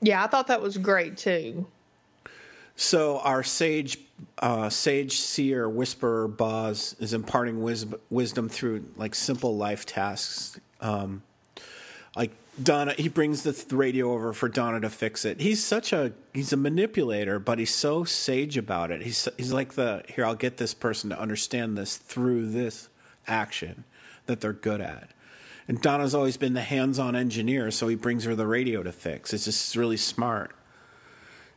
Yeah, 0.00 0.22
I 0.22 0.26
thought 0.26 0.48
that 0.48 0.60
was 0.60 0.76
great 0.76 1.16
too. 1.16 1.66
So 2.76 3.18
our 3.20 3.42
sage, 3.42 3.98
uh, 4.38 4.68
sage 4.68 5.18
seer, 5.18 5.66
whisperer 5.66 6.28
Boz 6.28 6.94
is 7.00 7.14
imparting 7.14 7.62
wis- 7.62 7.86
wisdom 8.10 8.50
through 8.50 8.84
like 8.96 9.14
simple 9.14 9.56
life 9.56 9.86
tasks. 9.86 10.60
Um, 10.82 11.22
like 12.14 12.32
Donna, 12.62 12.94
he 12.96 13.08
brings 13.08 13.42
the 13.42 13.76
radio 13.76 14.12
over 14.12 14.32
for 14.32 14.48
Donna 14.48 14.80
to 14.80 14.90
fix 14.90 15.24
it. 15.24 15.40
He's 15.40 15.62
such 15.62 15.92
a 15.92 16.12
he's 16.32 16.52
a 16.52 16.56
manipulator, 16.56 17.38
but 17.38 17.58
he's 17.58 17.74
so 17.74 18.04
sage 18.04 18.56
about 18.56 18.90
it. 18.90 19.02
He's 19.02 19.28
he's 19.36 19.52
like 19.52 19.74
the 19.74 20.02
here 20.08 20.24
I'll 20.24 20.34
get 20.34 20.56
this 20.56 20.72
person 20.72 21.10
to 21.10 21.20
understand 21.20 21.76
this 21.76 21.96
through 21.96 22.50
this 22.50 22.88
action 23.26 23.84
that 24.24 24.40
they're 24.40 24.52
good 24.54 24.80
at. 24.80 25.10
And 25.68 25.80
Donna's 25.82 26.14
always 26.14 26.36
been 26.36 26.54
the 26.54 26.62
hands-on 26.62 27.16
engineer, 27.16 27.70
so 27.72 27.88
he 27.88 27.96
brings 27.96 28.24
her 28.24 28.34
the 28.34 28.46
radio 28.46 28.82
to 28.84 28.92
fix. 28.92 29.34
It's 29.34 29.44
just 29.44 29.76
really 29.76 29.96
smart 29.96 30.56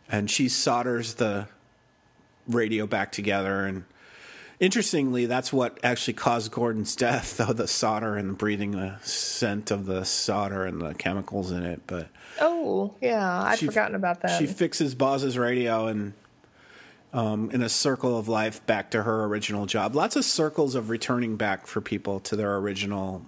and 0.10 0.30
she 0.30 0.50
solders 0.50 1.16
the 1.16 1.48
radio 2.48 2.88
back 2.88 3.12
together 3.12 3.66
and 3.66 3.84
interestingly 4.60 5.26
that's 5.26 5.54
what 5.54 5.78
actually 5.84 6.14
caused 6.14 6.52
gordon's 6.52 6.96
death 6.96 7.38
though 7.38 7.54
the 7.54 7.68
solder 7.68 8.16
and 8.16 8.38
breathing 8.38 8.72
the 8.72 8.98
scent 9.02 9.72
of 9.72 9.86
the 9.86 10.04
solder 10.04 10.66
and 10.66 10.82
the 10.82 10.94
chemicals 10.94 11.52
in 11.52 11.64
it 11.64 11.82
but 11.88 12.08
oh 12.42 12.94
yeah 13.02 13.44
i'd 13.44 13.60
she- 13.60 13.66
forgotten 13.66 13.96
about 13.96 14.22
that. 14.22 14.38
she 14.38 14.46
fixes 14.46 14.96
boz's 14.96 15.38
radio 15.38 15.88
and 15.88 16.14
um, 17.14 17.50
in 17.52 17.62
a 17.62 17.70
circle 17.70 18.18
of 18.18 18.28
life 18.28 18.66
back 18.66 18.92
to 18.92 19.04
her 19.04 19.26
original 19.26 19.66
job. 19.66 19.96
Lots 19.96 20.16
of 20.16 20.26
circles 20.26 20.76
of 20.76 20.90
returning 20.90 21.38
back 21.38 21.66
for 21.66 21.82
people 21.82 22.20
to 22.22 22.36
their 22.36 22.56
original 22.58 23.26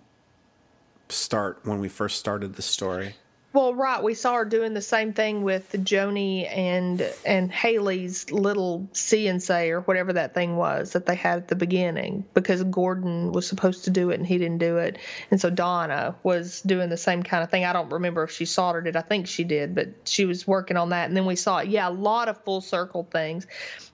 start 1.10 1.60
when 1.63 1.80
we 1.80 1.89
first 1.89 2.17
started 2.17 2.56
the 2.56 2.62
story 2.62 3.15
Well, 3.54 3.74
right. 3.74 4.02
We 4.02 4.14
saw 4.14 4.36
her 4.36 4.46
doing 4.46 4.74
the 4.74 4.82
same 4.82 5.12
thing 5.12 5.44
with 5.44 5.74
Joni 5.74 6.50
and 6.50 7.06
and 7.26 7.52
Haley's 7.52 8.32
little 8.32 8.88
CNC 8.94 9.72
or 9.72 9.82
whatever 9.82 10.14
that 10.14 10.34
thing 10.34 10.56
was 10.56 10.94
that 10.94 11.06
they 11.06 11.16
had 11.16 11.40
at 11.40 11.48
the 11.50 11.58
beginning 11.58 12.24
because 12.34 12.64
Gordon 12.64 13.34
was 13.34 13.46
supposed 13.46 13.84
to 13.86 13.90
do 13.90 14.10
it 14.12 14.20
and 14.20 14.26
he 14.26 14.38
didn't 14.38 14.60
do 14.60 14.78
it. 14.78 15.00
And 15.32 15.42
so 15.42 15.50
Donna 15.50 16.16
was 16.24 16.62
doing 16.62 16.88
the 16.90 16.96
same 16.96 17.24
kind 17.24 17.44
of 17.44 17.52
thing. 17.52 17.66
I 17.66 17.74
don't 17.74 17.92
remember 17.92 18.24
if 18.24 18.32
she 18.32 18.46
soldered 18.46 18.88
it. 18.88 18.96
I 18.96 19.02
think 19.02 19.28
she 19.28 19.44
did, 19.44 19.76
but 19.76 19.90
she 20.06 20.24
was 20.24 20.48
working 20.48 20.78
on 20.78 20.90
that. 20.90 21.10
And 21.10 21.18
then 21.18 21.26
we 21.26 21.36
saw, 21.36 21.60
yeah, 21.60 21.90
a 21.90 21.92
lot 21.92 22.30
of 22.30 22.42
full 22.46 22.62
circle 22.62 23.06
things. 23.12 23.48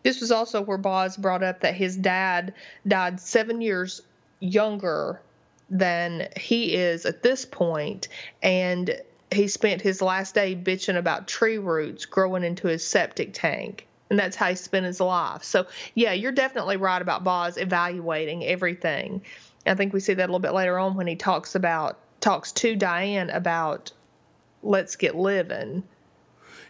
This 0.03 0.21
was 0.21 0.31
also 0.31 0.61
where 0.61 0.77
Boz 0.77 1.17
brought 1.17 1.41
up 1.41 1.61
that 1.61 1.73
his 1.73 1.97
dad 1.97 2.53
died 2.87 3.19
seven 3.19 3.61
years 3.61 4.03
younger 4.39 5.19
than 5.69 6.29
he 6.37 6.75
is 6.75 7.05
at 7.05 7.23
this 7.23 7.43
point 7.43 8.07
and 8.41 9.01
he 9.31 9.47
spent 9.47 9.81
his 9.81 10.01
last 10.01 10.35
day 10.35 10.55
bitching 10.55 10.97
about 10.97 11.27
tree 11.27 11.57
roots 11.57 12.05
growing 12.05 12.43
into 12.43 12.67
his 12.67 12.85
septic 12.85 13.33
tank. 13.33 13.87
And 14.09 14.17
that's 14.17 14.37
how 14.37 14.49
he 14.49 14.55
spent 14.55 14.85
his 14.85 15.01
life. 15.01 15.43
So 15.43 15.67
yeah 15.93 16.13
you're 16.13 16.31
definitely 16.31 16.77
right 16.77 17.01
about 17.01 17.23
boz 17.23 17.57
evaluating 17.57 18.45
everything. 18.45 19.21
I 19.65 19.75
think 19.75 19.93
we 19.93 19.99
see 19.99 20.13
that 20.13 20.23
a 20.23 20.27
little 20.27 20.39
bit 20.39 20.53
later 20.53 20.79
on 20.79 20.95
when 20.95 21.07
he 21.07 21.15
talks 21.15 21.55
about 21.55 21.99
talks 22.21 22.51
to 22.53 22.75
diane 22.75 23.29
about 23.29 23.91
let's 24.63 24.95
get 24.95 25.15
living. 25.15 25.83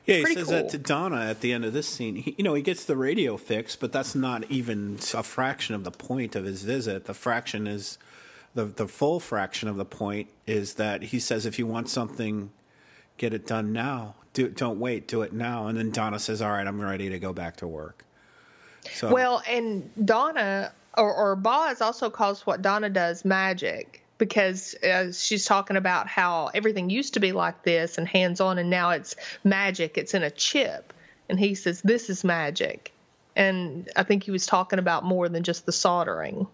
Yeah, 0.05 0.15
he 0.15 0.21
Pretty 0.23 0.39
says 0.39 0.49
that 0.49 0.69
to 0.69 0.77
Donna 0.77 1.25
at 1.25 1.41
the 1.41 1.51
end 1.51 1.65
of 1.65 1.73
this 1.73 1.87
scene. 1.87 2.15
He, 2.15 2.33
you 2.37 2.43
know, 2.43 2.53
he 2.53 2.61
gets 2.61 2.85
the 2.85 2.95
radio 2.95 3.35
fixed, 3.35 3.81
but 3.81 3.91
that's 3.91 4.15
not 4.15 4.49
even 4.49 4.97
a 5.13 5.21
fraction 5.21 5.75
of 5.75 5.83
the 5.83 5.91
point 5.91 6.33
of 6.33 6.45
his 6.45 6.63
visit. 6.63 7.05
The 7.05 7.13
fraction 7.13 7.67
is 7.67 7.97
the 8.57 8.65
the 8.65 8.87
full 8.87 9.19
fraction 9.19 9.69
of 9.69 9.77
the 9.77 9.85
point 9.85 10.29
is 10.47 10.73
that 10.73 11.03
he 11.03 11.19
says 11.19 11.45
if 11.45 11.59
you 11.59 11.67
want 11.67 11.89
something, 11.89 12.49
get 13.17 13.31
it 13.31 13.45
done 13.45 13.71
now. 13.71 14.15
Do 14.33 14.49
don't 14.49 14.79
wait, 14.79 15.07
do 15.07 15.21
it 15.21 15.31
now. 15.31 15.67
And 15.67 15.77
then 15.77 15.91
Donna 15.91 16.17
says, 16.17 16.41
"All 16.41 16.51
right, 16.51 16.65
I'm 16.65 16.81
ready 16.81 17.09
to 17.09 17.19
go 17.19 17.33
back 17.33 17.57
to 17.57 17.67
work." 17.67 18.03
So 18.93 19.13
Well, 19.13 19.43
and 19.47 19.91
Donna 20.03 20.71
or, 20.97 21.13
or 21.13 21.35
Boz 21.35 21.81
also 21.81 22.09
calls 22.09 22.47
what 22.47 22.63
Donna 22.63 22.89
does 22.89 23.23
magic 23.23 24.03
because 24.17 24.73
uh, 24.83 25.11
she's 25.11 25.45
talking 25.45 25.77
about 25.77 26.07
how 26.07 26.49
everything 26.55 26.89
used 26.89 27.13
to 27.13 27.19
be 27.19 27.33
like 27.33 27.61
this 27.61 27.99
and 27.99 28.07
hands 28.07 28.41
on, 28.41 28.57
and 28.57 28.71
now 28.71 28.89
it's 28.89 29.15
magic. 29.43 29.99
It's 29.99 30.15
in 30.15 30.23
a 30.23 30.31
chip. 30.31 30.93
And 31.29 31.39
he 31.39 31.53
says, 31.53 31.81
This 31.81 32.09
is 32.09 32.23
magic. 32.23 32.91
And 33.35 33.87
I 33.95 34.01
think 34.01 34.23
he 34.23 34.31
was 34.31 34.47
talking 34.47 34.79
about 34.79 35.03
more 35.03 35.29
than 35.29 35.43
just 35.43 35.67
the 35.67 35.71
soldering. 35.71 36.47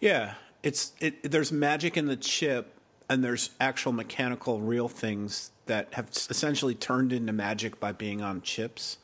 Yeah, 0.00 0.34
it's 0.62 0.92
it. 1.00 1.30
There's 1.30 1.52
magic 1.52 1.96
in 1.96 2.06
the 2.06 2.16
chip, 2.16 2.74
and 3.08 3.24
there's 3.24 3.50
actual 3.60 3.92
mechanical, 3.92 4.60
real 4.60 4.88
things 4.88 5.50
that 5.66 5.94
have 5.94 6.08
essentially 6.28 6.74
turned 6.74 7.12
into 7.12 7.32
magic 7.32 7.78
by 7.80 7.92
being 7.92 8.22
on 8.22 8.42
chips. 8.42 8.98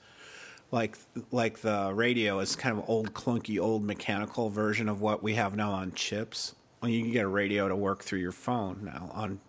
Like 0.71 0.97
like 1.31 1.61
the 1.61 1.93
radio 1.95 2.41
is 2.41 2.57
kind 2.57 2.79
of 2.79 2.89
old, 2.89 3.15
clunky, 3.15 3.61
old 3.61 3.85
mechanical 3.85 4.51
version 4.51 4.89
of 4.89 5.01
what 5.01 5.23
we 5.23 5.35
have 5.35 5.57
now 5.57 5.73
on 5.73 5.93
chips. 5.93 6.55
Well, 6.81 6.91
you 6.91 7.03
can 7.03 7.13
get 7.13 7.25
a 7.25 7.29
radio 7.29 7.69
to 7.69 7.77
work 7.77 8.03
through 8.03 8.19
your 8.19 8.33
phone 8.33 8.81
now 8.85 9.11
on 9.13 9.41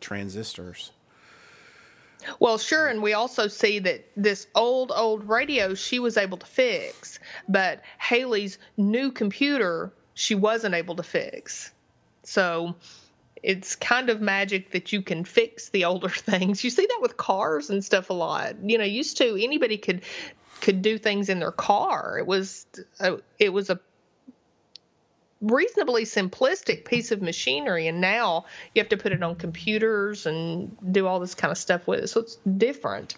transistors. 0.00 0.92
Well, 2.38 2.58
sure, 2.58 2.86
and 2.88 3.02
we 3.02 3.14
also 3.14 3.48
see 3.48 3.78
that 3.78 4.06
this 4.14 4.46
old, 4.54 4.92
old 4.94 5.26
radio 5.28 5.74
she 5.74 5.98
was 5.98 6.16
able 6.16 6.36
to 6.38 6.46
fix, 6.46 7.18
but 7.48 7.82
Haley's 7.98 8.58
new 8.76 9.10
computer 9.10 9.92
she 10.14 10.34
wasn't 10.34 10.74
able 10.74 10.96
to 10.96 11.02
fix. 11.02 11.72
So 12.22 12.76
it's 13.42 13.76
kind 13.76 14.10
of 14.10 14.20
magic 14.20 14.72
that 14.72 14.92
you 14.92 15.02
can 15.02 15.24
fix 15.24 15.70
the 15.70 15.84
older 15.84 16.08
things. 16.08 16.62
You 16.64 16.70
see 16.70 16.86
that 16.86 16.98
with 17.00 17.16
cars 17.16 17.70
and 17.70 17.84
stuff 17.84 18.10
a 18.10 18.14
lot. 18.14 18.56
You 18.62 18.78
know, 18.78 18.84
used 18.84 19.16
to 19.18 19.42
anybody 19.42 19.78
could 19.78 20.02
could 20.60 20.82
do 20.82 20.98
things 20.98 21.30
in 21.30 21.38
their 21.40 21.52
car. 21.52 22.18
It 22.18 22.26
was 22.26 22.66
a, 22.98 23.18
it 23.38 23.50
was 23.50 23.70
a 23.70 23.80
reasonably 25.40 26.04
simplistic 26.04 26.84
piece 26.84 27.12
of 27.12 27.22
machinery 27.22 27.86
and 27.86 28.00
now 28.00 28.44
you 28.74 28.80
have 28.80 28.90
to 28.90 28.96
put 28.96 29.10
it 29.12 29.22
on 29.22 29.34
computers 29.34 30.26
and 30.26 30.76
do 30.92 31.06
all 31.06 31.18
this 31.18 31.34
kind 31.34 31.50
of 31.50 31.56
stuff 31.56 31.86
with 31.86 32.00
it 32.00 32.08
so 32.08 32.20
it's 32.20 32.36
different 32.58 33.16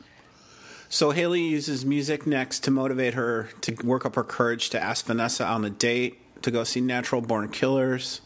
So 0.89 1.11
Haley 1.11 1.41
uses 1.41 1.85
music 1.85 2.25
next 2.25 2.61
to 2.61 2.71
motivate 2.71 3.15
her 3.15 3.49
to 3.63 3.75
work 3.85 4.07
up 4.07 4.15
her 4.15 4.23
courage 4.23 4.71
to 4.71 4.81
ask 4.81 5.05
Vanessa 5.05 5.45
on 5.45 5.65
a 5.65 5.71
date 5.71 6.22
to 6.43 6.51
go 6.51 6.65
see 6.65 6.81
Natural 6.81 7.21
Born 7.21 7.49
Killers. 7.49 8.21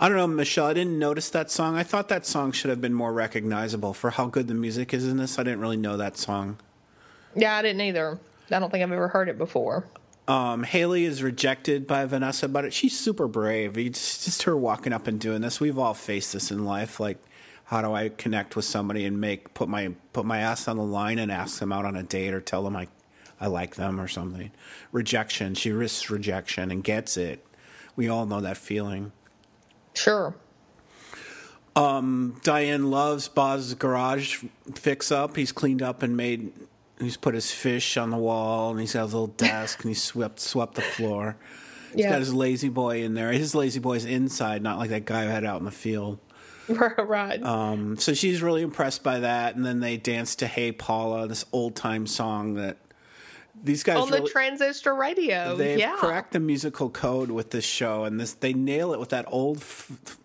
I 0.00 0.08
don't 0.08 0.16
know, 0.16 0.26
Michelle. 0.28 0.66
I 0.66 0.74
didn't 0.74 0.98
notice 0.98 1.28
that 1.30 1.50
song. 1.50 1.74
I 1.76 1.82
thought 1.82 2.08
that 2.08 2.24
song 2.24 2.52
should 2.52 2.70
have 2.70 2.80
been 2.80 2.94
more 2.94 3.12
recognizable 3.12 3.92
for 3.94 4.10
how 4.10 4.26
good 4.26 4.46
the 4.46 4.54
music 4.54 4.94
is 4.94 5.06
in 5.08 5.16
this. 5.16 5.38
I 5.38 5.42
didn't 5.42 5.60
really 5.60 5.76
know 5.76 5.96
that 5.96 6.16
song. 6.16 6.58
yeah 7.34 7.56
i 7.56 7.62
didn't 7.62 7.80
either 7.82 8.18
i 8.50 8.58
don't 8.58 8.70
think 8.70 8.82
i've 8.82 8.92
ever 8.92 9.08
heard 9.08 9.28
it 9.28 9.36
before 9.38 9.86
Um, 10.28 10.62
Haley 10.62 11.04
is 11.06 11.22
rejected 11.22 11.86
by 11.86 12.04
Vanessa, 12.04 12.48
but 12.48 12.70
she's 12.74 12.98
super 12.98 13.26
brave. 13.26 13.78
It's 13.78 14.24
just 14.26 14.42
her 14.42 14.54
walking 14.56 14.92
up 14.92 15.06
and 15.06 15.18
doing 15.18 15.40
this. 15.40 15.58
We've 15.58 15.78
all 15.78 15.94
faced 15.94 16.34
this 16.34 16.50
in 16.50 16.66
life. 16.66 17.00
Like, 17.00 17.16
how 17.64 17.80
do 17.80 17.94
I 17.94 18.10
connect 18.10 18.54
with 18.54 18.66
somebody 18.66 19.06
and 19.06 19.18
make 19.22 19.54
put 19.54 19.68
my 19.70 19.94
put 20.12 20.26
my 20.26 20.38
ass 20.40 20.68
on 20.68 20.76
the 20.76 20.82
line 20.84 21.18
and 21.18 21.32
ask 21.32 21.58
them 21.60 21.72
out 21.72 21.86
on 21.86 21.96
a 21.96 22.02
date 22.02 22.34
or 22.34 22.42
tell 22.42 22.62
them 22.62 22.76
I 22.76 22.88
I 23.40 23.46
like 23.46 23.76
them 23.76 24.00
or 24.00 24.08
something? 24.08 24.50
Rejection. 24.92 25.54
She 25.54 25.70
risks 25.72 26.10
rejection 26.10 26.70
and 26.70 26.82
gets 26.82 27.16
it. 27.16 27.44
We 27.96 28.08
all 28.08 28.26
know 28.26 28.40
that 28.40 28.56
feeling. 28.56 29.12
sure 29.94 30.34
Diane 32.42 32.90
loves 32.90 33.28
Boz's 33.28 33.74
garage 33.74 34.42
fix 34.74 35.12
up. 35.12 35.36
He's 35.36 35.52
cleaned 35.52 35.82
up 35.82 36.02
and 36.02 36.16
made. 36.16 36.52
He's 37.00 37.16
put 37.16 37.34
his 37.34 37.52
fish 37.52 37.96
on 37.96 38.10
the 38.10 38.16
wall, 38.16 38.72
and 38.72 38.80
he's 38.80 38.94
got 38.94 39.04
his 39.04 39.14
little 39.14 39.28
desk, 39.28 39.82
and 39.84 39.90
he 39.90 39.94
swept 39.94 40.40
swept 40.40 40.74
the 40.74 40.82
floor. 40.82 41.36
He's 41.92 42.00
Yeah. 42.04 42.10
got 42.10 42.18
his 42.18 42.34
lazy 42.34 42.68
boy 42.68 43.02
in 43.04 43.14
there. 43.14 43.30
His 43.30 43.54
lazy 43.54 43.78
boy's 43.78 44.04
inside, 44.04 44.62
not 44.62 44.78
like 44.78 44.90
that 44.90 45.04
guy 45.04 45.24
who 45.24 45.30
had 45.30 45.44
out 45.44 45.60
in 45.60 45.64
the 45.64 45.70
field. 45.70 46.18
right 46.98 47.42
Um, 47.44 47.96
so 47.96 48.12
she's 48.12 48.42
really 48.42 48.62
impressed 48.62 49.02
by 49.04 49.20
that, 49.20 49.54
and 49.54 49.64
then 49.64 49.78
they 49.80 49.96
dance 49.96 50.34
to 50.36 50.46
"Hey 50.48 50.72
Paula," 50.72 51.28
this 51.28 51.44
old 51.52 51.76
time 51.76 52.06
song 52.08 52.54
that 52.54 52.76
these 53.62 53.82
guys 53.82 53.98
on 53.98 54.10
the 54.10 54.18
really, 54.18 54.30
transistor 54.30 54.94
radio 54.94 55.56
they've 55.56 55.78
yeah 55.78 55.96
cracked 55.96 56.32
the 56.32 56.40
musical 56.40 56.90
code 56.90 57.30
with 57.30 57.50
this 57.50 57.64
show, 57.64 58.04
and 58.04 58.18
this 58.18 58.34
they 58.34 58.52
nail 58.52 58.92
it 58.92 59.00
with 59.00 59.10
that 59.10 59.24
old 59.28 59.64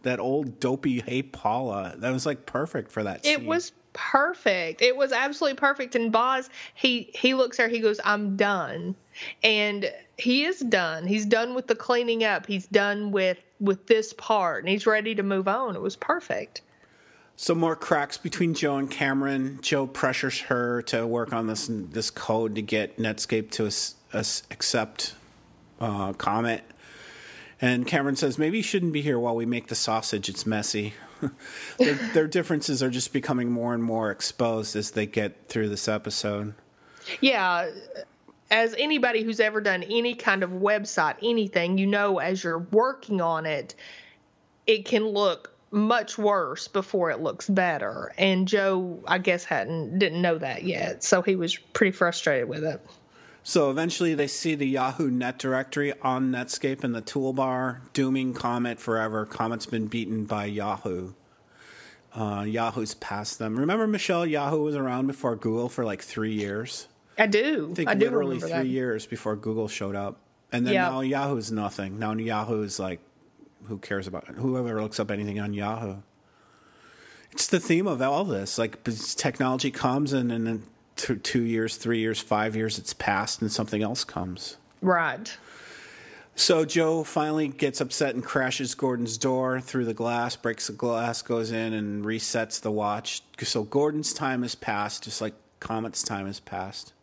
that 0.03 0.19
old 0.19 0.59
dopey 0.59 1.01
"Hey 1.01 1.23
Paula." 1.23 1.95
That 1.97 2.11
was 2.11 2.25
like 2.25 2.45
perfect 2.45 2.91
for 2.91 3.03
that. 3.03 3.25
it 3.25 3.37
scene. 3.39 3.45
was 3.45 3.71
perfect 3.93 4.81
it 4.81 4.97
was 4.97 5.11
absolutely 5.11 5.55
perfect 5.55 5.93
and 5.95 6.11
boz 6.11 6.49
he 6.73 7.11
he 7.13 7.35
looks 7.35 7.57
there 7.57 7.67
he 7.67 7.79
goes 7.79 7.99
i'm 8.03 8.35
done 8.35 8.95
and 9.43 9.93
he 10.17 10.45
is 10.45 10.59
done 10.61 11.05
he's 11.05 11.27
done 11.27 11.53
with 11.53 11.67
the 11.67 11.75
cleaning 11.75 12.23
up 12.23 12.47
he's 12.47 12.65
done 12.67 13.11
with 13.11 13.37
with 13.59 13.85
this 13.85 14.11
part 14.13 14.63
and 14.63 14.69
he's 14.69 14.87
ready 14.87 15.13
to 15.13 15.21
move 15.21 15.47
on 15.47 15.75
it 15.75 15.81
was 15.81 15.95
perfect 15.95 16.61
So 17.35 17.55
more 17.55 17.75
cracks 17.75 18.17
between 18.17 18.53
Joe 18.53 18.77
and 18.77 18.89
Cameron. 18.89 19.59
Joe 19.61 19.87
pressures 19.87 20.41
her 20.41 20.81
to 20.83 21.05
work 21.07 21.33
on 21.33 21.47
this 21.47 21.67
this 21.69 22.09
code 22.09 22.55
to 22.55 22.61
get 22.61 22.97
Netscape 22.97 23.51
to 23.51 23.65
accept 24.51 25.15
uh, 25.79 26.13
Comet. 26.13 26.63
And 27.59 27.87
Cameron 27.87 28.15
says 28.15 28.37
maybe 28.37 28.57
you 28.57 28.63
shouldn't 28.63 28.93
be 28.93 29.01
here 29.01 29.19
while 29.19 29.35
we 29.35 29.45
make 29.45 29.67
the 29.67 29.75
sausage. 29.75 30.29
It's 30.29 30.45
messy. 30.45 30.93
their, 31.77 31.93
their 32.13 32.27
differences 32.27 32.83
are 32.83 32.89
just 32.89 33.13
becoming 33.13 33.49
more 33.49 33.73
and 33.73 33.83
more 33.83 34.11
exposed 34.11 34.75
as 34.75 34.91
they 34.91 35.05
get 35.05 35.47
through 35.47 35.69
this 35.69 35.87
episode. 35.87 36.53
Yeah. 37.21 37.69
As 38.51 38.75
anybody 38.77 39.23
who's 39.23 39.39
ever 39.39 39.61
done 39.61 39.83
any 39.83 40.13
kind 40.13 40.43
of 40.43 40.51
website, 40.51 41.15
anything, 41.23 41.77
you 41.77 41.87
know, 41.87 42.19
as 42.19 42.43
you're 42.43 42.59
working 42.59 43.21
on 43.21 43.45
it, 43.45 43.75
it 44.67 44.85
can 44.85 45.05
look 45.05 45.52
much 45.73 46.17
worse 46.17 46.67
before 46.67 47.09
it 47.11 47.19
looks 47.19 47.49
better. 47.49 48.13
And 48.17 48.47
Joe, 48.47 49.03
I 49.07 49.17
guess, 49.17 49.43
hadn't 49.43 49.99
didn't 49.99 50.21
know 50.21 50.37
that 50.37 50.63
yet, 50.63 51.03
so 51.03 51.21
he 51.21 51.35
was 51.35 51.57
pretty 51.57 51.91
frustrated 51.91 52.47
with 52.47 52.63
it. 52.63 52.79
So 53.45 53.69
eventually, 53.69 54.13
they 54.13 54.27
see 54.27 54.55
the 54.55 54.67
Yahoo 54.67 55.11
Net 55.11 55.37
directory 55.37 55.93
on 56.01 56.31
Netscape 56.31 56.83
in 56.85 56.93
the 56.93 57.01
toolbar, 57.01 57.79
dooming 57.91 58.33
Comet 58.33 58.79
forever. 58.79 59.25
Comet's 59.25 59.65
been 59.65 59.87
beaten 59.87 60.23
by 60.23 60.45
Yahoo. 60.45 61.13
Uh, 62.15 62.45
Yahoo's 62.47 62.93
passed 62.93 63.39
them. 63.39 63.57
Remember, 63.59 63.87
Michelle, 63.87 64.25
Yahoo 64.25 64.61
was 64.63 64.75
around 64.75 65.07
before 65.07 65.35
Google 65.35 65.67
for 65.67 65.83
like 65.83 66.01
three 66.01 66.33
years. 66.33 66.87
I 67.17 67.25
do. 67.27 67.69
I 67.71 67.75
think 67.75 67.89
I 67.89 67.95
do 67.95 68.05
literally 68.05 68.39
three 68.39 68.49
that. 68.49 68.65
years 68.67 69.05
before 69.05 69.35
Google 69.35 69.67
showed 69.67 69.95
up, 69.95 70.19
and 70.51 70.65
then 70.65 70.75
Yeah. 70.75 70.89
now 70.89 71.01
Yahoo's 71.01 71.51
nothing. 71.51 71.99
Now 71.99 72.13
Yahoo's 72.13 72.79
like, 72.79 72.99
who 73.67 73.77
cares 73.77 74.07
about 74.07 74.27
whoever 74.27 74.81
looks 74.81 74.99
up 74.99 75.11
anything 75.11 75.39
on 75.39 75.53
Yahoo? 75.53 75.97
It's 77.31 77.47
the 77.47 77.59
theme 77.59 77.87
of 77.87 78.01
all 78.01 78.25
this. 78.25 78.57
Like 78.57 78.83
technology 78.83 79.71
comes, 79.71 80.13
and 80.13 80.31
and 80.31 80.45
then 80.45 80.63
two, 80.95 81.15
two 81.15 81.41
years, 81.41 81.77
three 81.77 81.99
years, 81.99 82.19
five 82.19 82.55
years, 82.55 82.77
it's 82.77 82.93
passed, 82.93 83.41
and 83.41 83.51
something 83.51 83.81
else 83.81 84.03
comes. 84.03 84.57
Right. 84.81 85.35
So 86.35 86.65
Joe 86.65 87.03
finally 87.03 87.47
gets 87.47 87.79
upset 87.79 88.15
and 88.15 88.23
crashes 88.23 88.73
Gordon's 88.73 89.17
door 89.17 89.61
through 89.61 89.85
the 89.85 89.93
glass, 89.93 90.35
breaks 90.35 90.67
the 90.67 90.73
glass, 90.73 91.21
goes 91.21 91.51
in 91.51 91.73
and 91.73 92.03
resets 92.03 92.59
the 92.59 92.71
watch. 92.71 93.21
So 93.39 93.63
Gordon's 93.63 94.13
time 94.13 94.41
has 94.41 94.55
passed, 94.55 95.03
just 95.03 95.21
like 95.21 95.35
Comet's 95.59 96.01
time 96.01 96.25
has 96.25 96.39
passed. 96.39 96.93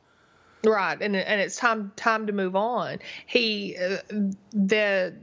Right, 0.65 1.01
and 1.01 1.17
and 1.17 1.41
it's 1.41 1.57
time 1.57 1.93
time 1.97 2.27
to 2.27 2.33
move 2.33 2.55
on. 2.55 2.99
He 3.27 3.77
uh, 3.79 3.99
the 4.53 5.15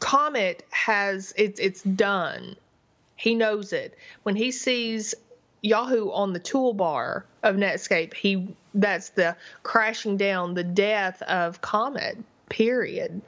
comet 0.00 0.64
has 0.70 1.32
it's 1.36 1.60
it's 1.60 1.82
done. 1.82 2.56
He 3.16 3.34
knows 3.34 3.72
it. 3.72 3.96
When 4.22 4.36
he 4.36 4.50
sees 4.50 5.14
Yahoo 5.62 6.10
on 6.10 6.32
the 6.32 6.40
toolbar 6.40 7.24
of 7.42 7.56
Netscape, 7.56 8.14
he 8.14 8.54
that's 8.74 9.10
the 9.10 9.36
crashing 9.62 10.16
down, 10.16 10.54
the 10.54 10.64
death 10.64 11.20
of 11.22 11.60
Comet. 11.60 12.18
Period. 12.48 13.20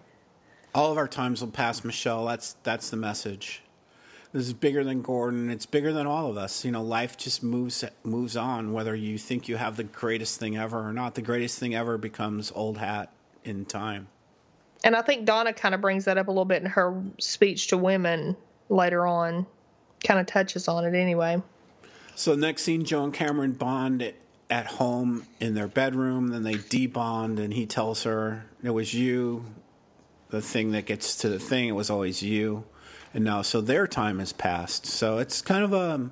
All 0.74 0.92
of 0.92 0.98
our 0.98 1.08
times 1.08 1.40
will 1.40 1.50
pass, 1.50 1.84
Michelle. 1.84 2.24
That's 2.26 2.56
that's 2.62 2.90
the 2.90 2.96
message. 2.96 3.62
This 4.32 4.46
is 4.46 4.52
bigger 4.52 4.84
than 4.84 5.02
Gordon. 5.02 5.50
It's 5.50 5.66
bigger 5.66 5.92
than 5.92 6.06
all 6.06 6.30
of 6.30 6.36
us. 6.36 6.64
You 6.64 6.70
know, 6.70 6.82
life 6.82 7.16
just 7.16 7.42
moves 7.42 7.84
moves 8.04 8.36
on. 8.36 8.72
Whether 8.72 8.94
you 8.94 9.18
think 9.18 9.48
you 9.48 9.56
have 9.56 9.76
the 9.76 9.84
greatest 9.84 10.38
thing 10.38 10.56
ever 10.56 10.78
or 10.78 10.92
not, 10.92 11.16
the 11.16 11.22
greatest 11.22 11.58
thing 11.58 11.74
ever 11.74 11.98
becomes 11.98 12.52
old 12.54 12.78
hat 12.78 13.12
in 13.44 13.64
time. 13.64 14.06
And 14.82 14.96
I 14.96 15.02
think 15.02 15.26
Donna 15.26 15.52
kind 15.52 15.74
of 15.74 15.80
brings 15.80 16.06
that 16.06 16.18
up 16.18 16.28
a 16.28 16.30
little 16.30 16.44
bit 16.44 16.62
in 16.62 16.68
her 16.70 17.02
speech 17.18 17.68
to 17.68 17.76
women 17.76 18.36
later 18.68 19.06
on. 19.06 19.46
Kind 20.02 20.20
of 20.20 20.26
touches 20.26 20.68
on 20.68 20.84
it 20.84 20.98
anyway. 20.98 21.42
So 22.14 22.34
next 22.34 22.62
scene, 22.62 22.84
Joe 22.84 23.04
and 23.04 23.12
Cameron 23.12 23.52
bond 23.52 24.12
at 24.48 24.66
home 24.66 25.26
in 25.38 25.54
their 25.54 25.68
bedroom. 25.68 26.28
Then 26.28 26.42
they 26.42 26.54
debond, 26.54 27.38
and 27.38 27.52
he 27.52 27.66
tells 27.66 28.04
her 28.04 28.46
it 28.62 28.70
was 28.70 28.94
you. 28.94 29.44
The 30.30 30.40
thing 30.40 30.72
that 30.72 30.86
gets 30.86 31.16
to 31.16 31.28
the 31.28 31.38
thing, 31.38 31.68
it 31.68 31.72
was 31.72 31.90
always 31.90 32.22
you. 32.22 32.64
And 33.12 33.24
now, 33.24 33.42
so 33.42 33.60
their 33.60 33.86
time 33.86 34.20
has 34.20 34.32
passed. 34.32 34.86
So 34.86 35.18
it's 35.18 35.42
kind 35.42 35.64
of 35.64 35.72
a 35.72 36.10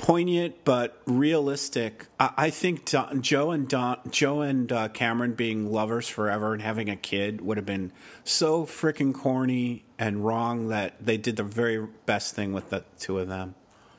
poignant 0.00 0.64
but 0.64 1.00
realistic. 1.04 2.06
I, 2.18 2.30
I 2.36 2.50
think 2.50 2.86
Don, 2.86 3.20
Joe 3.20 3.50
and 3.50 3.68
Don, 3.68 3.98
Joe 4.10 4.40
and 4.40 4.72
uh, 4.72 4.88
Cameron 4.88 5.34
being 5.34 5.70
lovers 5.70 6.08
forever 6.08 6.54
and 6.54 6.62
having 6.62 6.88
a 6.88 6.96
kid 6.96 7.42
would 7.42 7.58
have 7.58 7.66
been 7.66 7.92
so 8.24 8.64
freaking 8.64 9.12
corny 9.12 9.84
and 9.98 10.24
wrong 10.24 10.68
that 10.68 10.94
they 11.04 11.18
did 11.18 11.36
the 11.36 11.42
very 11.42 11.86
best 12.06 12.34
thing 12.34 12.54
with 12.54 12.70
the 12.70 12.82
two 12.98 13.18
of 13.18 13.28
them. 13.28 13.54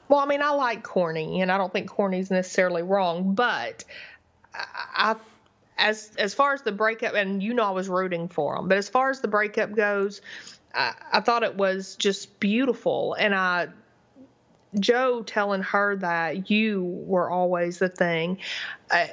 Well, 0.09 0.19
I 0.19 0.25
mean, 0.25 0.41
I 0.41 0.49
like 0.49 0.83
corny, 0.83 1.39
and 1.41 1.51
I 1.51 1.57
don't 1.57 1.71
think 1.71 1.87
corny 1.87 2.19
is 2.19 2.31
necessarily 2.31 2.81
wrong, 2.81 3.35
but 3.35 3.85
I, 4.53 4.65
I 4.95 5.15
as 5.77 6.11
as 6.17 6.33
far 6.33 6.53
as 6.53 6.63
the 6.63 6.71
breakup, 6.71 7.13
and 7.13 7.41
you 7.41 7.53
know, 7.53 7.63
I 7.63 7.71
was 7.71 7.87
rooting 7.87 8.27
for 8.27 8.55
them, 8.55 8.67
but 8.67 8.77
as 8.77 8.89
far 8.89 9.09
as 9.11 9.21
the 9.21 9.27
breakup 9.27 9.71
goes, 9.73 10.21
I, 10.73 10.93
I 11.13 11.19
thought 11.21 11.43
it 11.43 11.55
was 11.55 11.95
just 11.95 12.39
beautiful, 12.39 13.13
and 13.13 13.35
I. 13.35 13.69
Joe 14.79 15.23
telling 15.23 15.62
her 15.63 15.95
that 15.97 16.49
you 16.49 16.84
were 16.84 17.29
always 17.29 17.79
the 17.79 17.89
thing, 17.89 18.38
uh, 18.89 19.07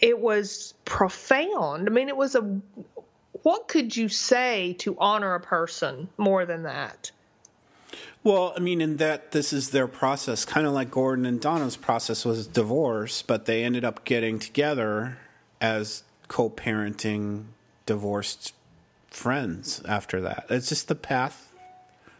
it 0.00 0.18
was 0.18 0.74
profound. 0.84 1.88
I 1.88 1.90
mean, 1.90 2.08
it 2.08 2.16
was 2.16 2.34
a. 2.34 2.60
What 3.42 3.68
could 3.68 3.96
you 3.96 4.08
say 4.08 4.74
to 4.80 4.96
honor 4.98 5.34
a 5.34 5.40
person 5.40 6.08
more 6.18 6.46
than 6.46 6.64
that? 6.64 7.12
Well, 8.24 8.52
I 8.56 8.60
mean, 8.60 8.80
in 8.80 8.96
that 8.96 9.30
this 9.30 9.52
is 9.52 9.70
their 9.70 9.86
process, 9.86 10.44
kind 10.44 10.66
of 10.66 10.72
like 10.72 10.90
Gordon 10.90 11.26
and 11.26 11.40
Donna's 11.40 11.76
process 11.76 12.24
was 12.24 12.46
divorce, 12.46 13.22
but 13.22 13.44
they 13.44 13.62
ended 13.62 13.84
up 13.84 14.04
getting 14.04 14.40
together 14.40 15.18
as 15.60 16.02
co 16.26 16.50
parenting 16.50 17.44
divorced 17.86 18.52
friends 19.10 19.80
after 19.86 20.20
that. 20.22 20.46
It's 20.50 20.68
just 20.68 20.88
the 20.88 20.96
path 20.96 21.52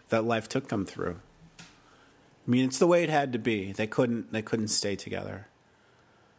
that 0.08 0.24
life 0.24 0.48
took 0.48 0.68
them 0.68 0.86
through. 0.86 1.20
I 2.46 2.50
mean, 2.50 2.64
it's 2.64 2.78
the 2.78 2.86
way 2.86 3.02
it 3.02 3.10
had 3.10 3.32
to 3.32 3.38
be. 3.38 3.72
They 3.72 3.86
couldn't 3.86 4.32
they 4.32 4.42
couldn't 4.42 4.68
stay 4.68 4.96
together. 4.96 5.46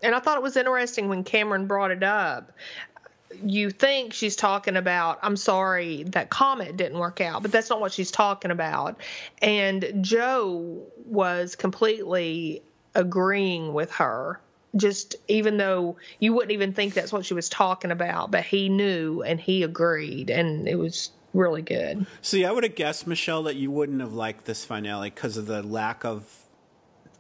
And 0.02 0.16
I 0.16 0.20
thought 0.20 0.38
it 0.38 0.44
was 0.44 0.56
interesting 0.56 1.10
when 1.10 1.24
Cameron 1.24 1.68
brought 1.68 1.92
it 1.92 2.04
up. 2.04 2.52
You 3.44 3.72
think 3.72 4.14
she's 4.14 4.36
talking 4.36 4.78
about, 4.78 5.20
I'm 5.22 5.36
sorry 5.36 6.04
that 6.04 6.30
Comet 6.30 6.78
didn't 6.78 6.98
work 6.98 7.20
out, 7.20 7.42
but 7.42 7.52
that's 7.52 7.70
not 7.70 7.82
what 7.82 7.92
she's 7.92 8.12
talking 8.12 8.52
about. 8.52 9.02
And 9.42 10.00
Joe 10.02 10.84
was 11.06 11.56
completely 11.56 12.62
agreeing 12.96 13.74
with 13.74 13.92
her, 13.94 14.40
just 14.76 15.16
even 15.28 15.58
though 15.58 15.98
you 16.20 16.32
wouldn't 16.34 16.52
even 16.52 16.74
think 16.74 16.94
that's 16.94 17.12
what 17.12 17.26
she 17.26 17.34
was 17.34 17.50
talking 17.50 17.92
about, 17.92 18.32
but 18.32 18.46
he 18.46 18.70
knew 18.70 19.24
and 19.24 19.42
he 19.42 19.64
agreed, 19.64 20.30
and 20.30 20.68
it 20.68 20.76
was 20.76 21.10
really 21.38 21.62
good. 21.62 22.06
See, 22.22 22.44
I 22.46 22.52
would 22.52 22.64
have 22.64 22.76
guessed, 22.76 23.08
Michelle, 23.08 23.44
that 23.44 23.56
you 23.56 23.72
wouldn't 23.72 24.02
have 24.02 24.14
liked 24.14 24.46
this 24.46 24.66
finale 24.66 25.10
because 25.10 25.38
of 25.38 25.46
the 25.46 25.62
lack 25.64 26.04
of 26.04 26.26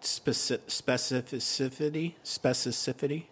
speci- 0.01 0.59
specificity. 0.67 2.13
Specificity. 2.23 3.23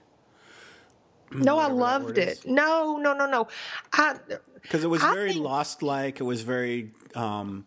No, 1.31 1.57
I 1.57 1.67
whatever 1.67 1.73
loved 2.05 2.17
it. 2.17 2.45
No, 2.47 2.97
no, 2.97 3.13
no, 3.13 3.25
no. 3.25 3.47
I 3.91 4.15
because 4.61 4.83
it 4.83 4.87
was 4.89 5.03
I 5.03 5.13
very 5.13 5.33
think- 5.33 5.43
lost-like. 5.43 6.19
It 6.19 6.23
was 6.23 6.43
very, 6.43 6.91
um, 7.15 7.65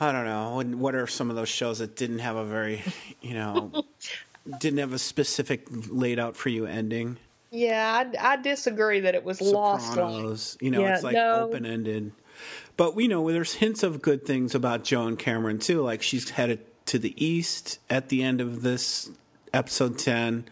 I 0.00 0.12
don't 0.12 0.24
know. 0.24 0.60
And 0.60 0.80
what 0.80 0.94
are 0.94 1.06
some 1.06 1.30
of 1.30 1.36
those 1.36 1.48
shows 1.48 1.78
that 1.78 1.94
didn't 1.94 2.18
have 2.20 2.36
a 2.36 2.44
very, 2.44 2.82
you 3.20 3.34
know, 3.34 3.84
didn't 4.60 4.78
have 4.78 4.92
a 4.92 4.98
specific 4.98 5.66
laid 5.70 6.18
out 6.18 6.36
for 6.36 6.48
you 6.48 6.66
ending? 6.66 7.18
Yeah, 7.56 8.04
I, 8.20 8.32
I 8.32 8.36
disagree 8.36 9.00
that 9.00 9.14
it 9.14 9.24
was 9.24 9.40
lost. 9.40 9.88
like- 9.88 9.94
Sopranos, 9.96 10.58
you 10.60 10.70
know, 10.70 10.80
Yeah, 10.82 10.94
it's 10.94 11.02
like 11.02 11.14
no. 11.14 11.44
open-ended. 11.48 12.12
But 12.76 12.94
we 12.94 13.08
know 13.08 13.30
there's 13.32 13.54
hints 13.54 13.82
of 13.82 14.02
good 14.02 14.26
things 14.26 14.54
about 14.54 14.84
Joan 14.84 15.16
Cameron 15.16 15.58
too. 15.58 15.80
Like 15.82 16.02
she's 16.02 16.28
headed 16.30 16.60
to 16.86 16.98
the 16.98 17.14
east 17.24 17.78
at 17.88 18.10
the 18.10 18.22
end 18.22 18.40
of 18.42 18.62
this 18.62 19.10
episode 19.54 19.98
ten. 19.98 20.44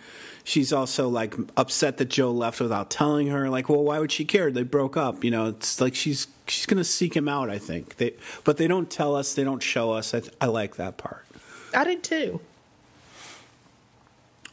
She's 0.47 0.73
also 0.73 1.09
like 1.09 1.35
upset 1.57 1.99
that 1.99 2.07
Joe 2.11 2.31
left 2.31 2.61
without 2.61 2.91
telling 2.91 3.27
her. 3.29 3.49
Like, 3.51 3.69
well, 3.69 3.83
why 3.85 3.99
would 3.99 4.11
she 4.13 4.25
care? 4.25 4.51
They 4.51 4.63
broke 4.63 4.97
up. 4.97 5.23
You 5.25 5.31
know, 5.31 5.49
it's 5.49 5.81
like 5.81 5.95
she's 5.95 6.27
she's 6.47 6.65
gonna 6.67 6.85
seek 6.85 7.15
him 7.15 7.29
out. 7.29 7.51
I 7.51 7.59
think 7.59 7.97
they, 7.97 8.15
but 8.45 8.57
they 8.57 8.67
don't 8.69 8.91
tell 8.91 9.15
us. 9.17 9.35
They 9.35 9.45
don't 9.45 9.63
show 9.63 9.93
us. 9.93 10.15
I, 10.15 10.23
I 10.41 10.47
like 10.47 10.77
that 10.77 10.97
part. 10.97 11.27
I 11.75 11.85
did 11.85 12.03
too. 12.03 12.41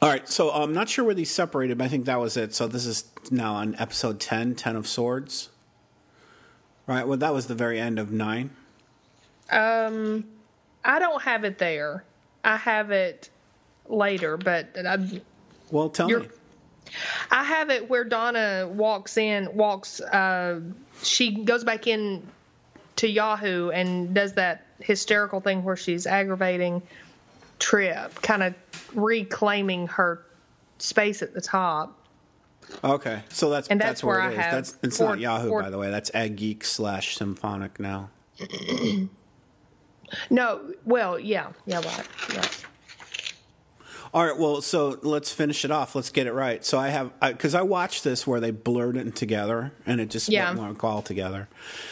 All 0.02 0.10
right, 0.10 0.28
so 0.28 0.50
I'm 0.50 0.74
not 0.74 0.90
sure 0.90 1.06
where 1.06 1.14
these 1.14 1.30
separated, 1.30 1.78
but 1.78 1.84
I 1.84 1.88
think 1.88 2.06
that 2.06 2.20
was 2.20 2.36
it. 2.36 2.56
So 2.56 2.68
this 2.68 2.88
is 2.88 3.06
now 3.30 3.54
on 3.54 3.76
episode 3.76 4.20
10, 4.20 4.56
10 4.56 4.76
of 4.76 4.88
Swords. 4.88 5.50
Right, 6.88 7.08
well, 7.08 7.20
that 7.20 7.34
was 7.34 7.46
the 7.46 7.54
very 7.54 7.80
end 7.80 8.00
of 8.00 8.12
9. 8.12 8.50
Um, 9.52 10.26
I 10.84 10.98
don't 10.98 11.22
have 11.22 11.44
it 11.44 11.60
there. 11.60 12.04
I 12.44 12.58
have 12.58 12.90
it 12.90 13.30
later, 13.88 14.38
but 14.38 14.70
I, 14.76 15.22
Well, 15.70 15.90
tell 15.90 16.10
me. 16.10 16.28
I 17.30 17.44
have 17.44 17.70
it 17.70 17.88
where 17.88 18.04
Donna 18.04 18.68
walks 18.74 19.18
in, 19.18 19.54
walks. 19.54 20.02
Uh, 20.02 20.62
she 21.04 21.44
goes 21.44 21.64
back 21.64 21.86
in 21.86 22.28
to 22.96 23.08
Yahoo 23.08 23.70
and 23.70 24.16
does 24.16 24.34
that 24.34 24.66
hysterical 24.80 25.42
thing 25.42 25.64
where 25.64 25.78
she's 25.78 26.08
aggravating 26.08 26.82
Trip, 27.62 28.22
kind 28.22 28.44
of 28.44 28.54
reclaiming 28.94 29.88
her 29.88 30.26
space 30.80 31.22
at 31.22 31.34
the 31.34 31.42
top. 31.42 31.98
Okay, 32.84 33.24
so 33.30 33.50
that's 33.50 33.68
And 33.68 33.80
that's, 33.80 33.90
that's 33.90 34.04
where, 34.04 34.20
where 34.20 34.32
it 34.32 34.32
I 34.32 34.32
is. 34.32 34.38
have 34.38 34.52
That's 34.54 34.78
it's 34.84 34.98
four- 34.98 35.10
not 35.10 35.20
Yahoo, 35.20 35.50
four- 35.50 35.64
by 35.64 35.70
the 35.70 35.78
way. 35.78 35.90
That's 35.90 36.12
Ag 36.14 36.36
Geek 36.36 36.64
slash 36.64 37.16
Symphonic 37.16 37.80
now. 37.80 38.10
No, 40.30 40.74
well, 40.86 41.20
yeah, 41.20 41.52
yeah, 41.66 41.78
right, 41.78 42.08
right. 42.36 42.66
All 44.14 44.26
right, 44.26 44.38
well, 44.38 44.62
so 44.62 45.00
let's 45.04 45.32
finish 45.32 45.64
it 45.64 45.72
off. 45.72 45.96
Let's 45.96 46.10
get 46.10 46.28
it 46.28 46.34
right. 46.34 46.66
So 46.66 46.78
I 46.78 46.90
have 46.90 47.18
because 47.22 47.56
I, 47.56 47.60
I, 47.60 47.64
watched 47.64 48.04
this 48.04 48.28
where 48.28 48.42
they 48.42 48.52
blurred 48.52 48.98
it 48.98 49.16
together, 49.16 49.72
and 49.86 50.02
it 50.02 50.10
just 50.10 50.28
yeah. 50.28 50.54
went 50.54 50.84
all 50.84 51.02
together. 51.02 51.48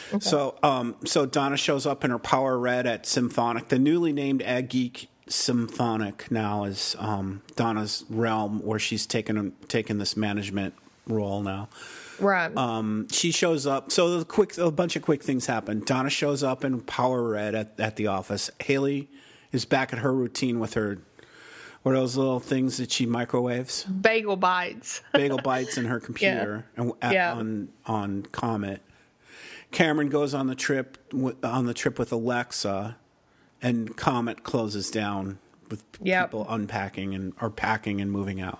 Okay. 0.09 0.19
So, 0.19 0.57
um, 0.61 0.95
so 1.05 1.25
Donna 1.25 1.55
shows 1.55 1.85
up 1.85 2.03
in 2.03 2.11
her 2.11 2.19
power 2.19 2.59
red 2.59 2.85
at 2.85 3.05
Symphonic, 3.05 3.69
the 3.69 3.79
newly 3.79 4.11
named 4.11 4.41
Ag 4.41 4.67
Geek 4.67 5.07
Symphonic. 5.29 6.29
Now 6.31 6.65
is 6.65 6.95
um, 6.99 7.41
Donna's 7.55 8.05
realm 8.09 8.59
where 8.63 8.79
she's 8.79 9.05
taken 9.05 9.53
taken 9.67 9.97
this 9.97 10.17
management 10.17 10.73
role 11.07 11.41
now. 11.41 11.69
Right. 12.19 12.55
Um, 12.57 13.07
she 13.11 13.31
shows 13.31 13.65
up. 13.65 13.91
So 13.91 14.19
the 14.19 14.25
quick, 14.25 14.57
a 14.57 14.71
bunch 14.71 14.95
of 14.95 15.01
quick 15.01 15.23
things 15.23 15.45
happen. 15.45 15.81
Donna 15.85 16.09
shows 16.09 16.43
up 16.43 16.65
in 16.65 16.81
power 16.81 17.23
red 17.23 17.55
at, 17.55 17.79
at 17.79 17.95
the 17.95 18.07
office. 18.07 18.51
Haley 18.59 19.09
is 19.53 19.63
back 19.63 19.93
at 19.93 19.99
her 19.99 20.13
routine 20.13 20.59
with 20.59 20.73
her 20.73 20.99
what 21.81 21.93
are 21.93 21.99
those 21.99 22.17
little 22.17 22.39
things 22.39 22.77
that 22.77 22.91
she 22.91 23.05
microwaves? 23.05 23.85
Bagel 23.85 24.35
bites. 24.35 25.01
Bagel 25.13 25.37
bites 25.37 25.77
in 25.77 25.85
her 25.85 25.99
computer 25.99 26.65
yeah. 26.75 26.83
and 26.83 26.93
at, 27.01 27.13
yeah. 27.13 27.33
on 27.33 27.69
on 27.85 28.23
Comet. 28.31 28.81
Cameron 29.71 30.09
goes 30.09 30.33
on 30.33 30.47
the 30.47 30.55
trip 30.55 30.97
on 31.43 31.65
the 31.65 31.73
trip 31.73 31.97
with 31.97 32.11
Alexa, 32.11 32.97
and 33.61 33.95
Comet 33.95 34.43
closes 34.43 34.91
down 34.91 35.39
with 35.69 35.83
yep. 36.01 36.29
people 36.29 36.45
unpacking 36.49 37.13
and 37.13 37.33
or 37.41 37.49
packing 37.49 38.01
and 38.01 38.11
moving 38.11 38.41
out. 38.41 38.59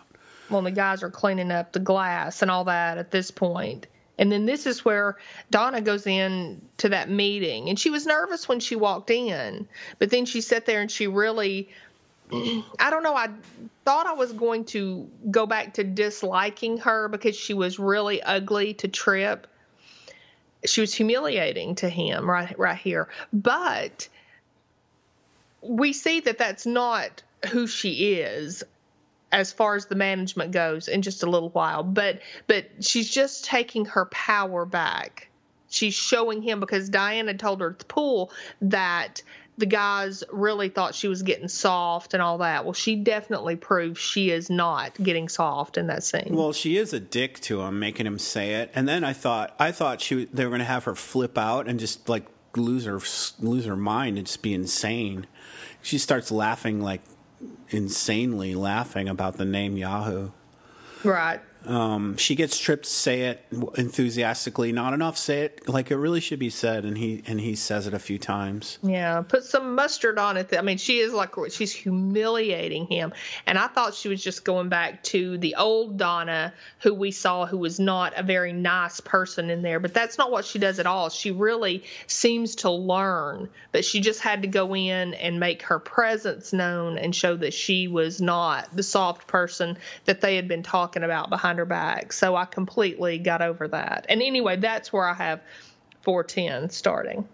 Well, 0.50 0.62
the 0.62 0.72
guys 0.72 1.04
are 1.04 1.12
cleaning 1.12 1.52
up 1.52 1.72
the 1.72 1.80
glass 1.80 2.42
and 2.42 2.50
all 2.50 2.66
that 2.66 2.98
at 2.98 3.12
this 3.12 3.32
point. 3.32 3.88
And 4.18 4.32
then 4.32 4.46
this 4.46 4.66
is 4.66 4.84
where 4.84 5.18
Donna 5.50 5.80
goes 5.80 6.06
in 6.06 6.62
to 6.78 6.90
that 6.90 7.10
meeting. 7.10 7.70
And 7.70 7.80
she 7.80 7.90
was 7.90 8.06
nervous 8.06 8.50
when 8.50 8.60
she 8.60 8.76
walked 8.76 9.10
in, 9.10 9.68
but 9.98 10.10
then 10.10 10.26
she 10.26 10.42
sat 10.42 10.66
there 10.66 10.82
and 10.82 10.92
she 10.92 11.08
really 11.08 11.70
I 12.32 12.90
don't 12.92 13.02
know. 13.02 13.16
I 13.16 13.30
thought 13.86 14.06
I 14.06 14.14
was 14.14 14.32
going 14.34 14.66
to 14.66 15.10
go 15.32 15.48
back 15.48 15.76
to 15.76 15.84
disliking 15.84 16.78
her 16.80 17.08
because 17.08 17.36
she 17.36 17.54
was 17.54 17.80
really 17.80 18.22
ugly 18.22 18.76
to 18.76 18.88
Trip. 18.88 19.48
She 20.66 20.82
was 20.82 20.94
humiliating 20.94 21.76
to 21.76 21.90
him 21.90 22.30
right 22.30 22.58
right 22.60 22.78
here. 22.78 23.08
But 23.34 24.10
we 25.62 25.94
see 25.94 26.20
that 26.22 26.38
that's 26.38 26.66
not 26.66 27.24
who 27.52 27.68
she 27.68 28.16
is 28.16 28.64
as 29.32 29.52
far 29.54 29.76
as 29.76 29.86
the 29.86 29.96
management 29.96 30.52
goes 30.52 30.88
in 30.88 31.02
just 31.02 31.24
a 31.24 31.30
little 31.30 31.50
while. 31.50 31.84
But 31.84 32.20
but 32.48 32.68
she's 32.82 33.10
just 33.10 33.46
taking 33.46 33.86
her 33.86 34.06
power 34.06 34.66
back. 34.66 35.30
She's 35.70 35.94
showing 35.94 36.42
him 36.42 36.60
because 36.60 36.90
Diane 36.90 37.36
told 37.38 37.62
her 37.62 37.70
at 37.72 37.80
the 37.80 37.86
pool 37.86 38.32
that 38.62 39.22
the 39.60 39.66
guys 39.66 40.24
really 40.32 40.70
thought 40.70 40.96
she 40.96 41.08
was 41.08 41.22
getting 41.22 41.50
soft 41.50 42.14
and 42.14 42.24
all 42.24 42.40
that. 42.40 42.64
Well, 42.64 42.74
she 42.74 42.96
definitely 42.96 43.58
proves 43.58 44.00
she 44.00 44.32
is 44.32 44.50
not 44.50 44.96
getting 44.96 45.28
soft 45.28 45.78
in 45.78 45.88
that 45.88 46.04
scene. 46.04 46.30
Well, 46.32 46.54
she 46.54 46.78
is 46.78 46.94
a 46.94 47.00
dick 47.00 47.42
to 47.42 47.62
him, 47.62 47.78
making 47.78 48.08
him 48.08 48.18
say 48.18 48.56
it. 48.56 48.72
And 48.74 48.88
then 48.88 49.04
I 49.04 49.14
thought, 49.14 49.54
I 49.60 49.72
thought 49.72 50.02
she 50.02 50.26
they 50.26 50.46
were 50.46 50.50
going 50.50 50.60
to 50.60 50.66
have 50.66 50.86
her 50.86 50.96
flip 50.96 51.38
out 51.38 51.68
and 51.68 51.80
just 51.80 52.08
like 52.10 52.26
lose 52.56 52.86
her 52.86 53.00
lose 53.40 53.66
her 53.66 53.76
mind 53.76 54.18
and 54.18 54.26
just 54.26 54.42
be 54.42 54.54
insane. 54.54 55.28
She 55.82 55.98
starts 55.98 56.32
laughing 56.32 56.82
like 56.82 57.02
insanely 57.70 58.56
laughing 58.56 59.08
about 59.08 59.38
the 59.38 59.46
name 59.46 59.78
Yahoo. 59.78 60.32
Right. 61.04 61.42
Um, 61.66 62.16
she 62.16 62.36
gets 62.36 62.58
tripped 62.58 62.86
say 62.86 63.24
it 63.24 63.46
enthusiastically, 63.78 64.72
not 64.72 64.94
enough 64.94 65.18
say 65.18 65.42
it 65.42 65.68
like 65.68 65.92
it 65.92 65.98
really 65.98 66.22
should 66.22 66.40
be 66.40 66.50
said, 66.50 66.86
and 66.86 66.98
he 66.98 67.22
and 67.28 67.40
he 67.40 67.56
says 67.56 67.86
it 67.86 67.94
a 67.94 68.00
few 68.00 68.18
times. 68.18 68.80
Yeah, 68.82 69.22
put 69.22 69.44
some 69.44 69.76
mustard 69.76 70.18
on 70.18 70.38
it. 70.38 70.56
I 70.58 70.62
mean, 70.62 70.78
she 70.78 71.00
is 71.00 71.14
like 71.14 71.34
she's 71.50 71.74
humiliating 71.74 72.88
him, 72.88 73.14
and 73.46 73.58
I 73.58 73.68
thought 73.68 73.94
she 73.94 74.08
was 74.08 74.24
just 74.24 74.46
going 74.46 74.70
back 74.70 75.04
to 75.06 75.38
the 75.38 75.56
old 75.56 75.98
Donna 75.98 76.54
who 76.80 76.94
we 76.94 77.12
saw, 77.12 77.46
who 77.46 77.58
was 77.58 77.80
not 77.80 78.14
a 78.16 78.24
very 78.24 78.54
nice 78.54 79.02
person 79.02 79.50
in 79.50 79.62
there. 79.62 79.80
But 79.80 79.94
that's 79.94 80.18
not 80.18 80.32
what 80.32 80.46
she 80.46 80.60
does 80.60 80.80
at 80.80 80.86
all. 80.86 81.10
She 81.10 81.32
really 81.32 81.84
seems 82.08 82.56
to 82.58 82.72
learn, 82.72 83.50
but 83.72 83.84
she 83.84 84.00
just 84.00 84.22
had 84.22 84.44
to 84.44 84.48
go 84.48 84.76
in 84.76 85.14
and 85.14 85.40
make 85.40 85.64
her 85.64 85.80
presence 85.80 86.54
known 86.54 86.98
and 86.98 87.14
show 87.14 87.36
that 87.36 87.54
she 87.54 87.88
was 87.88 88.22
not 88.22 88.74
the 88.74 88.84
soft 88.84 89.28
person 89.28 89.78
that 90.06 90.22
they 90.22 90.38
had 90.38 90.48
been 90.48 90.64
talking 90.64 91.04
about 91.04 91.30
behind 91.30 91.49
behind 91.50 91.60
her 91.60 91.66
back. 91.66 92.14
So 92.14 92.36
I 92.36 92.46
completely 92.46 93.18
got 93.18 93.42
over 93.42 93.68
that. 93.70 94.06
And 94.10 94.22
anyway, 94.22 94.58
that's 94.58 94.94
where 94.94 95.08
I 95.08 95.14
have 95.14 95.42
410 96.02 96.70
starting. 96.70 97.28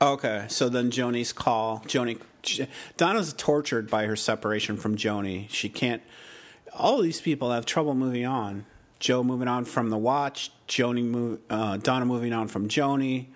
Okay, 0.00 0.46
so 0.48 0.68
then 0.68 0.90
Joanie's 0.90 1.32
call. 1.32 1.82
Joanie, 1.86 2.18
Donna's 2.96 3.34
tortured 3.34 3.90
by 3.90 4.06
her 4.06 4.16
separation 4.16 4.76
from 4.76 4.96
Joanie. 4.96 5.46
She 5.50 5.68
can't. 5.68 6.02
All 6.72 7.00
these 7.02 7.20
people 7.20 7.52
have 7.52 7.66
trouble 7.66 7.94
moving 7.94 8.26
on. 8.26 8.64
Joe 8.98 9.22
moving 9.22 9.48
on 9.48 9.64
from 9.64 9.90
the 9.90 9.98
watch. 9.98 10.50
Joanie, 10.66 11.02
move, 11.02 11.40
uh, 11.50 11.76
Donna 11.76 12.06
moving 12.06 12.32
on 12.32 12.48
from 12.48 12.68
Joanie. 12.68 13.30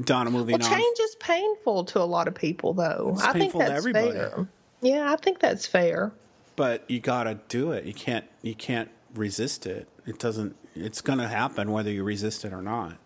Donna 0.00 0.30
moving 0.30 0.58
well, 0.58 0.68
on. 0.68 0.78
Change 0.78 0.98
is 1.00 1.16
painful 1.16 1.84
to 1.86 2.00
a 2.00 2.04
lot 2.04 2.28
of 2.28 2.34
people, 2.34 2.74
though. 2.74 3.12
It's 3.14 3.24
I 3.24 3.32
think 3.32 3.52
that's 3.54 3.84
fair. 3.84 4.46
Yeah, 4.80 5.12
I 5.12 5.16
think 5.16 5.40
that's 5.40 5.66
fair. 5.66 6.12
But 6.54 6.88
you 6.88 7.00
got 7.00 7.24
to 7.24 7.38
do 7.48 7.72
it. 7.72 7.84
You 7.84 7.94
can't. 7.94 8.24
You 8.42 8.54
can't 8.54 8.88
resist 9.18 9.66
it. 9.66 9.88
It 10.06 10.18
doesn't. 10.18 10.56
It's 10.74 11.00
going 11.00 11.18
to 11.18 11.28
happen 11.28 11.72
whether 11.72 11.90
you 11.90 12.04
resist 12.04 12.44
it 12.44 12.52
or 12.52 12.62
not. 12.62 12.96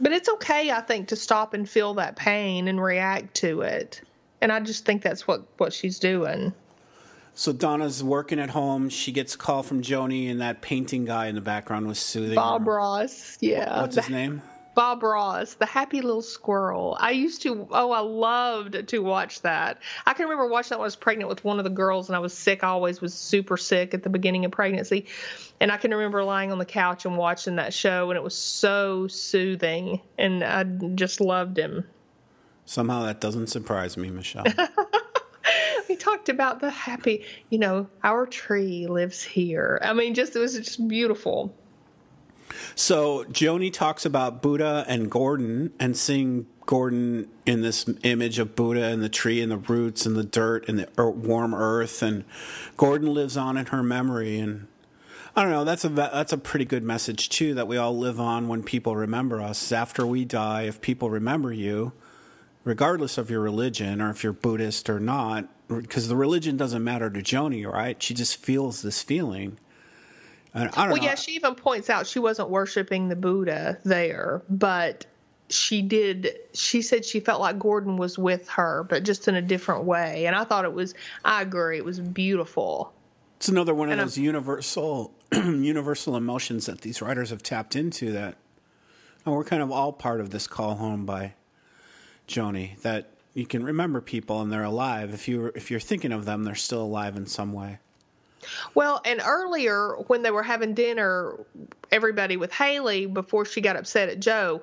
But 0.00 0.12
it's 0.12 0.28
okay, 0.28 0.70
I 0.70 0.80
think, 0.80 1.08
to 1.08 1.16
stop 1.16 1.54
and 1.54 1.68
feel 1.68 1.94
that 1.94 2.16
pain 2.16 2.68
and 2.68 2.82
react 2.82 3.34
to 3.36 3.60
it. 3.60 4.02
And 4.40 4.50
I 4.50 4.60
just 4.60 4.84
think 4.84 5.02
that's 5.02 5.26
what 5.26 5.44
what 5.58 5.72
she's 5.72 5.98
doing. 5.98 6.54
So 7.34 7.52
Donna's 7.52 8.02
working 8.02 8.40
at 8.40 8.50
home. 8.50 8.88
She 8.88 9.12
gets 9.12 9.34
a 9.34 9.38
call 9.38 9.62
from 9.62 9.82
Joanie, 9.82 10.28
and 10.28 10.40
that 10.40 10.62
painting 10.62 11.04
guy 11.04 11.26
in 11.26 11.34
the 11.34 11.40
background 11.40 11.86
was 11.86 11.98
soothing 11.98 12.34
Bob 12.34 12.64
her. 12.64 12.72
Ross. 12.72 13.38
Yeah. 13.40 13.80
What's 13.82 13.96
his 13.96 14.10
name? 14.10 14.42
Bob 14.80 15.02
Ross, 15.02 15.52
the 15.52 15.66
happy 15.66 16.00
little 16.00 16.22
squirrel. 16.22 16.96
I 16.98 17.10
used 17.10 17.42
to, 17.42 17.68
oh, 17.70 17.90
I 17.92 18.00
loved 18.00 18.88
to 18.88 19.00
watch 19.00 19.42
that. 19.42 19.82
I 20.06 20.14
can 20.14 20.24
remember 20.24 20.46
watching 20.46 20.70
that 20.70 20.78
when 20.78 20.84
I 20.84 20.86
was 20.86 20.96
pregnant 20.96 21.28
with 21.28 21.44
one 21.44 21.58
of 21.58 21.64
the 21.64 21.70
girls, 21.70 22.08
and 22.08 22.16
I 22.16 22.18
was 22.18 22.32
sick. 22.32 22.64
I 22.64 22.68
always 22.68 22.98
was 23.02 23.12
super 23.12 23.58
sick 23.58 23.92
at 23.92 24.02
the 24.02 24.08
beginning 24.08 24.46
of 24.46 24.52
pregnancy. 24.52 25.04
And 25.60 25.70
I 25.70 25.76
can 25.76 25.90
remember 25.90 26.24
lying 26.24 26.50
on 26.50 26.56
the 26.56 26.64
couch 26.64 27.04
and 27.04 27.18
watching 27.18 27.56
that 27.56 27.74
show, 27.74 28.10
and 28.10 28.16
it 28.16 28.22
was 28.22 28.34
so 28.34 29.06
soothing, 29.06 30.00
and 30.16 30.42
I 30.42 30.64
just 30.94 31.20
loved 31.20 31.58
him. 31.58 31.86
Somehow 32.64 33.04
that 33.04 33.20
doesn't 33.20 33.48
surprise 33.48 33.98
me, 33.98 34.08
Michelle. 34.08 34.46
we 35.90 35.96
talked 35.96 36.30
about 36.30 36.60
the 36.60 36.70
happy, 36.70 37.26
you 37.50 37.58
know, 37.58 37.86
our 38.02 38.24
tree 38.24 38.86
lives 38.86 39.22
here. 39.22 39.78
I 39.82 39.92
mean, 39.92 40.14
just 40.14 40.34
it 40.34 40.38
was 40.38 40.56
just 40.56 40.88
beautiful. 40.88 41.54
So 42.74 43.24
Joanie 43.24 43.70
talks 43.70 44.04
about 44.04 44.42
Buddha 44.42 44.84
and 44.88 45.10
Gordon 45.10 45.72
and 45.78 45.96
seeing 45.96 46.46
Gordon 46.66 47.28
in 47.46 47.62
this 47.62 47.88
image 48.04 48.38
of 48.38 48.54
Buddha 48.54 48.84
and 48.84 49.02
the 49.02 49.08
tree 49.08 49.42
and 49.42 49.50
the 49.50 49.56
roots 49.56 50.06
and 50.06 50.16
the 50.16 50.24
dirt 50.24 50.68
and 50.68 50.78
the 50.78 51.10
warm 51.10 51.54
earth. 51.54 52.02
And 52.02 52.24
Gordon 52.76 53.12
lives 53.12 53.36
on 53.36 53.56
in 53.56 53.66
her 53.66 53.82
memory. 53.82 54.38
And 54.38 54.68
I 55.34 55.42
don't 55.42 55.50
know 55.50 55.64
that's 55.64 55.84
a 55.84 55.88
that's 55.88 56.32
a 56.32 56.38
pretty 56.38 56.64
good 56.64 56.82
message 56.82 57.28
too 57.28 57.54
that 57.54 57.68
we 57.68 57.76
all 57.76 57.96
live 57.96 58.20
on 58.20 58.48
when 58.48 58.62
people 58.62 58.96
remember 58.96 59.40
us. 59.40 59.72
After 59.72 60.06
we 60.06 60.24
die 60.24 60.62
if 60.62 60.80
people 60.80 61.10
remember 61.10 61.52
you 61.52 61.92
regardless 62.62 63.16
of 63.16 63.30
your 63.30 63.40
religion 63.40 64.00
or 64.00 64.10
if 64.10 64.22
you're 64.22 64.32
Buddhist 64.32 64.90
or 64.90 65.00
not 65.00 65.48
because 65.68 66.08
the 66.08 66.16
religion 66.16 66.56
doesn't 66.56 66.84
matter 66.84 67.08
to 67.10 67.22
Joanie 67.22 67.64
right? 67.64 68.02
She 68.02 68.14
just 68.14 68.36
feels 68.36 68.82
this 68.82 69.02
feeling 69.02 69.58
well, 70.54 70.88
know. 70.88 70.94
yeah, 70.96 71.14
she 71.14 71.32
even 71.32 71.54
points 71.54 71.90
out 71.90 72.06
she 72.06 72.18
wasn't 72.18 72.50
worshiping 72.50 73.08
the 73.08 73.16
Buddha 73.16 73.78
there, 73.84 74.42
but 74.48 75.06
she 75.48 75.82
did. 75.82 76.38
She 76.54 76.82
said 76.82 77.04
she 77.04 77.20
felt 77.20 77.40
like 77.40 77.58
Gordon 77.58 77.96
was 77.96 78.18
with 78.18 78.48
her, 78.48 78.84
but 78.88 79.04
just 79.04 79.28
in 79.28 79.34
a 79.34 79.42
different 79.42 79.84
way. 79.84 80.26
And 80.26 80.34
I 80.34 80.44
thought 80.44 80.64
it 80.64 80.72
was. 80.72 80.94
I 81.24 81.42
agree. 81.42 81.76
It 81.76 81.84
was 81.84 82.00
beautiful. 82.00 82.92
It's 83.36 83.48
another 83.48 83.74
one 83.74 83.88
of 83.88 83.92
and 83.92 84.00
those 84.02 84.16
I'm, 84.16 84.24
universal, 84.24 85.14
universal 85.32 86.16
emotions 86.16 86.66
that 86.66 86.82
these 86.82 87.00
writers 87.00 87.30
have 87.30 87.42
tapped 87.42 87.76
into. 87.76 88.12
That 88.12 88.36
and 89.24 89.34
we're 89.34 89.44
kind 89.44 89.62
of 89.62 89.70
all 89.70 89.92
part 89.92 90.20
of 90.20 90.30
this 90.30 90.46
call 90.46 90.76
home 90.76 91.06
by 91.06 91.34
Joanie. 92.26 92.76
That 92.82 93.10
you 93.34 93.46
can 93.46 93.64
remember 93.64 94.00
people 94.00 94.40
and 94.40 94.52
they're 94.52 94.64
alive. 94.64 95.12
If 95.14 95.28
you 95.28 95.52
if 95.54 95.70
you're 95.70 95.80
thinking 95.80 96.12
of 96.12 96.24
them, 96.24 96.44
they're 96.44 96.54
still 96.54 96.82
alive 96.82 97.16
in 97.16 97.26
some 97.26 97.52
way. 97.52 97.78
Well, 98.74 99.00
and 99.04 99.20
earlier 99.24 99.96
when 100.06 100.22
they 100.22 100.30
were 100.30 100.42
having 100.42 100.74
dinner, 100.74 101.38
everybody 101.90 102.36
with 102.36 102.52
Haley 102.52 103.06
before 103.06 103.44
she 103.44 103.60
got 103.60 103.76
upset 103.76 104.08
at 104.08 104.20
Joe, 104.20 104.62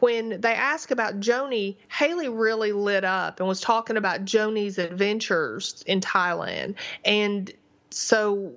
when 0.00 0.40
they 0.40 0.54
asked 0.54 0.90
about 0.90 1.20
Joanie, 1.20 1.78
Haley 1.88 2.28
really 2.28 2.72
lit 2.72 3.04
up 3.04 3.40
and 3.40 3.48
was 3.48 3.60
talking 3.60 3.96
about 3.96 4.24
Joanie's 4.24 4.78
adventures 4.78 5.82
in 5.86 6.00
Thailand. 6.00 6.76
And 7.04 7.52
so 7.90 8.52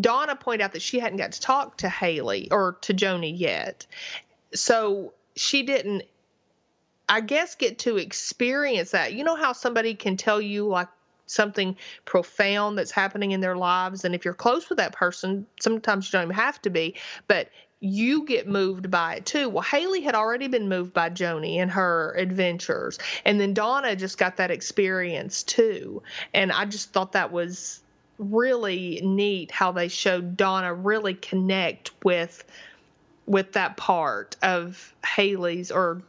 Donna 0.00 0.36
pointed 0.36 0.64
out 0.64 0.72
that 0.72 0.82
she 0.82 1.00
hadn't 1.00 1.18
got 1.18 1.32
to 1.32 1.40
talk 1.40 1.78
to 1.78 1.88
Haley 1.88 2.48
or 2.50 2.78
to 2.82 2.92
Joanie 2.92 3.32
yet. 3.32 3.86
So 4.54 5.14
she 5.34 5.62
didn't 5.62 6.04
I 7.08 7.20
guess 7.20 7.56
get 7.56 7.80
to 7.80 7.98
experience 7.98 8.92
that. 8.92 9.12
You 9.12 9.24
know 9.24 9.36
how 9.36 9.52
somebody 9.52 9.94
can 9.94 10.16
tell 10.16 10.40
you 10.40 10.66
like 10.66 10.88
something 11.32 11.76
profound 12.04 12.78
that's 12.78 12.90
happening 12.90 13.32
in 13.32 13.40
their 13.40 13.56
lives. 13.56 14.04
And 14.04 14.14
if 14.14 14.24
you're 14.24 14.34
close 14.34 14.68
with 14.68 14.78
that 14.78 14.92
person, 14.92 15.46
sometimes 15.60 16.06
you 16.06 16.12
don't 16.12 16.26
even 16.26 16.36
have 16.36 16.60
to 16.62 16.70
be, 16.70 16.96
but 17.26 17.48
you 17.80 18.24
get 18.24 18.46
moved 18.46 18.90
by 18.90 19.16
it 19.16 19.26
too. 19.26 19.48
Well, 19.48 19.62
Haley 19.62 20.02
had 20.02 20.14
already 20.14 20.46
been 20.46 20.68
moved 20.68 20.92
by 20.92 21.08
Joanie 21.08 21.58
and 21.58 21.70
her 21.72 22.14
adventures. 22.16 22.98
And 23.24 23.40
then 23.40 23.54
Donna 23.54 23.96
just 23.96 24.18
got 24.18 24.36
that 24.36 24.52
experience 24.52 25.42
too. 25.42 26.02
And 26.32 26.52
I 26.52 26.64
just 26.64 26.92
thought 26.92 27.12
that 27.12 27.32
was 27.32 27.80
really 28.18 29.00
neat 29.02 29.50
how 29.50 29.72
they 29.72 29.88
showed 29.88 30.36
Donna 30.36 30.72
really 30.72 31.14
connect 31.14 31.90
with 32.04 32.44
with 33.26 33.52
that 33.52 33.76
part 33.76 34.36
of 34.42 34.92
Haley's 35.06 35.70
or 35.70 36.02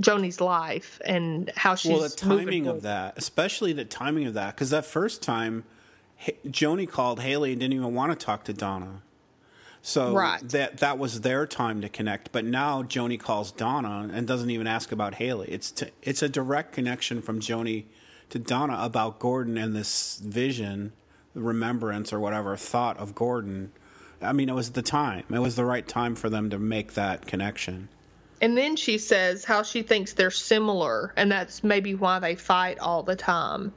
Joanie's 0.00 0.40
life 0.40 1.00
and 1.04 1.50
how 1.56 1.74
she's 1.74 1.92
well 1.92 2.02
the 2.02 2.08
timing 2.08 2.66
of 2.66 2.82
that, 2.82 3.14
especially 3.16 3.72
the 3.72 3.84
timing 3.84 4.26
of 4.26 4.34
that, 4.34 4.54
because 4.54 4.70
that 4.70 4.86
first 4.86 5.22
time, 5.22 5.64
Joanie 6.48 6.86
called 6.86 7.20
Haley 7.20 7.52
and 7.52 7.60
didn't 7.60 7.74
even 7.74 7.94
want 7.94 8.18
to 8.18 8.26
talk 8.26 8.44
to 8.44 8.52
Donna. 8.52 9.02
So 9.82 10.12
right. 10.12 10.46
that 10.48 10.78
that 10.78 10.98
was 10.98 11.22
their 11.22 11.46
time 11.46 11.80
to 11.80 11.88
connect. 11.88 12.32
But 12.32 12.44
now 12.44 12.82
Joanie 12.82 13.16
calls 13.16 13.52
Donna 13.52 14.10
and 14.12 14.26
doesn't 14.26 14.50
even 14.50 14.66
ask 14.66 14.92
about 14.92 15.14
Haley. 15.14 15.48
It's 15.48 15.70
to, 15.72 15.90
it's 16.02 16.22
a 16.22 16.28
direct 16.28 16.72
connection 16.72 17.22
from 17.22 17.40
Joanie 17.40 17.86
to 18.30 18.38
Donna 18.38 18.76
about 18.80 19.18
Gordon 19.18 19.56
and 19.56 19.74
this 19.74 20.18
vision, 20.18 20.92
remembrance 21.34 22.12
or 22.12 22.20
whatever 22.20 22.56
thought 22.56 22.98
of 22.98 23.14
Gordon. 23.14 23.72
I 24.20 24.32
mean, 24.32 24.48
it 24.48 24.54
was 24.54 24.72
the 24.72 24.82
time. 24.82 25.24
It 25.30 25.38
was 25.38 25.56
the 25.56 25.64
right 25.64 25.86
time 25.86 26.16
for 26.16 26.28
them 26.28 26.50
to 26.50 26.58
make 26.58 26.94
that 26.94 27.26
connection. 27.26 27.88
And 28.40 28.56
then 28.56 28.76
she 28.76 28.98
says 28.98 29.44
how 29.44 29.62
she 29.62 29.82
thinks 29.82 30.12
they're 30.12 30.30
similar, 30.30 31.12
and 31.16 31.30
that's 31.30 31.64
maybe 31.64 31.94
why 31.94 32.20
they 32.20 32.36
fight 32.36 32.78
all 32.78 33.02
the 33.02 33.16
time. 33.16 33.72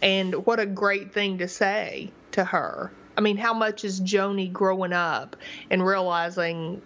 And 0.00 0.46
what 0.46 0.60
a 0.60 0.66
great 0.66 1.12
thing 1.12 1.38
to 1.38 1.48
say 1.48 2.12
to 2.32 2.44
her. 2.44 2.92
I 3.16 3.20
mean, 3.20 3.36
how 3.36 3.54
much 3.54 3.84
is 3.84 4.00
Joanie 4.00 4.48
growing 4.48 4.92
up 4.92 5.36
and 5.70 5.84
realizing 5.84 6.82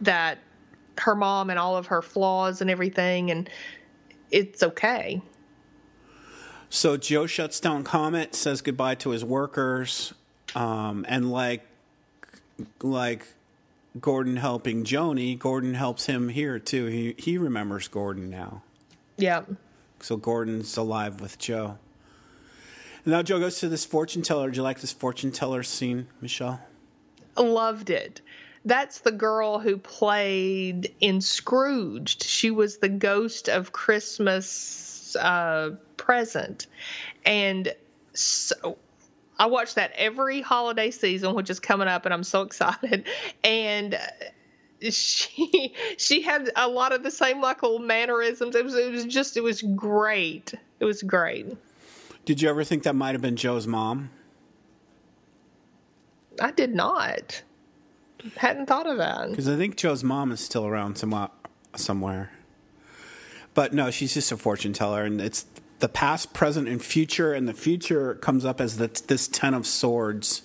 that 0.00 0.38
her 0.98 1.14
mom 1.14 1.50
and 1.50 1.58
all 1.58 1.76
of 1.76 1.86
her 1.86 2.02
flaws 2.02 2.60
and 2.60 2.70
everything, 2.70 3.30
and 3.30 3.48
it's 4.30 4.62
okay. 4.62 5.22
So 6.68 6.96
Joe 6.96 7.26
shuts 7.26 7.60
down 7.60 7.84
Comet, 7.84 8.34
says 8.34 8.60
goodbye 8.60 8.96
to 8.96 9.10
his 9.10 9.24
workers, 9.24 10.12
um, 10.54 11.06
and 11.08 11.30
like, 11.30 11.66
like 12.82 13.26
Gordon 14.00 14.36
helping 14.36 14.84
Joanie, 14.84 15.34
Gordon 15.34 15.74
helps 15.74 16.06
him 16.06 16.28
here 16.28 16.58
too. 16.58 16.86
He 16.86 17.14
he 17.18 17.38
remembers 17.38 17.88
Gordon 17.88 18.30
now. 18.30 18.62
Yeah. 19.16 19.42
So 20.00 20.16
Gordon's 20.16 20.76
alive 20.76 21.20
with 21.20 21.38
Joe. 21.38 21.78
And 23.04 23.12
now 23.12 23.22
Joe 23.22 23.38
goes 23.38 23.60
to 23.60 23.68
this 23.68 23.84
fortune 23.84 24.22
teller. 24.22 24.50
Do 24.50 24.56
you 24.56 24.62
like 24.62 24.80
this 24.80 24.92
fortune 24.92 25.32
teller 25.32 25.62
scene, 25.62 26.08
Michelle? 26.20 26.60
Loved 27.36 27.90
it. 27.90 28.20
That's 28.64 28.98
the 29.00 29.12
girl 29.12 29.60
who 29.60 29.76
played 29.76 30.92
in 31.00 31.20
Scrooged. 31.20 32.24
She 32.24 32.50
was 32.50 32.78
the 32.78 32.88
ghost 32.88 33.48
of 33.48 33.72
Christmas 33.72 35.14
uh, 35.14 35.76
present, 35.96 36.66
and 37.24 37.72
so 38.12 38.76
I 39.38 39.46
watch 39.46 39.74
that 39.74 39.92
every 39.94 40.40
holiday 40.40 40.90
season, 40.90 41.34
which 41.34 41.50
is 41.50 41.60
coming 41.60 41.88
up, 41.88 42.04
and 42.04 42.14
I'm 42.14 42.24
so 42.24 42.42
excited. 42.42 43.04
And 43.44 43.94
uh, 43.94 44.90
she 44.90 45.74
she 45.96 46.22
had 46.22 46.50
a 46.56 46.68
lot 46.68 46.92
of 46.92 47.02
the 47.02 47.10
same 47.10 47.40
like 47.40 47.62
little 47.62 47.78
mannerisms. 47.78 48.54
It 48.54 48.64
was 48.64 48.74
it 48.74 48.90
was 48.90 49.04
just 49.04 49.36
it 49.36 49.42
was 49.42 49.62
great. 49.62 50.54
It 50.80 50.84
was 50.84 51.02
great. 51.02 51.46
Did 52.24 52.42
you 52.42 52.48
ever 52.48 52.64
think 52.64 52.82
that 52.82 52.94
might 52.94 53.12
have 53.12 53.22
been 53.22 53.36
Joe's 53.36 53.66
mom? 53.66 54.10
I 56.40 56.50
did 56.50 56.74
not. 56.74 57.42
Hadn't 58.36 58.66
thought 58.66 58.86
of 58.86 58.98
that. 58.98 59.30
Because 59.30 59.48
I 59.48 59.56
think 59.56 59.76
Joe's 59.76 60.02
mom 60.02 60.32
is 60.32 60.40
still 60.40 60.66
around 60.66 60.96
somewhere. 60.96 61.30
somewhere. 61.76 62.32
But 63.54 63.72
no, 63.72 63.90
she's 63.90 64.12
just 64.12 64.32
a 64.32 64.36
fortune 64.36 64.72
teller, 64.72 65.04
and 65.04 65.20
it's 65.20 65.46
the 65.78 65.88
past, 65.88 66.32
present, 66.32 66.68
and 66.68 66.82
future, 66.82 67.32
and 67.32 67.48
the 67.48 67.54
future 67.54 68.14
comes 68.14 68.44
up 68.44 68.60
as 68.60 68.78
the, 68.78 68.88
this 69.06 69.28
Ten 69.28 69.54
of 69.54 69.66
Swords. 69.66 70.42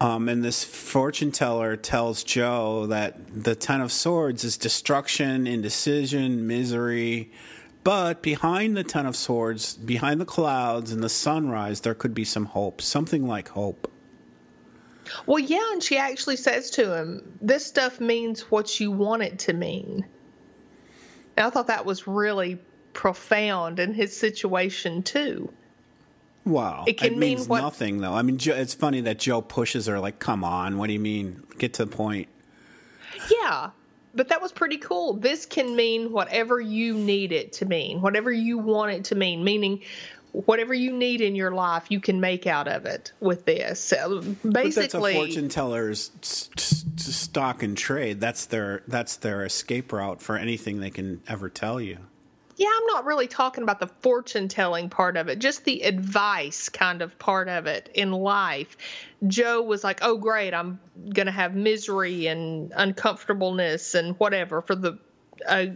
Um, 0.00 0.28
and 0.28 0.42
this 0.42 0.64
fortune 0.64 1.30
teller 1.30 1.76
tells 1.76 2.24
Joe 2.24 2.86
that 2.86 3.44
the 3.44 3.54
Ten 3.54 3.80
of 3.80 3.92
Swords 3.92 4.44
is 4.44 4.56
destruction, 4.56 5.46
indecision, 5.46 6.46
misery. 6.46 7.30
But 7.84 8.22
behind 8.22 8.76
the 8.76 8.84
Ten 8.84 9.06
of 9.06 9.14
Swords, 9.14 9.74
behind 9.74 10.20
the 10.20 10.26
clouds 10.26 10.90
and 10.90 11.02
the 11.02 11.08
sunrise, 11.08 11.80
there 11.80 11.94
could 11.94 12.14
be 12.14 12.24
some 12.24 12.46
hope, 12.46 12.80
something 12.80 13.26
like 13.26 13.48
hope. 13.48 13.90
Well, 15.26 15.38
yeah, 15.38 15.72
and 15.72 15.82
she 15.82 15.96
actually 15.96 16.36
says 16.36 16.70
to 16.72 16.96
him, 16.96 17.38
This 17.40 17.66
stuff 17.66 18.00
means 18.00 18.42
what 18.50 18.80
you 18.80 18.90
want 18.90 19.22
it 19.22 19.40
to 19.40 19.52
mean. 19.52 20.06
And 21.36 21.46
I 21.46 21.50
thought 21.50 21.68
that 21.68 21.84
was 21.84 22.06
really 22.06 22.58
profound 22.92 23.78
in 23.78 23.94
his 23.94 24.16
situation 24.16 25.02
too. 25.02 25.52
Wow, 26.44 26.84
it 26.86 26.96
can 26.96 27.14
it 27.14 27.18
mean 27.18 27.38
what, 27.40 27.60
nothing 27.60 27.98
though. 27.98 28.14
I 28.14 28.22
mean, 28.22 28.38
it's 28.40 28.74
funny 28.74 29.02
that 29.02 29.18
Joe 29.18 29.42
pushes 29.42 29.86
her 29.86 30.00
like, 30.00 30.18
"Come 30.18 30.42
on, 30.42 30.78
what 30.78 30.86
do 30.86 30.94
you 30.94 31.00
mean? 31.00 31.42
Get 31.58 31.74
to 31.74 31.84
the 31.84 31.90
point." 31.90 32.28
Yeah, 33.30 33.70
but 34.14 34.28
that 34.28 34.40
was 34.40 34.50
pretty 34.50 34.78
cool. 34.78 35.14
This 35.14 35.44
can 35.44 35.76
mean 35.76 36.12
whatever 36.12 36.60
you 36.60 36.94
need 36.94 37.32
it 37.32 37.52
to 37.54 37.66
mean, 37.66 38.00
whatever 38.00 38.32
you 38.32 38.56
want 38.58 38.92
it 38.92 39.04
to 39.06 39.14
mean. 39.14 39.44
Meaning, 39.44 39.82
whatever 40.32 40.72
you 40.72 40.92
need 40.92 41.20
in 41.20 41.34
your 41.34 41.50
life, 41.50 41.84
you 41.90 42.00
can 42.00 42.20
make 42.20 42.46
out 42.46 42.68
of 42.68 42.86
it 42.86 43.12
with 43.20 43.44
this. 43.44 43.78
So 43.78 44.20
basically, 44.20 44.50
but 44.50 44.74
that's 44.74 44.94
a 44.94 44.98
fortune 44.98 45.48
teller's 45.50 46.10
stock 46.96 47.62
and 47.62 47.76
trade. 47.76 48.18
That's 48.18 48.46
their 48.46 48.82
that's 48.88 49.16
their 49.16 49.44
escape 49.44 49.92
route 49.92 50.22
for 50.22 50.36
anything 50.36 50.80
they 50.80 50.90
can 50.90 51.20
ever 51.28 51.50
tell 51.50 51.82
you 51.82 51.98
yeah, 52.60 52.68
I'm 52.76 52.86
not 52.88 53.06
really 53.06 53.26
talking 53.26 53.62
about 53.62 53.80
the 53.80 53.86
fortune 53.86 54.46
telling 54.46 54.90
part 54.90 55.16
of 55.16 55.28
it, 55.28 55.38
just 55.38 55.64
the 55.64 55.80
advice 55.80 56.68
kind 56.68 57.00
of 57.00 57.18
part 57.18 57.48
of 57.48 57.64
it 57.64 57.88
in 57.94 58.12
life. 58.12 58.76
Joe 59.26 59.62
was 59.62 59.82
like, 59.82 60.00
"Oh, 60.02 60.18
great, 60.18 60.52
I'm 60.52 60.78
gonna 61.14 61.30
have 61.30 61.54
misery 61.54 62.26
and 62.26 62.70
uncomfortableness 62.76 63.94
and 63.94 64.14
whatever 64.20 64.60
for 64.60 64.74
the 64.74 64.98
uh, 65.48 65.66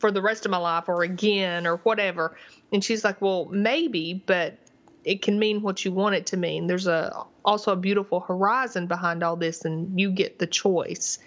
for 0.00 0.10
the 0.10 0.20
rest 0.20 0.44
of 0.44 0.50
my 0.50 0.56
life, 0.56 0.88
or 0.88 1.04
again, 1.04 1.64
or 1.64 1.76
whatever." 1.76 2.36
And 2.72 2.82
she's 2.82 3.04
like, 3.04 3.22
"Well, 3.22 3.44
maybe, 3.52 4.20
but 4.26 4.58
it 5.04 5.22
can 5.22 5.38
mean 5.38 5.62
what 5.62 5.84
you 5.84 5.92
want 5.92 6.16
it 6.16 6.26
to 6.26 6.36
mean. 6.36 6.66
There's 6.66 6.88
a 6.88 7.24
also 7.44 7.70
a 7.70 7.76
beautiful 7.76 8.18
horizon 8.18 8.88
behind 8.88 9.22
all 9.22 9.36
this, 9.36 9.64
and 9.64 10.00
you 10.00 10.10
get 10.10 10.40
the 10.40 10.48
choice." 10.48 11.20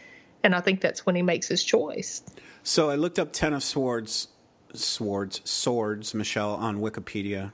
And 0.44 0.54
I 0.54 0.60
think 0.60 0.82
that's 0.82 1.06
when 1.06 1.16
he 1.16 1.22
makes 1.22 1.48
his 1.48 1.64
choice. 1.64 2.22
So 2.64 2.90
I 2.90 2.96
looked 2.96 3.18
up 3.18 3.32
Ten 3.32 3.54
of 3.54 3.64
Swords 3.64 4.28
swords, 4.74 5.42
swords, 5.44 6.14
Michelle, 6.14 6.54
on 6.54 6.80
Wikipedia. 6.80 7.54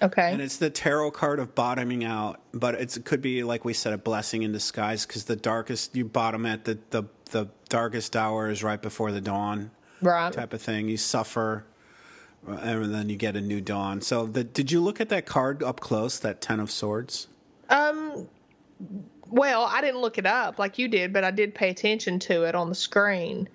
Okay. 0.00 0.32
And 0.32 0.40
it's 0.40 0.58
the 0.58 0.70
tarot 0.70 1.10
card 1.10 1.40
of 1.40 1.54
bottoming 1.54 2.04
out, 2.04 2.40
but 2.52 2.74
it 2.76 2.96
could 3.04 3.20
be 3.20 3.42
like 3.42 3.64
we 3.64 3.72
said, 3.72 3.92
a 3.92 3.98
blessing 3.98 4.42
in 4.42 4.52
disguise 4.52 5.04
because 5.04 5.24
the 5.24 5.36
darkest 5.36 5.96
you 5.96 6.04
bottom 6.04 6.46
at 6.46 6.64
the, 6.64 6.78
the 6.90 7.04
the 7.30 7.48
darkest 7.68 8.16
hour 8.16 8.48
is 8.50 8.62
right 8.62 8.80
before 8.80 9.12
the 9.12 9.20
dawn, 9.20 9.70
right? 10.00 10.32
Type 10.32 10.52
of 10.52 10.62
thing. 10.62 10.88
You 10.88 10.96
suffer, 10.96 11.64
and 12.46 12.94
then 12.94 13.08
you 13.08 13.16
get 13.16 13.36
a 13.36 13.40
new 13.40 13.60
dawn. 13.60 14.00
So, 14.00 14.26
the, 14.26 14.44
did 14.44 14.70
you 14.70 14.80
look 14.80 15.00
at 15.00 15.08
that 15.08 15.26
card 15.26 15.62
up 15.62 15.80
close? 15.80 16.18
That 16.20 16.40
Ten 16.40 16.60
of 16.60 16.70
Swords. 16.70 17.26
Um. 17.68 18.28
Well, 19.30 19.64
I 19.64 19.82
didn't 19.82 20.00
look 20.00 20.16
it 20.16 20.24
up 20.24 20.58
like 20.58 20.78
you 20.78 20.88
did, 20.88 21.12
but 21.12 21.22
I 21.22 21.30
did 21.30 21.54
pay 21.54 21.68
attention 21.68 22.18
to 22.20 22.44
it 22.44 22.54
on 22.54 22.70
the 22.70 22.74
screen. 22.74 23.48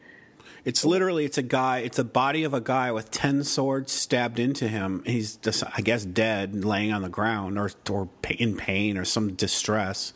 It's 0.66 0.86
literally 0.86 1.26
it's 1.26 1.38
a 1.38 1.44
guy. 1.44 1.80
It's 1.80 2.00
a 2.00 2.06
body 2.06 2.46
of 2.46 2.54
a 2.54 2.62
guy 2.62 2.92
with 2.92 3.12
ten 3.12 3.44
swords 3.44 3.92
stabbed 3.92 4.40
into 4.40 4.68
him. 4.68 5.04
He's 5.06 5.36
just, 5.36 5.64
I 5.78 5.82
guess, 5.82 6.06
dead, 6.06 6.64
laying 6.64 6.94
on 6.94 7.02
the 7.02 7.10
ground, 7.10 7.60
or 7.60 7.72
or 7.90 8.10
in 8.30 8.56
pain 8.56 8.98
or 8.98 9.04
some 9.04 9.34
distress. 9.34 10.14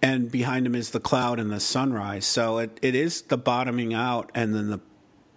And 0.00 0.30
behind 0.30 0.66
him 0.66 0.74
is 0.74 0.90
the 0.90 1.00
cloud 1.00 1.38
and 1.38 1.50
the 1.50 1.60
sunrise. 1.60 2.26
So 2.26 2.58
it, 2.58 2.78
it 2.82 2.94
is 2.94 3.22
the 3.22 3.38
bottoming 3.38 3.92
out, 3.92 4.30
and 4.34 4.54
then 4.54 4.70
the 4.70 4.80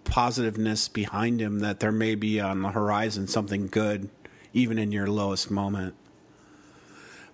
positiveness 0.04 0.88
behind 0.88 1.40
him 1.40 1.60
that 1.60 1.80
there 1.80 1.92
may 1.92 2.14
be 2.14 2.40
on 2.40 2.62
the 2.62 2.70
horizon 2.70 3.26
something 3.26 3.66
good, 3.66 4.08
even 4.52 4.78
in 4.78 4.90
your 4.90 5.06
lowest 5.06 5.50
moment. 5.50 5.94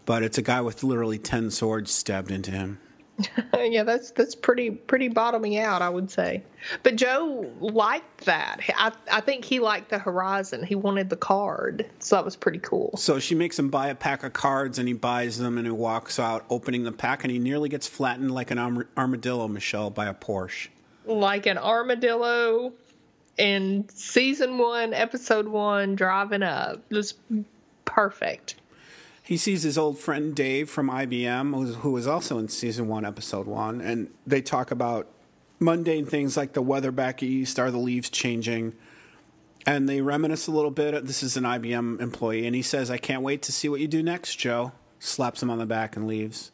But 0.04 0.22
it's 0.22 0.38
a 0.38 0.42
guy 0.42 0.60
with 0.60 0.82
literally 0.82 1.18
ten 1.18 1.50
swords 1.50 1.92
stabbed 1.92 2.30
into 2.30 2.50
him. 2.50 2.80
yeah, 3.54 3.82
that's 3.82 4.10
that's 4.10 4.34
pretty 4.34 4.70
pretty 4.70 5.08
bottoming 5.08 5.58
out, 5.58 5.82
I 5.82 5.88
would 5.88 6.10
say. 6.10 6.42
But 6.82 6.96
Joe 6.96 7.50
liked 7.60 8.24
that. 8.24 8.60
I 8.76 8.92
I 9.10 9.20
think 9.20 9.44
he 9.44 9.60
liked 9.60 9.90
the 9.90 9.98
horizon. 9.98 10.62
He 10.64 10.74
wanted 10.74 11.08
the 11.08 11.16
card, 11.16 11.86
so 11.98 12.16
that 12.16 12.24
was 12.24 12.36
pretty 12.36 12.58
cool. 12.58 12.96
So 12.96 13.18
she 13.18 13.34
makes 13.34 13.58
him 13.58 13.70
buy 13.70 13.88
a 13.88 13.94
pack 13.94 14.22
of 14.22 14.32
cards, 14.32 14.78
and 14.78 14.86
he 14.86 14.94
buys 14.94 15.38
them, 15.38 15.56
and 15.56 15.66
he 15.66 15.70
walks 15.70 16.18
out 16.18 16.44
opening 16.50 16.84
the 16.84 16.92
pack, 16.92 17.24
and 17.24 17.30
he 17.30 17.38
nearly 17.38 17.68
gets 17.68 17.86
flattened 17.86 18.32
like 18.32 18.50
an 18.50 18.86
armadillo, 18.96 19.48
Michelle, 19.48 19.90
by 19.90 20.06
a 20.06 20.14
Porsche. 20.14 20.68
Like 21.06 21.46
an 21.46 21.56
armadillo 21.56 22.72
in 23.38 23.88
season 23.88 24.58
one, 24.58 24.92
episode 24.92 25.48
one, 25.48 25.94
driving 25.94 26.42
up. 26.42 26.82
Just 26.90 27.16
perfect. 27.84 28.56
He 29.26 29.36
sees 29.36 29.64
his 29.64 29.76
old 29.76 29.98
friend 29.98 30.36
Dave 30.36 30.70
from 30.70 30.88
IBM, 30.88 31.74
who 31.78 31.90
was 31.90 32.06
also 32.06 32.38
in 32.38 32.46
season 32.46 32.86
one, 32.86 33.04
episode 33.04 33.48
one, 33.48 33.80
and 33.80 34.08
they 34.24 34.40
talk 34.40 34.70
about 34.70 35.08
mundane 35.58 36.06
things 36.06 36.36
like 36.36 36.52
the 36.52 36.62
weather 36.62 36.92
back 36.92 37.24
east, 37.24 37.58
are 37.58 37.72
the 37.72 37.78
leaves 37.78 38.08
changing, 38.08 38.72
and 39.66 39.88
they 39.88 40.00
reminisce 40.00 40.46
a 40.46 40.52
little 40.52 40.70
bit. 40.70 41.06
This 41.06 41.24
is 41.24 41.36
an 41.36 41.42
IBM 41.42 42.00
employee, 42.00 42.46
and 42.46 42.54
he 42.54 42.62
says, 42.62 42.88
"I 42.88 42.98
can't 42.98 43.22
wait 43.22 43.42
to 43.42 43.52
see 43.52 43.68
what 43.68 43.80
you 43.80 43.88
do 43.88 44.00
next, 44.00 44.36
Joe." 44.36 44.70
Slaps 45.00 45.42
him 45.42 45.50
on 45.50 45.58
the 45.58 45.66
back 45.66 45.96
and 45.96 46.06
leaves. 46.06 46.52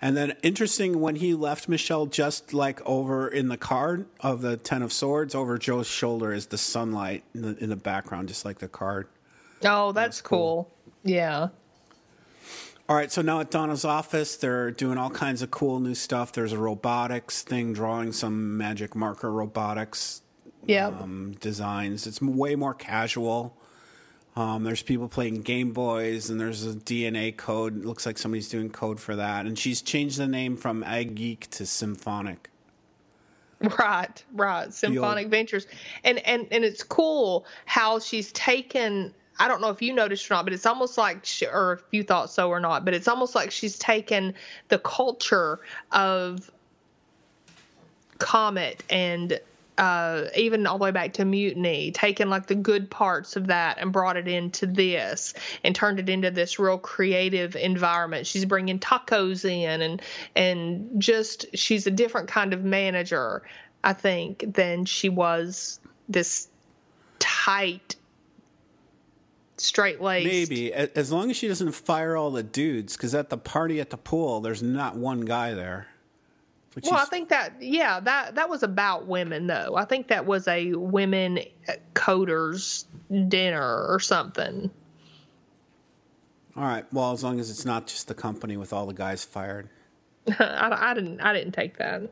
And 0.00 0.16
then 0.16 0.36
interesting 0.42 1.00
when 1.00 1.16
he 1.16 1.34
left 1.34 1.68
Michelle 1.68 2.06
just 2.06 2.54
like 2.54 2.80
over 2.86 3.26
in 3.26 3.48
the 3.48 3.56
card 3.56 4.06
of 4.20 4.40
the 4.40 4.56
Ten 4.56 4.82
of 4.82 4.92
Swords, 4.92 5.34
over 5.34 5.58
Joe's 5.58 5.88
shoulder 5.88 6.32
is 6.32 6.46
the 6.46 6.58
sunlight 6.58 7.24
in 7.34 7.42
the, 7.42 7.56
in 7.62 7.70
the 7.70 7.76
background, 7.76 8.28
just 8.28 8.44
like 8.44 8.58
the 8.58 8.68
card. 8.68 9.08
Oh, 9.64 9.90
that's, 9.90 10.18
that's 10.18 10.20
cool. 10.20 10.64
cool. 10.64 10.70
Yeah. 11.02 11.48
All 12.88 12.96
right, 12.96 13.10
so 13.10 13.22
now 13.22 13.40
at 13.40 13.50
Donna's 13.50 13.84
office, 13.84 14.36
they're 14.36 14.70
doing 14.70 14.98
all 14.98 15.10
kinds 15.10 15.40
of 15.40 15.50
cool 15.50 15.80
new 15.80 15.94
stuff. 15.94 16.32
There's 16.32 16.52
a 16.52 16.58
robotics 16.58 17.42
thing, 17.42 17.72
drawing 17.72 18.12
some 18.12 18.56
magic 18.56 18.94
marker 18.96 19.32
robotics 19.32 20.22
yep. 20.66 21.00
um, 21.00 21.36
designs. 21.40 22.06
It's 22.06 22.20
way 22.20 22.54
more 22.56 22.74
casual. 22.74 23.56
Um, 24.34 24.64
there's 24.64 24.82
people 24.82 25.08
playing 25.08 25.42
Game 25.42 25.72
Boys, 25.72 26.30
and 26.30 26.40
there's 26.40 26.66
a 26.66 26.72
DNA 26.72 27.36
code. 27.36 27.78
It 27.78 27.84
looks 27.84 28.06
like 28.06 28.18
somebody's 28.18 28.48
doing 28.48 28.70
code 28.70 28.98
for 28.98 29.14
that. 29.16 29.46
And 29.46 29.58
she's 29.58 29.82
changed 29.82 30.18
the 30.18 30.26
name 30.26 30.56
from 30.56 30.82
Ag 30.84 31.14
Geek 31.14 31.50
to 31.50 31.66
Symphonic. 31.66 32.48
Right, 33.78 34.24
right. 34.32 34.74
Symphonic 34.74 35.28
Ventures, 35.28 35.68
and 36.02 36.18
and 36.26 36.48
and 36.50 36.64
it's 36.64 36.82
cool 36.82 37.46
how 37.64 38.00
she's 38.00 38.32
taken. 38.32 39.14
I 39.42 39.48
don't 39.48 39.60
know 39.60 39.70
if 39.70 39.82
you 39.82 39.92
noticed 39.92 40.30
or 40.30 40.34
not, 40.34 40.44
but 40.44 40.52
it's 40.52 40.66
almost 40.66 40.96
like, 40.96 41.24
she, 41.24 41.48
or 41.48 41.72
if 41.72 41.82
you 41.90 42.04
thought 42.04 42.30
so 42.30 42.48
or 42.48 42.60
not, 42.60 42.84
but 42.84 42.94
it's 42.94 43.08
almost 43.08 43.34
like 43.34 43.50
she's 43.50 43.76
taken 43.76 44.34
the 44.68 44.78
culture 44.78 45.58
of 45.90 46.48
Comet 48.18 48.84
and 48.88 49.40
uh, 49.78 50.26
even 50.36 50.64
all 50.64 50.78
the 50.78 50.84
way 50.84 50.92
back 50.92 51.14
to 51.14 51.24
Mutiny, 51.24 51.90
taken 51.90 52.30
like 52.30 52.46
the 52.46 52.54
good 52.54 52.88
parts 52.88 53.34
of 53.34 53.48
that 53.48 53.78
and 53.80 53.90
brought 53.90 54.16
it 54.16 54.28
into 54.28 54.64
this 54.64 55.34
and 55.64 55.74
turned 55.74 55.98
it 55.98 56.08
into 56.08 56.30
this 56.30 56.60
real 56.60 56.78
creative 56.78 57.56
environment. 57.56 58.28
She's 58.28 58.44
bringing 58.44 58.78
tacos 58.78 59.44
in 59.44 59.82
and 59.82 60.02
and 60.36 61.02
just 61.02 61.46
she's 61.56 61.88
a 61.88 61.90
different 61.90 62.28
kind 62.28 62.52
of 62.54 62.62
manager, 62.62 63.42
I 63.82 63.94
think, 63.94 64.54
than 64.54 64.84
she 64.84 65.08
was 65.08 65.80
this 66.08 66.46
tight 67.18 67.96
straight 69.56 70.00
laced. 70.00 70.26
Maybe 70.26 70.72
as 70.72 71.12
long 71.12 71.30
as 71.30 71.36
she 71.36 71.48
doesn't 71.48 71.72
fire 71.72 72.16
all 72.16 72.30
the 72.30 72.42
dudes, 72.42 72.96
because 72.96 73.14
at 73.14 73.30
the 73.30 73.38
party 73.38 73.80
at 73.80 73.90
the 73.90 73.96
pool, 73.96 74.40
there's 74.40 74.62
not 74.62 74.96
one 74.96 75.22
guy 75.22 75.54
there. 75.54 75.88
Well, 76.84 76.94
I 76.94 77.04
think 77.04 77.28
that 77.28 77.60
yeah, 77.60 78.00
that 78.00 78.36
that 78.36 78.48
was 78.48 78.62
about 78.62 79.06
women 79.06 79.46
though. 79.46 79.76
I 79.76 79.84
think 79.84 80.08
that 80.08 80.24
was 80.24 80.48
a 80.48 80.72
women 80.72 81.40
coders 81.94 82.86
dinner 83.28 83.86
or 83.88 84.00
something. 84.00 84.70
All 86.56 86.64
right. 86.64 86.84
Well, 86.92 87.12
as 87.12 87.22
long 87.22 87.40
as 87.40 87.50
it's 87.50 87.64
not 87.64 87.86
just 87.86 88.08
the 88.08 88.14
company 88.14 88.56
with 88.56 88.72
all 88.72 88.86
the 88.86 88.94
guys 88.94 89.24
fired. 89.24 89.68
I, 90.38 90.90
I 90.90 90.94
didn't. 90.94 91.20
I 91.20 91.32
didn't 91.32 91.52
take 91.52 91.78
that. 91.78 92.10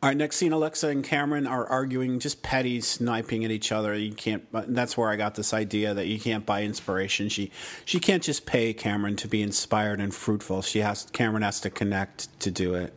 All 0.00 0.08
right. 0.08 0.16
Next 0.16 0.36
scene: 0.36 0.52
Alexa 0.52 0.88
and 0.88 1.02
Cameron 1.02 1.46
are 1.46 1.66
arguing, 1.66 2.20
just 2.20 2.40
petty, 2.42 2.80
sniping 2.80 3.44
at 3.44 3.50
each 3.50 3.72
other. 3.72 3.94
You 3.96 4.12
can't. 4.12 4.44
Uh, 4.54 4.62
that's 4.68 4.96
where 4.96 5.08
I 5.08 5.16
got 5.16 5.34
this 5.34 5.52
idea 5.52 5.92
that 5.94 6.06
you 6.06 6.20
can't 6.20 6.46
buy 6.46 6.62
inspiration. 6.62 7.28
She 7.28 7.50
she 7.84 7.98
can't 7.98 8.22
just 8.22 8.46
pay 8.46 8.72
Cameron 8.72 9.16
to 9.16 9.28
be 9.28 9.42
inspired 9.42 10.00
and 10.00 10.14
fruitful. 10.14 10.62
She 10.62 10.78
has 10.80 11.04
Cameron 11.12 11.42
has 11.42 11.60
to 11.62 11.70
connect 11.70 12.40
to 12.40 12.52
do 12.52 12.74
it. 12.74 12.94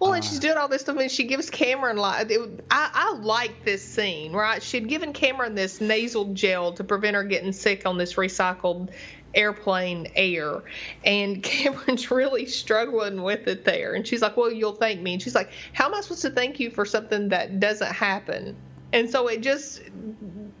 Well, 0.00 0.14
and 0.14 0.24
uh. 0.24 0.26
she's 0.26 0.38
doing 0.38 0.56
all 0.56 0.68
this 0.68 0.80
stuff, 0.80 0.96
and 0.96 1.10
she 1.10 1.24
gives 1.24 1.50
Cameron 1.50 1.98
like 1.98 2.32
I, 2.70 2.90
I 2.94 3.14
like 3.18 3.64
this 3.64 3.84
scene, 3.84 4.32
right? 4.32 4.62
She'd 4.62 4.88
given 4.88 5.12
Cameron 5.12 5.54
this 5.54 5.82
nasal 5.82 6.32
gel 6.32 6.72
to 6.72 6.84
prevent 6.84 7.14
her 7.14 7.24
getting 7.24 7.52
sick 7.52 7.84
on 7.84 7.98
this 7.98 8.14
recycled 8.14 8.88
airplane 9.34 10.08
air, 10.16 10.62
and 11.04 11.42
Cameron's 11.42 12.10
really 12.10 12.46
struggling 12.46 13.22
with 13.22 13.46
it 13.46 13.64
there, 13.64 13.94
and 13.94 14.06
she's 14.06 14.22
like, 14.22 14.36
"Well, 14.36 14.52
you'll 14.52 14.74
thank 14.74 15.00
me," 15.00 15.14
and 15.14 15.22
she's 15.22 15.34
like, 15.34 15.50
"How 15.72 15.86
am 15.86 15.94
I 15.94 16.00
supposed 16.00 16.22
to 16.22 16.30
thank 16.30 16.60
you 16.60 16.70
for 16.70 16.84
something 16.84 17.28
that 17.28 17.60
doesn't 17.60 17.92
happen?" 17.92 18.56
And 18.92 19.10
so 19.10 19.28
it 19.28 19.40
just 19.40 19.82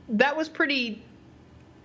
that 0.08 0.36
was 0.36 0.48
pretty. 0.48 1.02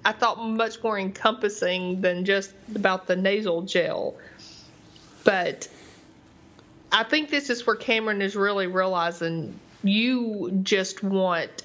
I 0.06 0.14
thought 0.14 0.42
much 0.42 0.82
more 0.82 0.98
encompassing 0.98 2.02
than 2.02 2.24
just 2.24 2.54
about 2.74 3.06
the 3.06 3.16
nasal 3.18 3.64
gel, 3.64 4.16
but 5.26 5.68
I 6.92 7.04
think 7.04 7.30
this 7.30 7.50
is 7.50 7.68
where 7.68 7.76
Cameron 7.76 8.22
is 8.22 8.36
really 8.36 8.68
realizing 8.68 9.60
you 9.84 10.60
just 10.64 11.04
want. 11.04 11.64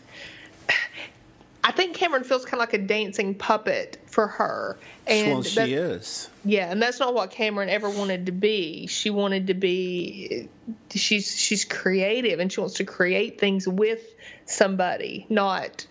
I 1.66 1.72
think 1.72 1.96
Cameron 1.96 2.24
feels 2.24 2.44
kind 2.44 2.54
of 2.54 2.60
like 2.60 2.74
a 2.74 2.86
dancing 2.86 3.34
puppet 3.34 3.98
for 4.04 4.26
her. 4.26 4.78
And 5.06 5.32
well, 5.32 5.42
she 5.42 5.72
is. 5.72 6.28
Yeah, 6.44 6.70
and 6.70 6.80
that's 6.80 7.00
not 7.00 7.14
what 7.14 7.30
Cameron 7.30 7.70
ever 7.70 7.88
wanted 7.88 8.26
to 8.26 8.32
be. 8.32 8.86
She 8.86 9.08
wanted 9.08 9.46
to 9.46 9.54
be. 9.54 10.50
She's 10.94 11.34
she's 11.34 11.64
creative 11.64 12.38
and 12.38 12.52
she 12.52 12.60
wants 12.60 12.76
to 12.76 12.84
create 12.84 13.40
things 13.40 13.66
with 13.66 14.02
somebody, 14.44 15.24
not 15.30 15.86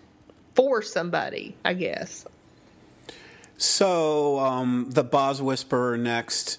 for 0.54 0.80
somebody. 0.80 1.56
I 1.64 1.74
guess. 1.74 2.24
So 3.56 4.38
um, 4.38 4.90
the 4.90 5.02
Bos 5.02 5.40
Whisperer 5.40 5.96
next 5.96 6.58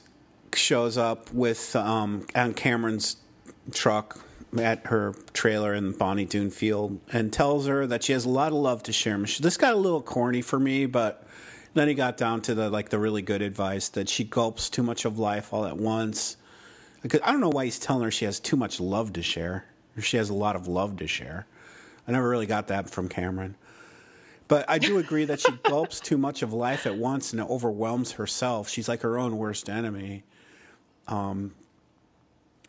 shows 0.54 0.98
up 0.98 1.34
with 1.34 1.74
um, 1.78 2.28
on 2.36 2.54
Cameron's 2.54 3.16
truck 3.72 4.25
at 4.60 4.88
her 4.88 5.14
trailer 5.34 5.74
in 5.74 5.92
Bonnie 5.92 6.26
Doon 6.26 6.50
Field 6.50 7.00
and 7.12 7.32
tells 7.32 7.68
her 7.68 7.88
that 7.88 8.04
she 8.04 8.14
has 8.14 8.26
a 8.26 8.30
lot 8.30 8.52
of 8.52 8.58
love 8.58 8.84
to 8.84 8.94
share. 8.94 9.18
This 9.18 9.58
got 9.58 9.74
a 9.74 9.78
little 9.78 10.02
corny 10.02 10.42
for 10.42 10.60
me, 10.60 10.86
but 10.86 11.26
then 11.74 11.88
he 11.88 11.94
got 11.94 12.18
down 12.18 12.42
to 12.44 12.56
the 12.56 12.70
like 12.70 12.90
the 12.90 13.00
really 13.00 13.22
good 13.22 13.42
advice 13.42 13.90
that 13.90 14.10
she 14.10 14.24
gulps 14.24 14.70
too 14.70 14.84
much 14.84 15.06
of 15.06 15.20
life 15.20 15.54
all 15.54 15.66
at 15.66 15.78
once. 15.78 16.38
Because 17.02 17.22
I 17.24 17.32
don't 17.32 17.42
know 17.42 17.50
why 17.50 17.66
he's 17.66 17.78
telling 17.80 18.04
her 18.04 18.12
she 18.12 18.26
has 18.26 18.40
too 18.40 18.56
much 18.56 18.80
love 18.80 19.14
to 19.14 19.22
share. 19.22 19.66
Or 19.98 20.02
she 20.02 20.18
has 20.18 20.30
a 20.30 20.34
lot 20.34 20.56
of 20.56 20.68
love 20.68 20.98
to 20.98 21.08
share. 21.08 21.46
I 22.08 22.12
never 22.12 22.28
really 22.28 22.46
got 22.46 22.68
that 22.68 22.90
from 22.90 23.10
Cameron. 23.10 23.56
But 24.48 24.70
I 24.70 24.78
do 24.78 24.98
agree 24.98 25.26
that 25.26 25.40
she 25.40 25.52
gulps 25.64 26.00
too 26.00 26.18
much 26.18 26.42
of 26.42 26.54
life 26.54 26.86
at 26.86 26.96
once 26.98 27.32
and 27.32 27.42
it 27.42 27.50
overwhelms 27.50 28.14
herself. 28.14 28.70
She's 28.70 28.88
like 28.88 29.02
her 29.02 29.18
own 29.18 29.38
worst 29.38 29.70
enemy. 29.70 30.24
Um, 31.08 31.54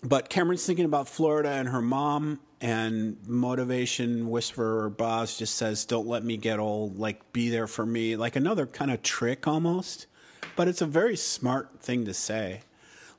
but 0.02 0.28
Cameron's 0.28 0.64
thinking 0.64 0.84
about 0.84 1.08
Florida 1.08 1.50
and 1.50 1.68
her 1.68 1.82
mom, 1.82 2.40
and 2.60 3.16
motivation 3.26 4.30
whisperer 4.30 4.88
Bos 4.88 5.38
just 5.38 5.54
says, 5.56 5.84
"Don't 5.84 6.06
let 6.06 6.24
me 6.24 6.36
get 6.36 6.58
old. 6.58 6.98
Like, 6.98 7.32
be 7.32 7.50
there 7.50 7.66
for 7.66 7.84
me." 7.84 8.16
Like 8.16 8.36
another 8.36 8.66
kind 8.66 8.90
of 8.90 9.02
trick 9.02 9.46
almost, 9.46 10.06
but 10.54 10.68
it's 10.68 10.80
a 10.80 10.86
very 10.86 11.16
smart 11.16 11.80
thing 11.80 12.04
to 12.06 12.14
say. 12.14 12.62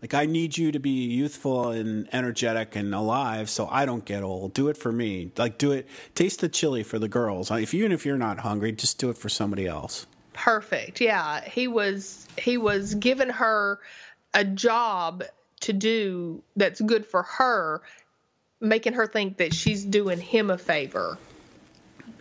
Like, 0.01 0.13
I 0.13 0.27
need 0.27 0.57
you 0.57 0.71
to 0.71 0.79
be 0.79 1.05
youthful 1.07 1.69
and 1.69 2.07
energetic 2.13 2.75
and 2.75 2.93
alive, 2.93 3.49
so 3.49 3.67
I 3.71 3.85
don't 3.85 4.05
get 4.05 4.21
old. 4.21 4.53
Do 4.53 4.67
it 4.67 4.77
for 4.77 4.91
me. 4.91 5.31
Like, 5.37 5.57
do 5.57 5.71
it. 5.71 5.87
Taste 6.13 6.41
the 6.41 6.49
chili 6.49 6.83
for 6.83 6.99
the 6.99 7.07
girls. 7.07 7.49
If 7.49 7.73
even 7.73 7.91
if 7.91 8.05
you're 8.05 8.17
not 8.17 8.39
hungry, 8.39 8.71
just 8.71 8.99
do 8.99 9.09
it 9.09 9.17
for 9.17 9.29
somebody 9.29 9.65
else. 9.65 10.05
Perfect. 10.33 11.01
Yeah, 11.01 11.41
he 11.41 11.67
was. 11.67 12.27
He 12.37 12.57
was 12.57 12.93
giving 12.93 13.29
her 13.29 13.79
a 14.35 14.45
job 14.45 15.23
to 15.61 15.73
do 15.73 16.43
that's 16.55 16.81
good 16.81 17.05
for 17.05 17.23
her, 17.23 17.81
making 18.59 18.93
her 18.93 19.07
think 19.07 19.37
that 19.37 19.53
she's 19.53 19.83
doing 19.83 20.19
him 20.19 20.49
a 20.49 20.57
favor. 20.57 21.17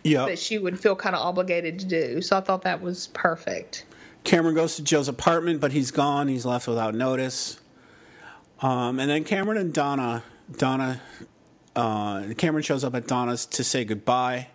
Yeah. 0.03 0.25
That 0.25 0.39
she 0.39 0.57
would 0.57 0.79
feel 0.79 0.95
kind 0.95 1.15
of 1.15 1.21
obligated 1.21 1.79
to 1.79 1.85
do. 1.85 2.21
So 2.21 2.37
I 2.37 2.41
thought 2.41 2.61
that 2.63 2.81
was 2.81 3.07
perfect. 3.07 3.85
Cameron 4.23 4.55
goes 4.55 4.75
to 4.75 4.83
Joe's 4.83 5.07
apartment, 5.07 5.61
but 5.61 5.71
he's 5.71 5.91
gone. 5.91 6.27
He's 6.27 6.45
left 6.45 6.67
without 6.67 6.95
notice. 6.95 7.59
Um, 8.61 8.99
and 8.99 9.09
then 9.09 9.23
Cameron 9.23 9.57
and 9.57 9.73
Donna, 9.73 10.23
Donna, 10.57 11.01
uh, 11.75 12.33
Cameron 12.37 12.63
shows 12.63 12.83
up 12.83 12.95
at 12.95 13.07
Donna's 13.07 13.45
to 13.47 13.63
say 13.63 13.85
goodbye. 13.85 14.47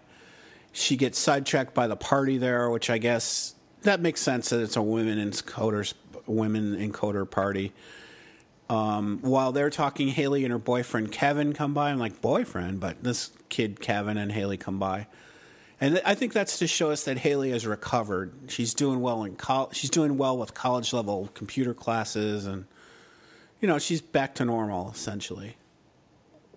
She 0.73 0.97
gets 0.97 1.19
sidetracked 1.19 1.75
by 1.75 1.87
the 1.87 1.97
party 1.97 2.39
there, 2.39 2.69
which 2.71 2.91
I 2.91 2.99
guess 2.99 3.55
that 3.83 4.01
makes 4.01 4.21
sense 4.21 4.51
that 4.51 4.61
it's 4.61 4.77
a 4.77 4.83
women 4.83 5.19
in 5.19 5.31
coders 5.31 5.95
women 6.27 6.77
encoder 6.77 7.29
party. 7.29 7.73
Um, 8.73 9.19
while 9.21 9.53
they're 9.53 9.69
talking, 9.69 10.09
Haley 10.09 10.45
and 10.45 10.53
her 10.53 10.59
boyfriend 10.59 11.13
Kevin 11.13 11.53
come 11.53 11.75
by. 11.75 11.91
I'm 11.91 11.99
like, 11.99 12.23
boyfriend, 12.23 12.81
but 12.81 13.05
this 13.05 13.31
kid 13.51 13.81
Kevin 13.81 14.17
and 14.17 14.33
Haley 14.33 14.57
come 14.57 14.79
by, 14.79 15.09
and 15.79 16.01
I 16.07 16.15
think 16.15 16.33
that's 16.33 16.59
to 16.61 16.67
show 16.67 16.91
us 16.91 17.05
that 17.05 17.19
Haley 17.19 17.51
has 17.51 17.67
recovered. 17.67 18.33
She's 18.49 18.73
doing 18.73 19.03
well 19.03 19.25
in 19.25 19.37
college. 19.37 19.77
She's 19.77 19.91
doing 19.91 20.17
well 20.17 20.39
with 20.39 20.55
college 20.55 20.95
level 20.95 21.29
computer 21.35 21.75
classes, 21.75 22.47
and 22.47 22.65
you 23.61 23.69
know 23.69 23.79
she's 23.79 24.01
back 24.01 24.37
to 24.37 24.47
normal 24.47 24.91
essentially. 24.91 25.59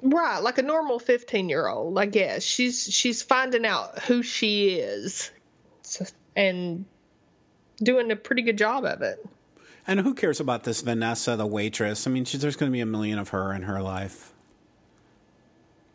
Right, 0.02 0.40
like 0.40 0.58
a 0.58 0.62
normal 0.62 1.00
15 1.00 1.50
year 1.50 1.68
old, 1.68 2.00
I 2.00 2.06
guess. 2.06 2.44
She's 2.44 2.86
she's 2.86 3.24
finding 3.24 3.66
out 3.66 4.00
who 4.04 4.24
she 4.24 4.76
is, 4.76 5.32
and 6.34 6.86
doing 7.84 8.10
a 8.10 8.16
pretty 8.16 8.44
good 8.44 8.58
job 8.58 8.86
of 8.86 9.02
it. 9.02 9.20
And 9.88 10.00
who 10.00 10.14
cares 10.14 10.40
about 10.40 10.64
this 10.64 10.82
Vanessa, 10.82 11.36
the 11.36 11.46
waitress? 11.46 12.08
I 12.08 12.12
mean, 12.12 12.26
she, 12.26 12.38
there's 12.38 12.56
going 12.56 12.72
to 12.72 12.74
be 12.74 12.82
a 12.82 12.86
million 12.86 13.20
of 13.20 13.30
her 13.30 13.54
in 13.54 13.64
her 13.64 13.82
life. 13.82 14.34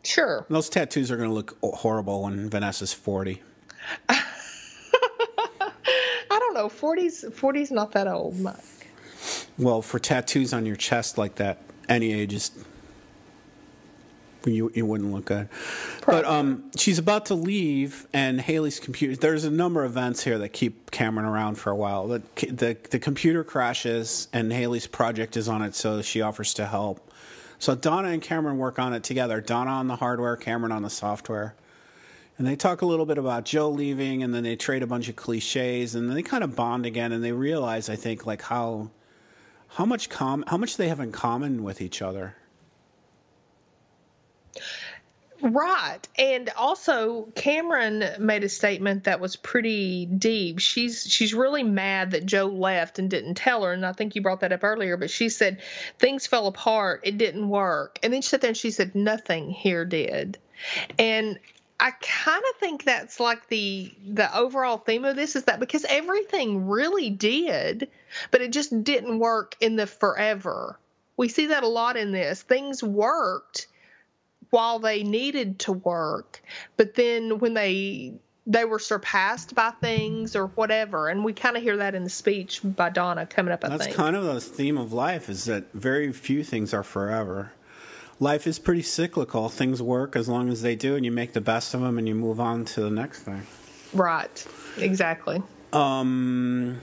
Sure. 0.03 0.45
Those 0.49 0.69
tattoos 0.69 1.11
are 1.11 1.17
going 1.17 1.29
to 1.29 1.35
look 1.35 1.57
horrible 1.61 2.23
when 2.23 2.49
Vanessa's 2.49 2.93
40. 2.93 3.41
I 4.09 4.23
don't 6.29 6.53
know. 6.53 6.69
40's 6.69 7.25
40's 7.25 7.71
not 7.71 7.91
that 7.91 8.07
old, 8.07 8.39
Mike. 8.39 8.55
Well, 9.57 9.81
for 9.81 9.99
tattoos 9.99 10.53
on 10.53 10.65
your 10.65 10.75
chest 10.77 11.17
like 11.17 11.35
that, 11.35 11.59
any 11.89 12.13
age 12.13 12.33
is 12.33 12.51
you 14.45 14.71
you 14.73 14.85
wouldn't 14.85 15.11
look 15.11 15.25
good. 15.25 15.49
Probably. 16.01 16.23
But 16.23 16.29
um, 16.29 16.71
she's 16.77 16.97
about 16.97 17.27
to 17.27 17.35
leave, 17.35 18.07
and 18.13 18.39
Haley's 18.41 18.79
computer. 18.79 19.15
There's 19.15 19.43
a 19.43 19.51
number 19.51 19.83
of 19.83 19.91
events 19.91 20.23
here 20.23 20.37
that 20.39 20.49
keep 20.49 20.91
Cameron 20.91 21.25
around 21.25 21.55
for 21.55 21.71
a 21.71 21.75
while. 21.75 22.07
The 22.07 22.21
the, 22.35 22.77
the 22.89 22.99
computer 22.99 23.43
crashes, 23.43 24.27
and 24.33 24.51
Haley's 24.51 24.87
project 24.87 25.37
is 25.37 25.47
on 25.47 25.61
it, 25.61 25.75
so 25.75 26.01
she 26.01 26.21
offers 26.21 26.53
to 26.55 26.65
help. 26.65 27.11
So 27.59 27.75
Donna 27.75 28.09
and 28.09 28.21
Cameron 28.21 28.57
work 28.57 28.79
on 28.79 28.93
it 28.93 29.03
together. 29.03 29.39
Donna 29.39 29.71
on 29.71 29.87
the 29.87 29.97
hardware, 29.97 30.35
Cameron 30.35 30.71
on 30.71 30.81
the 30.81 30.89
software. 30.89 31.55
And 32.37 32.47
they 32.47 32.55
talk 32.55 32.81
a 32.81 32.87
little 32.87 33.05
bit 33.05 33.19
about 33.19 33.45
Joe 33.45 33.69
leaving, 33.69 34.23
and 34.23 34.33
then 34.33 34.41
they 34.41 34.55
trade 34.55 34.81
a 34.81 34.87
bunch 34.87 35.09
of 35.09 35.15
cliches, 35.15 35.93
and 35.93 36.09
then 36.09 36.15
they 36.15 36.23
kind 36.23 36.43
of 36.43 36.55
bond 36.55 36.87
again, 36.87 37.11
and 37.11 37.23
they 37.23 37.33
realize, 37.33 37.87
I 37.87 37.95
think, 37.95 38.25
like 38.25 38.41
how 38.41 38.89
how 39.75 39.85
much 39.85 40.09
com 40.09 40.43
how 40.47 40.57
much 40.57 40.77
they 40.77 40.87
have 40.87 40.99
in 40.99 41.11
common 41.11 41.63
with 41.63 41.81
each 41.81 42.01
other. 42.01 42.35
Right. 45.41 45.99
And 46.17 46.49
also 46.55 47.23
Cameron 47.35 48.03
made 48.19 48.43
a 48.43 48.49
statement 48.49 49.05
that 49.05 49.19
was 49.19 49.35
pretty 49.35 50.05
deep. 50.05 50.59
She's 50.59 51.05
she's 51.11 51.33
really 51.33 51.63
mad 51.63 52.11
that 52.11 52.25
Joe 52.25 52.45
left 52.45 52.99
and 52.99 53.09
didn't 53.09 53.35
tell 53.35 53.63
her 53.63 53.73
and 53.73 53.85
I 53.85 53.93
think 53.93 54.15
you 54.15 54.21
brought 54.21 54.41
that 54.41 54.51
up 54.51 54.63
earlier, 54.63 54.97
but 54.97 55.09
she 55.09 55.29
said 55.29 55.61
things 55.97 56.27
fell 56.27 56.47
apart, 56.47 57.01
it 57.03 57.17
didn't 57.17 57.49
work. 57.49 57.97
And 58.03 58.13
then 58.13 58.21
she 58.21 58.29
sat 58.29 58.41
there 58.41 58.49
and 58.49 58.57
she 58.57 58.71
said 58.71 58.93
nothing 58.93 59.49
here 59.49 59.83
did. 59.83 60.37
And 60.99 61.39
I 61.79 61.91
kind 61.99 62.43
of 62.51 62.59
think 62.59 62.83
that's 62.83 63.19
like 63.19 63.47
the 63.47 63.91
the 64.07 64.37
overall 64.37 64.77
theme 64.77 65.05
of 65.05 65.15
this 65.15 65.35
is 65.35 65.45
that 65.45 65.59
because 65.59 65.83
everything 65.89 66.67
really 66.67 67.09
did, 67.09 67.89
but 68.29 68.41
it 68.41 68.51
just 68.51 68.83
didn't 68.83 69.17
work 69.17 69.55
in 69.59 69.75
the 69.75 69.87
forever. 69.87 70.77
We 71.17 71.27
see 71.29 71.47
that 71.47 71.63
a 71.63 71.67
lot 71.67 71.97
in 71.97 72.11
this. 72.11 72.43
Things 72.43 72.83
worked 72.83 73.67
while 74.51 74.79
they 74.79 75.03
needed 75.03 75.59
to 75.59 75.73
work, 75.73 76.41
but 76.77 76.93
then 76.93 77.39
when 77.39 77.55
they 77.55 78.13
they 78.47 78.65
were 78.65 78.79
surpassed 78.79 79.53
by 79.53 79.71
things 79.81 80.35
or 80.35 80.47
whatever, 80.47 81.09
and 81.09 81.23
we 81.23 81.33
kind 81.33 81.55
of 81.55 81.63
hear 81.63 81.77
that 81.77 81.95
in 81.95 82.03
the 82.03 82.09
speech 82.09 82.61
by 82.63 82.89
Donna 82.89 83.25
coming 83.25 83.53
up. 83.53 83.63
I 83.63 83.69
That's 83.69 83.85
think. 83.85 83.95
kind 83.95 84.15
of 84.15 84.23
the 84.25 84.39
theme 84.41 84.77
of 84.77 84.93
life: 84.93 85.29
is 85.29 85.45
that 85.45 85.71
very 85.73 86.11
few 86.11 86.43
things 86.43 86.73
are 86.73 86.83
forever. 86.83 87.51
Life 88.19 88.45
is 88.45 88.59
pretty 88.59 88.83
cyclical. 88.83 89.49
Things 89.49 89.81
work 89.81 90.15
as 90.15 90.29
long 90.29 90.49
as 90.49 90.61
they 90.61 90.75
do, 90.75 90.95
and 90.95 91.03
you 91.03 91.11
make 91.11 91.33
the 91.33 91.41
best 91.41 91.73
of 91.73 91.81
them, 91.81 91.97
and 91.97 92.07
you 92.07 92.15
move 92.15 92.39
on 92.39 92.65
to 92.65 92.81
the 92.81 92.91
next 92.91 93.21
thing. 93.21 93.45
Right. 93.93 94.45
Exactly. 94.77 95.41
Um. 95.73 96.81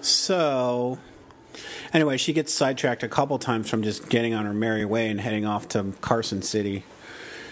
So 0.00 0.98
Anyway, 1.92 2.16
she 2.16 2.32
gets 2.32 2.52
sidetracked 2.52 3.02
a 3.02 3.08
couple 3.08 3.38
times 3.38 3.68
from 3.68 3.82
just 3.82 4.08
getting 4.08 4.34
on 4.34 4.44
her 4.46 4.54
merry 4.54 4.84
way 4.84 5.08
and 5.08 5.20
heading 5.20 5.44
off 5.44 5.68
to 5.68 5.92
Carson 6.00 6.42
City. 6.42 6.84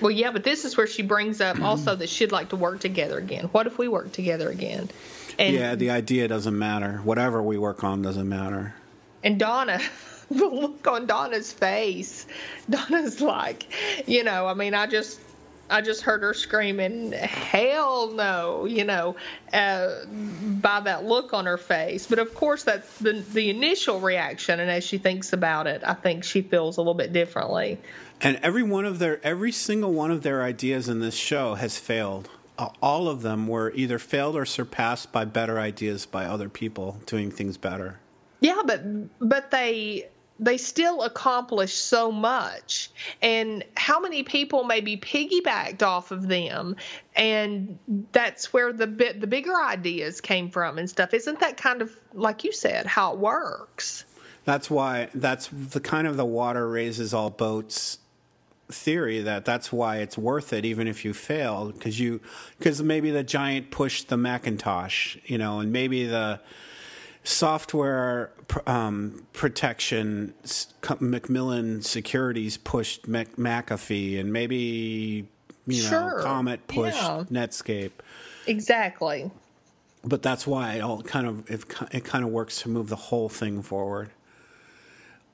Well, 0.01 0.11
yeah, 0.11 0.33
but 0.33 0.43
this 0.43 0.65
is 0.65 0.77
where 0.77 0.87
she 0.87 1.03
brings 1.03 1.41
up 1.41 1.61
also 1.63 1.95
that 1.95 2.09
she'd 2.09 2.33
like 2.33 2.51
to 2.51 2.57
work 2.57 2.81
together 2.81 3.19
again. 3.19 3.45
What 3.47 3.67
if 3.67 3.79
we 3.79 3.89
work 3.89 4.13
together 4.13 4.51
again? 4.51 4.91
And 5.39 5.55
yeah, 5.55 5.75
the 5.75 5.91
idea 5.91 6.29
doesn't 6.29 6.59
matter. 6.59 6.99
Whatever 7.05 7.43
we 7.43 7.57
work 7.57 7.85
on 7.85 8.03
doesn't 8.03 8.29
matter. 8.29 8.75
And 9.25 9.39
Donna, 9.39 9.81
the 10.31 10.47
look 10.47 10.87
on 10.87 11.07
Donna's 11.07 11.53
face, 11.53 12.27
Donna's 12.69 13.21
like, 13.21 13.67
you 14.07 14.25
know, 14.25 14.47
I 14.47 14.55
mean, 14.55 14.75
I 14.75 14.87
just 14.87 15.21
I 15.71 15.81
just 15.81 16.03
heard 16.03 16.23
her 16.23 16.35
screaming, 16.35 17.13
"Hell 17.13 18.13
no!" 18.13 18.67
You 18.67 18.85
know, 18.85 19.17
uh, 19.53 20.05
by 20.61 20.81
that 20.81 21.05
look 21.05 21.33
on 21.33 21.47
her 21.47 21.57
face. 21.57 22.07
But 22.07 22.19
of 22.19 22.35
course, 22.35 22.65
that's 22.65 22.99
the 22.99 23.13
the 23.33 23.51
initial 23.51 24.01
reaction, 24.01 24.61
and 24.61 24.71
as 24.71 24.85
she 24.85 24.99
thinks 24.99 25.33
about 25.33 25.67
it, 25.67 25.83
I 25.85 25.95
think 25.95 26.25
she 26.25 26.43
feels 26.43 26.77
a 26.77 26.81
little 26.81 26.95
bit 26.95 27.13
differently. 27.13 27.79
And 28.21 28.39
every 28.43 28.63
one 28.63 28.85
of 28.85 28.99
their, 28.99 29.25
every 29.25 29.51
single 29.51 29.93
one 29.93 30.11
of 30.11 30.23
their 30.23 30.43
ideas 30.43 30.89
in 30.89 31.01
this 31.01 31.17
show 31.17 31.55
has 31.55 31.77
failed. 31.77 32.29
All 32.81 33.09
of 33.09 33.23
them 33.23 33.49
were 33.49 33.73
either 33.75 33.99
failed 33.99 34.37
or 34.37 34.45
surpassed 34.45 35.11
by 35.11 35.25
better 35.25 35.59
ideas 35.59 36.07
by 36.07 36.27
other 36.27 36.49
people 36.49 37.01
doing 37.07 37.33
things 37.33 37.57
better. 37.57 37.99
Yeah, 38.41 38.63
but 38.65 38.83
but 39.19 39.51
they 39.51 40.09
they 40.43 40.57
still 40.57 41.03
accomplish 41.03 41.73
so 41.73 42.11
much. 42.11 42.91
And 43.23 43.65
how 43.77 44.01
many 44.01 44.25
people 44.25 44.65
maybe 44.65 44.97
piggybacked 44.97 45.83
off 45.83 46.11
of 46.11 46.27
them. 46.27 46.77
And 47.15 47.79
that's 48.11 48.53
where 48.53 48.73
the 48.73 48.87
bit 48.87 49.21
the 49.21 49.27
bigger 49.27 49.55
ideas 49.55 50.21
came 50.21 50.51
from 50.51 50.79
and 50.79 50.91
stuff. 50.91 51.15
Isn't 51.15 51.41
that 51.41 51.57
kind 51.57 51.81
of 51.81 51.97
like 52.13 52.43
you 52.43 52.53
said 52.53 52.87
how 52.87 53.13
it 53.13 53.19
works? 53.19 54.05
That's 54.45 54.69
why 54.69 55.09
that's 55.15 55.47
the 55.49 55.81
kind 55.81 56.09
of 56.09 56.17
the 56.17 56.25
water 56.25 56.69
raises 56.69 57.15
all 57.15 57.31
boats 57.31 57.99
theory 58.69 59.21
that 59.21 59.45
that's 59.45 59.71
why 59.71 59.99
it's 59.99 60.17
worth 60.17 60.53
it 60.53 60.65
even 60.65 60.89
if 60.89 61.05
you 61.05 61.15
fail. 61.15 61.71
Because 61.71 62.01
you 62.01 62.21
because 62.59 62.83
maybe 62.83 63.13
the 63.13 63.23
giant 63.23 63.71
pushed 63.71 64.09
the 64.09 64.17
macintosh 64.17 65.17
you 65.25 65.39
know 65.39 65.61
and 65.61 65.71
maybe 65.71 66.07
the 66.07 66.41
software 67.25 68.33
um, 68.67 69.27
protection, 69.33 70.35
Macmillan 71.01 71.83
Securities 71.83 72.57
pushed 72.57 73.07
Mac- 73.07 73.37
McAfee, 73.37 74.19
and 74.19 74.33
maybe 74.33 75.29
you 75.67 75.83
know 75.85 75.89
sure. 75.89 76.21
Comet 76.23 76.67
pushed 76.67 76.97
yeah. 76.97 77.25
Netscape. 77.31 77.93
Exactly. 78.47 79.31
But 80.05 80.23
that's 80.23 80.47
why 80.47 80.75
it 80.75 80.81
all 80.81 81.03
kind 81.03 81.27
of 81.27 81.51
it, 81.51 81.65
it 81.93 82.05
kind 82.05 82.25
of 82.25 82.31
works 82.31 82.63
to 82.63 82.69
move 82.69 82.89
the 82.89 82.97
whole 82.97 83.29
thing 83.29 83.63
forward. 83.63 84.11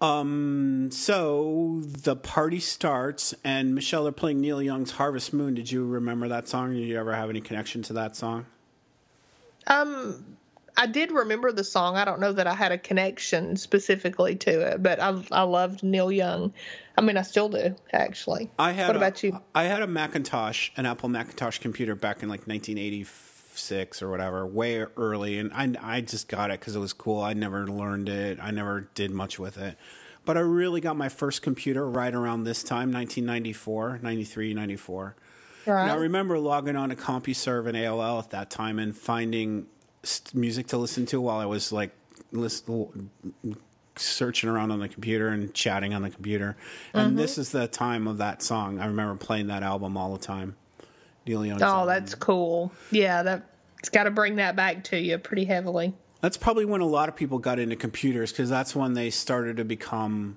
Um. 0.01 0.91
So 0.93 1.81
the 1.83 2.15
party 2.15 2.61
starts, 2.61 3.35
and 3.43 3.75
Michelle, 3.75 4.05
they're 4.05 4.13
playing 4.13 4.41
Neil 4.41 4.63
Young's 4.63 4.93
"Harvest 4.93 5.33
Moon." 5.33 5.55
Did 5.55 5.73
you 5.73 5.87
remember 5.87 6.29
that 6.29 6.47
song? 6.49 6.75
Did 6.75 6.87
you 6.87 6.99
ever 6.99 7.15
have 7.15 7.31
any 7.31 7.41
connection 7.41 7.83
to 7.85 7.95
that 7.95 8.15
song? 8.15 8.47
Um, 9.67 10.37
I 10.79 10.87
did 10.87 11.11
remember 11.11 11.51
the 11.51 11.65
song. 11.65 11.97
I 11.97 12.05
don't 12.05 12.21
know 12.21 12.33
that 12.33 12.47
I 12.47 12.55
had 12.55 12.71
a 12.71 12.79
connection 12.79 13.57
specifically 13.57 14.37
to 14.37 14.61
it, 14.61 14.83
but 14.83 15.01
I 15.01 15.21
I 15.33 15.43
loved 15.43 15.83
Neil 15.83 16.13
Young. 16.13 16.53
I 16.97 17.01
mean, 17.01 17.17
I 17.17 17.23
still 17.23 17.49
do 17.49 17.75
actually. 17.93 18.49
I 18.61 18.71
had. 18.71 18.87
What 18.87 18.95
a, 18.95 18.99
about 19.01 19.23
you? 19.25 19.41
I 19.57 19.65
had 19.65 19.83
a 19.83 19.89
Macintosh, 19.89 20.71
an 20.77 20.87
Apple 20.87 21.09
Macintosh 21.09 21.59
computer 21.59 21.97
back 21.97 22.23
in 22.23 22.29
like 22.29 22.47
1986 22.47 24.03
or 24.03 24.09
whatever, 24.09 24.47
way 24.47 24.87
early, 24.97 25.39
and 25.39 25.53
I 25.53 25.97
I 25.97 26.01
just 26.01 26.29
got 26.29 26.53
it 26.53 26.61
because 26.61 26.77
it 26.77 26.81
was 26.81 26.93
cool. 26.93 27.21
I 27.21 27.33
never 27.33 27.67
learned 27.67 28.09
it. 28.09 28.39
I 28.41 28.53
never 28.53 28.89
did 28.95 29.11
much 29.11 29.41
with 29.41 29.59
it. 29.59 29.77
But 30.25 30.37
I 30.37 30.41
really 30.41 30.81
got 30.81 30.97
my 30.97 31.09
first 31.09 31.43
computer 31.43 31.89
right 31.91 32.15
around 32.15 32.45
this 32.45 32.63
time, 32.63 32.93
1994, 32.93 34.01
93, 34.03 34.55
94. 34.55 35.17
Right. 35.67 35.83
And 35.83 35.91
I 35.91 35.95
remember 35.95 36.39
logging 36.39 36.77
on 36.77 36.91
to 36.91 36.97
CompuServe 36.97 37.67
and 37.67 37.77
AOL 37.77 38.23
at 38.23 38.31
that 38.31 38.51
time 38.51 38.79
and 38.79 38.97
finding 38.97 39.67
music 40.35 40.69
to 40.69 40.79
listen 40.79 41.07
to 41.07 41.21
while 41.21 41.39
I 41.39 41.47
was 41.47 41.73
like 41.73 41.93
listen, 42.33 43.11
searching 43.97 44.49
around 44.49 44.71
on 44.71 44.81
the 44.81 44.89
computer 44.89 45.29
and 45.29 45.53
chatting 45.55 45.95
on 45.95 46.03
the 46.03 46.11
computer. 46.11 46.57
And 46.95 47.09
mm-hmm. 47.09 47.17
this 47.17 47.39
is 47.39 47.51
the 47.51 47.67
time 47.67 48.07
of 48.07 48.19
that 48.19 48.43
song. 48.43 48.79
I 48.81 48.87
remember 48.87 49.15
playing 49.17 49.49
that 49.49 49.63
album 49.63 49.97
all 49.97 50.13
the 50.13 50.25
time. 50.25 50.57
Neil 51.27 51.45
Young. 51.45 51.63
Oh, 51.63 51.67
album. 51.67 51.87
that's 51.89 52.15
cool. 52.15 52.73
Yeah, 52.91 53.23
that 53.23 53.51
it's 53.81 53.89
got 53.89 54.05
to 54.05 54.11
bring 54.11 54.37
that 54.37 54.57
back 54.57 54.85
to 54.85 54.99
you 54.99 55.19
pretty 55.19 55.45
heavily. 55.45 55.95
That's 56.21 56.37
probably 56.37 56.65
when 56.65 56.81
a 56.81 56.87
lot 56.87 57.09
of 57.09 57.15
people 57.15 57.39
got 57.39 57.59
into 57.59 57.77
computers 57.77 58.33
because 58.33 58.51
that's 58.51 58.75
when 58.75 58.95
they 58.95 59.11
started 59.11 59.59
to 59.59 59.65
become, 59.65 60.37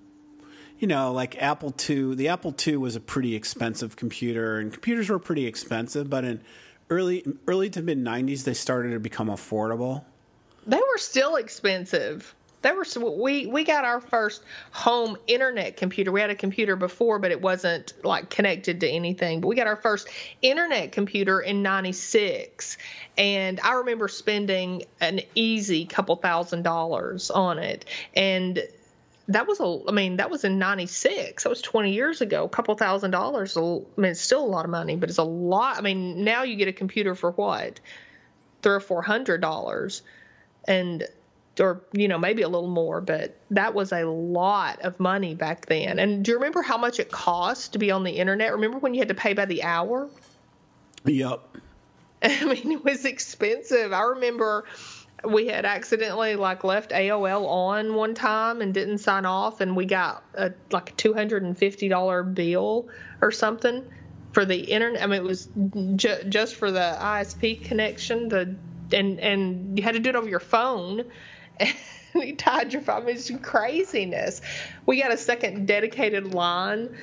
you 0.78 0.88
know, 0.88 1.12
like 1.12 1.42
Apple 1.42 1.74
II. 1.90 2.16
The 2.16 2.28
Apple 2.28 2.54
II 2.66 2.78
was 2.78 2.96
a 2.96 3.00
pretty 3.00 3.36
expensive 3.36 3.96
computer, 3.96 4.60
and 4.60 4.72
computers 4.72 5.10
were 5.10 5.18
pretty 5.18 5.48
expensive, 5.48 6.10
but 6.10 6.24
in 6.24 6.42
early 6.92 7.26
early 7.48 7.70
to 7.72 7.82
mid 7.82 7.98
90s 7.98 8.44
they 8.44 8.54
started 8.54 8.92
to 8.92 9.00
become 9.00 9.30
affordable. 9.30 10.04
They 10.68 10.78
were 10.78 10.98
still 10.98 11.38
expensive. 11.38 12.36
They 12.62 12.74
were 12.74 12.86
we 13.18 13.48
we 13.48 13.64
got 13.64 13.86
our 13.86 14.00
first 14.00 14.44
home 14.72 15.18
internet 15.26 15.78
computer. 15.78 16.12
We 16.12 16.22
had 16.22 16.30
a 16.30 16.36
computer 16.36 16.76
before 16.76 17.18
but 17.18 17.32
it 17.32 17.42
wasn't 17.42 17.94
like 18.04 18.30
connected 18.30 18.82
to 18.82 18.88
anything. 18.88 19.42
But 19.42 19.48
we 19.48 19.56
got 19.56 19.66
our 19.66 19.78
first 19.78 20.10
internet 20.44 20.92
computer 20.92 21.40
in 21.42 21.64
96 21.64 22.78
and 23.18 23.60
i 23.62 23.74
remember 23.74 24.08
spending 24.08 24.84
an 25.00 25.22
easy 25.34 25.86
couple 25.86 26.18
thousand 26.18 26.62
dollars 26.62 27.32
on 27.32 27.58
it. 27.58 27.86
And 28.16 28.62
that 29.28 29.48
was 29.48 29.60
a 29.60 29.80
i 29.88 29.92
mean 29.92 30.18
that 30.18 30.30
was 30.30 30.44
in 30.44 30.60
96 30.60 31.44
that 31.44 31.50
was 31.50 31.62
20 31.62 31.94
years 31.94 32.22
ago. 32.22 32.46
A 32.46 32.50
couple 32.50 32.76
thousand 32.76 33.12
dollars 33.12 33.56
i 33.58 33.62
mean 33.62 34.12
it's 34.12 34.22
still 34.22 34.44
a 34.44 34.46
lot 34.46 34.66
of 34.66 34.72
money 34.72 34.96
but 34.96 35.10
it's 35.10 35.18
a 35.18 35.24
lot 35.24 35.78
i 35.78 35.82
mean 35.82 36.24
now 36.24 36.44
you 36.44 36.56
get 36.56 36.68
a 36.68 36.74
computer 36.74 37.16
for 37.16 37.32
what? 37.32 37.80
Three 38.62 38.74
or 38.74 38.80
four 38.80 39.02
hundred 39.02 39.42
dollars 39.42 40.02
and 40.68 41.08
or 41.60 41.82
you 41.92 42.08
know 42.08 42.18
maybe 42.18 42.42
a 42.44 42.50
little 42.50 42.70
more 42.70 43.02
but 43.02 43.38
that 43.52 43.74
was 43.74 43.92
a 43.92 44.04
lot 44.04 44.82
of 44.82 45.00
money 45.00 45.36
back 45.36 45.66
then. 45.66 46.00
And 46.00 46.24
do 46.24 46.32
you 46.32 46.38
remember 46.38 46.62
how 46.62 46.78
much 46.78 47.00
it 47.00 47.12
cost 47.12 47.74
to 47.74 47.80
be 47.80 47.92
on 47.92 48.04
the 48.04 48.12
internet? 48.12 48.54
Remember 48.54 48.80
when 48.80 48.94
you 48.94 49.00
had 49.00 49.10
to 49.10 49.16
pay 49.16 49.34
by 49.34 49.46
the 49.46 49.64
hour? 49.64 50.10
Yep 51.06 51.42
i 52.24 52.46
mean 52.46 52.72
it 52.72 52.84
was 52.84 53.06
expensive. 53.06 53.94
I 53.94 54.02
remember 54.02 54.66
we 55.24 55.48
had 55.48 55.66
accidentally 55.66 56.36
like 56.36 56.64
left 56.64 56.92
aol 56.92 57.48
on 57.48 57.94
one 57.94 58.14
time 58.14 58.62
and 58.62 58.74
didn't 58.74 58.98
sign 58.98 59.26
off 59.26 59.62
and 59.62 59.76
we 59.76 59.86
got 59.86 60.24
a 60.34 60.52
like 60.72 60.90
a 60.90 60.94
$250 60.94 62.36
bill 62.36 62.90
or 63.22 63.32
something 63.32 63.84
for 64.32 64.46
the 64.46 64.60
internet 64.60 65.04
i 65.04 65.06
mean 65.06 65.18
it 65.18 65.24
was 65.24 65.48
ju- 65.96 66.24
just 66.30 66.56
for 66.56 66.72
the 66.72 66.98
isp 67.00 67.64
connection 67.64 68.30
the 68.30 68.56
and 68.94 69.20
and 69.20 69.78
you 69.78 69.84
had 69.84 69.94
to 69.94 70.00
do 70.00 70.10
it 70.10 70.16
over 70.16 70.30
your 70.30 70.40
phone 70.40 71.04
and 71.60 71.74
he 72.14 72.34
tied 72.34 72.74
your 72.74 72.82
phone. 72.82 73.08
It's 73.08 73.32
craziness. 73.42 74.42
We 74.86 75.02
got 75.02 75.12
a 75.12 75.18
second 75.18 75.66
dedicated 75.68 76.34
line, 76.34 76.96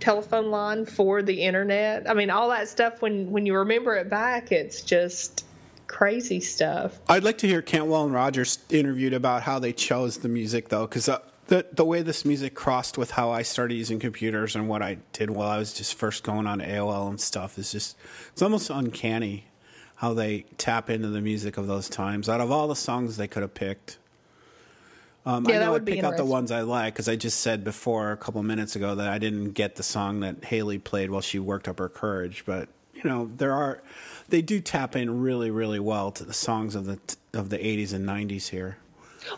telephone 0.00 0.50
line 0.50 0.86
for 0.86 1.22
the 1.22 1.42
internet. 1.42 2.08
I 2.08 2.14
mean, 2.14 2.30
all 2.30 2.50
that 2.50 2.68
stuff. 2.68 3.02
When 3.02 3.30
when 3.30 3.46
you 3.46 3.56
remember 3.56 3.96
it 3.96 4.08
back, 4.08 4.52
it's 4.52 4.82
just 4.82 5.44
crazy 5.86 6.40
stuff. 6.40 6.98
I'd 7.08 7.24
like 7.24 7.38
to 7.38 7.46
hear 7.46 7.62
Cantwell 7.62 8.04
and 8.04 8.12
Rogers 8.12 8.58
interviewed 8.70 9.12
about 9.12 9.42
how 9.42 9.58
they 9.58 9.72
chose 9.72 10.18
the 10.18 10.28
music, 10.28 10.68
though, 10.68 10.86
because 10.86 11.08
uh, 11.08 11.20
the 11.48 11.66
the 11.72 11.84
way 11.84 12.02
this 12.02 12.24
music 12.24 12.54
crossed 12.54 12.98
with 12.98 13.12
how 13.12 13.30
I 13.30 13.42
started 13.42 13.74
using 13.74 13.98
computers 13.98 14.56
and 14.56 14.68
what 14.68 14.82
I 14.82 14.98
did 15.12 15.30
while 15.30 15.48
I 15.48 15.58
was 15.58 15.72
just 15.72 15.94
first 15.94 16.24
going 16.24 16.46
on 16.46 16.60
AOL 16.60 17.08
and 17.08 17.20
stuff 17.20 17.58
is 17.58 17.72
just 17.72 17.96
it's 18.32 18.42
almost 18.42 18.70
uncanny 18.70 19.44
how 19.96 20.12
they 20.12 20.44
tap 20.58 20.90
into 20.90 21.08
the 21.08 21.20
music 21.20 21.56
of 21.56 21.66
those 21.66 21.88
times. 21.88 22.28
Out 22.28 22.40
of 22.40 22.50
all 22.50 22.68
the 22.68 22.76
songs 22.76 23.16
they 23.16 23.28
could 23.28 23.42
have 23.42 23.54
picked, 23.54 23.98
um, 25.24 25.44
Yeah, 25.48 25.56
I 25.56 25.58
know 25.60 25.72
would 25.72 25.82
I'd 25.82 25.86
pick 25.86 26.04
out 26.04 26.16
the 26.16 26.24
ones 26.24 26.50
I 26.50 26.60
like 26.62 26.94
because 26.94 27.08
I 27.08 27.16
just 27.16 27.40
said 27.40 27.64
before 27.64 28.12
a 28.12 28.16
couple 28.16 28.42
minutes 28.42 28.76
ago 28.76 28.94
that 28.94 29.08
I 29.08 29.18
didn't 29.18 29.52
get 29.52 29.76
the 29.76 29.82
song 29.82 30.20
that 30.20 30.44
Haley 30.44 30.78
played 30.78 31.10
while 31.10 31.22
she 31.22 31.38
worked 31.38 31.66
up 31.66 31.78
her 31.78 31.88
courage. 31.88 32.44
But 32.44 32.68
you 32.94 33.04
know, 33.04 33.30
there 33.36 33.52
are 33.52 33.82
they 34.28 34.42
do 34.42 34.60
tap 34.60 34.96
in 34.96 35.20
really, 35.20 35.50
really 35.50 35.80
well 35.80 36.10
to 36.12 36.24
the 36.24 36.34
songs 36.34 36.74
of 36.74 36.86
the 36.86 36.98
of 37.32 37.50
the 37.50 37.58
80s 37.58 37.92
and 37.92 38.06
90s 38.06 38.48
here. 38.48 38.78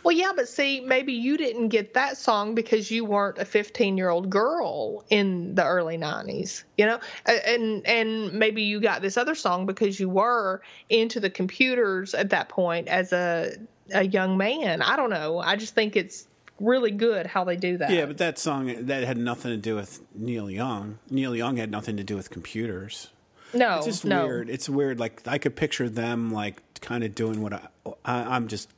Well, 0.02 0.14
yeah, 0.14 0.32
but 0.34 0.48
see, 0.48 0.80
maybe 0.80 1.12
you 1.12 1.36
didn't 1.36 1.68
get 1.68 1.94
that 1.94 2.16
song 2.16 2.54
because 2.54 2.90
you 2.90 3.04
weren't 3.04 3.38
a 3.38 3.44
15 3.44 3.96
year 3.96 4.10
old 4.10 4.30
girl 4.30 5.04
in 5.08 5.54
the 5.54 5.64
early 5.64 5.98
90s, 5.98 6.64
you 6.76 6.86
know, 6.86 7.00
and 7.26 7.86
and 7.86 8.32
maybe 8.32 8.62
you 8.62 8.80
got 8.80 9.02
this 9.02 9.16
other 9.16 9.34
song 9.34 9.66
because 9.66 9.98
you 9.98 10.08
were 10.08 10.62
into 10.88 11.20
the 11.20 11.30
computers 11.30 12.14
at 12.14 12.30
that 12.30 12.48
point 12.48 12.88
as 12.88 13.12
a 13.12 13.52
a 13.92 14.04
young 14.04 14.36
man. 14.36 14.82
I 14.82 14.96
don't 14.96 15.10
know. 15.10 15.38
I 15.38 15.56
just 15.56 15.74
think 15.74 15.96
it's 15.96 16.26
really 16.60 16.90
good 16.90 17.26
how 17.26 17.44
they 17.44 17.56
do 17.56 17.78
that. 17.78 17.90
Yeah, 17.90 18.06
but 18.06 18.18
that 18.18 18.38
song 18.38 18.86
that 18.86 19.04
had 19.04 19.16
nothing 19.16 19.52
to 19.52 19.56
do 19.56 19.76
with 19.76 20.00
Neil 20.14 20.50
Young. 20.50 20.98
Neil 21.10 21.34
Young 21.34 21.56
had 21.56 21.70
nothing 21.70 21.96
to 21.96 22.04
do 22.04 22.16
with 22.16 22.30
computers. 22.30 23.10
No, 23.54 23.76
It's 23.78 23.86
just 23.86 24.04
no. 24.04 24.26
weird. 24.26 24.50
It's 24.50 24.68
weird. 24.68 24.98
Like 25.00 25.26
I 25.26 25.38
could 25.38 25.56
picture 25.56 25.88
them 25.88 26.30
like 26.30 26.60
kind 26.80 27.04
of 27.04 27.14
doing 27.14 27.40
what 27.42 27.52
I, 27.54 27.68
I 28.04 28.36
I'm 28.36 28.48
just 28.48 28.68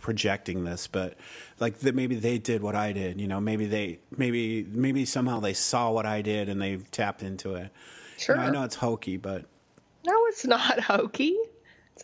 projecting 0.00 0.64
this, 0.64 0.86
but 0.86 1.14
like 1.58 1.78
that 1.80 1.94
maybe 1.94 2.14
they 2.16 2.38
did 2.38 2.62
what 2.62 2.74
I 2.74 2.92
did. 2.92 3.20
You 3.20 3.26
know, 3.28 3.40
maybe 3.40 3.66
they 3.66 3.98
maybe 4.16 4.66
maybe 4.70 5.04
somehow 5.04 5.40
they 5.40 5.52
saw 5.54 5.90
what 5.90 6.06
I 6.06 6.22
did 6.22 6.48
and 6.48 6.60
they 6.60 6.76
tapped 6.90 7.22
into 7.22 7.54
it. 7.54 7.64
You 7.64 8.24
Sure. 8.24 8.36
know, 8.36 8.42
I 8.42 8.50
know 8.50 8.64
it's 8.64 8.76
hokey, 8.76 9.16
but 9.16 9.44
No, 10.06 10.12
it's 10.28 10.44
not 10.46 10.80
hokey. 10.84 11.36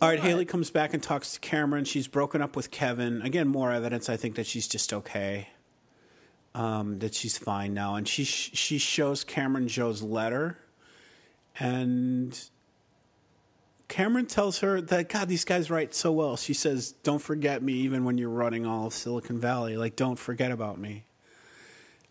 all 0.01 0.09
right. 0.09 0.19
Haley 0.19 0.45
comes 0.45 0.69
back 0.71 0.93
and 0.93 1.01
talks 1.01 1.33
to 1.33 1.39
Cameron. 1.39 1.85
She's 1.85 2.07
broken 2.07 2.41
up 2.41 2.55
with 2.55 2.71
Kevin. 2.71 3.21
Again, 3.21 3.47
more 3.47 3.71
evidence. 3.71 4.09
I 4.09 4.17
think 4.17 4.35
that 4.35 4.45
she's 4.47 4.67
just 4.67 4.93
okay. 4.93 5.49
Um, 6.55 6.97
that 6.99 7.13
she's 7.13 7.37
fine 7.37 7.75
now, 7.75 7.95
and 7.95 8.07
she 8.07 8.23
she 8.23 8.79
shows 8.79 9.23
Cameron 9.23 9.67
Joe's 9.67 10.01
letter, 10.01 10.57
and 11.59 12.39
Cameron 13.87 14.25
tells 14.25 14.59
her 14.59 14.81
that 14.81 15.09
God, 15.09 15.29
these 15.29 15.45
guys 15.45 15.71
write 15.71 15.93
so 15.95 16.11
well. 16.11 16.35
She 16.37 16.53
says, 16.53 16.91
"Don't 17.03 17.21
forget 17.21 17.63
me, 17.63 17.73
even 17.73 18.03
when 18.03 18.17
you're 18.17 18.29
running 18.29 18.65
all 18.65 18.87
of 18.87 18.93
Silicon 18.93 19.39
Valley. 19.39 19.77
Like, 19.77 19.95
don't 19.95 20.19
forget 20.19 20.51
about 20.51 20.79
me." 20.79 21.05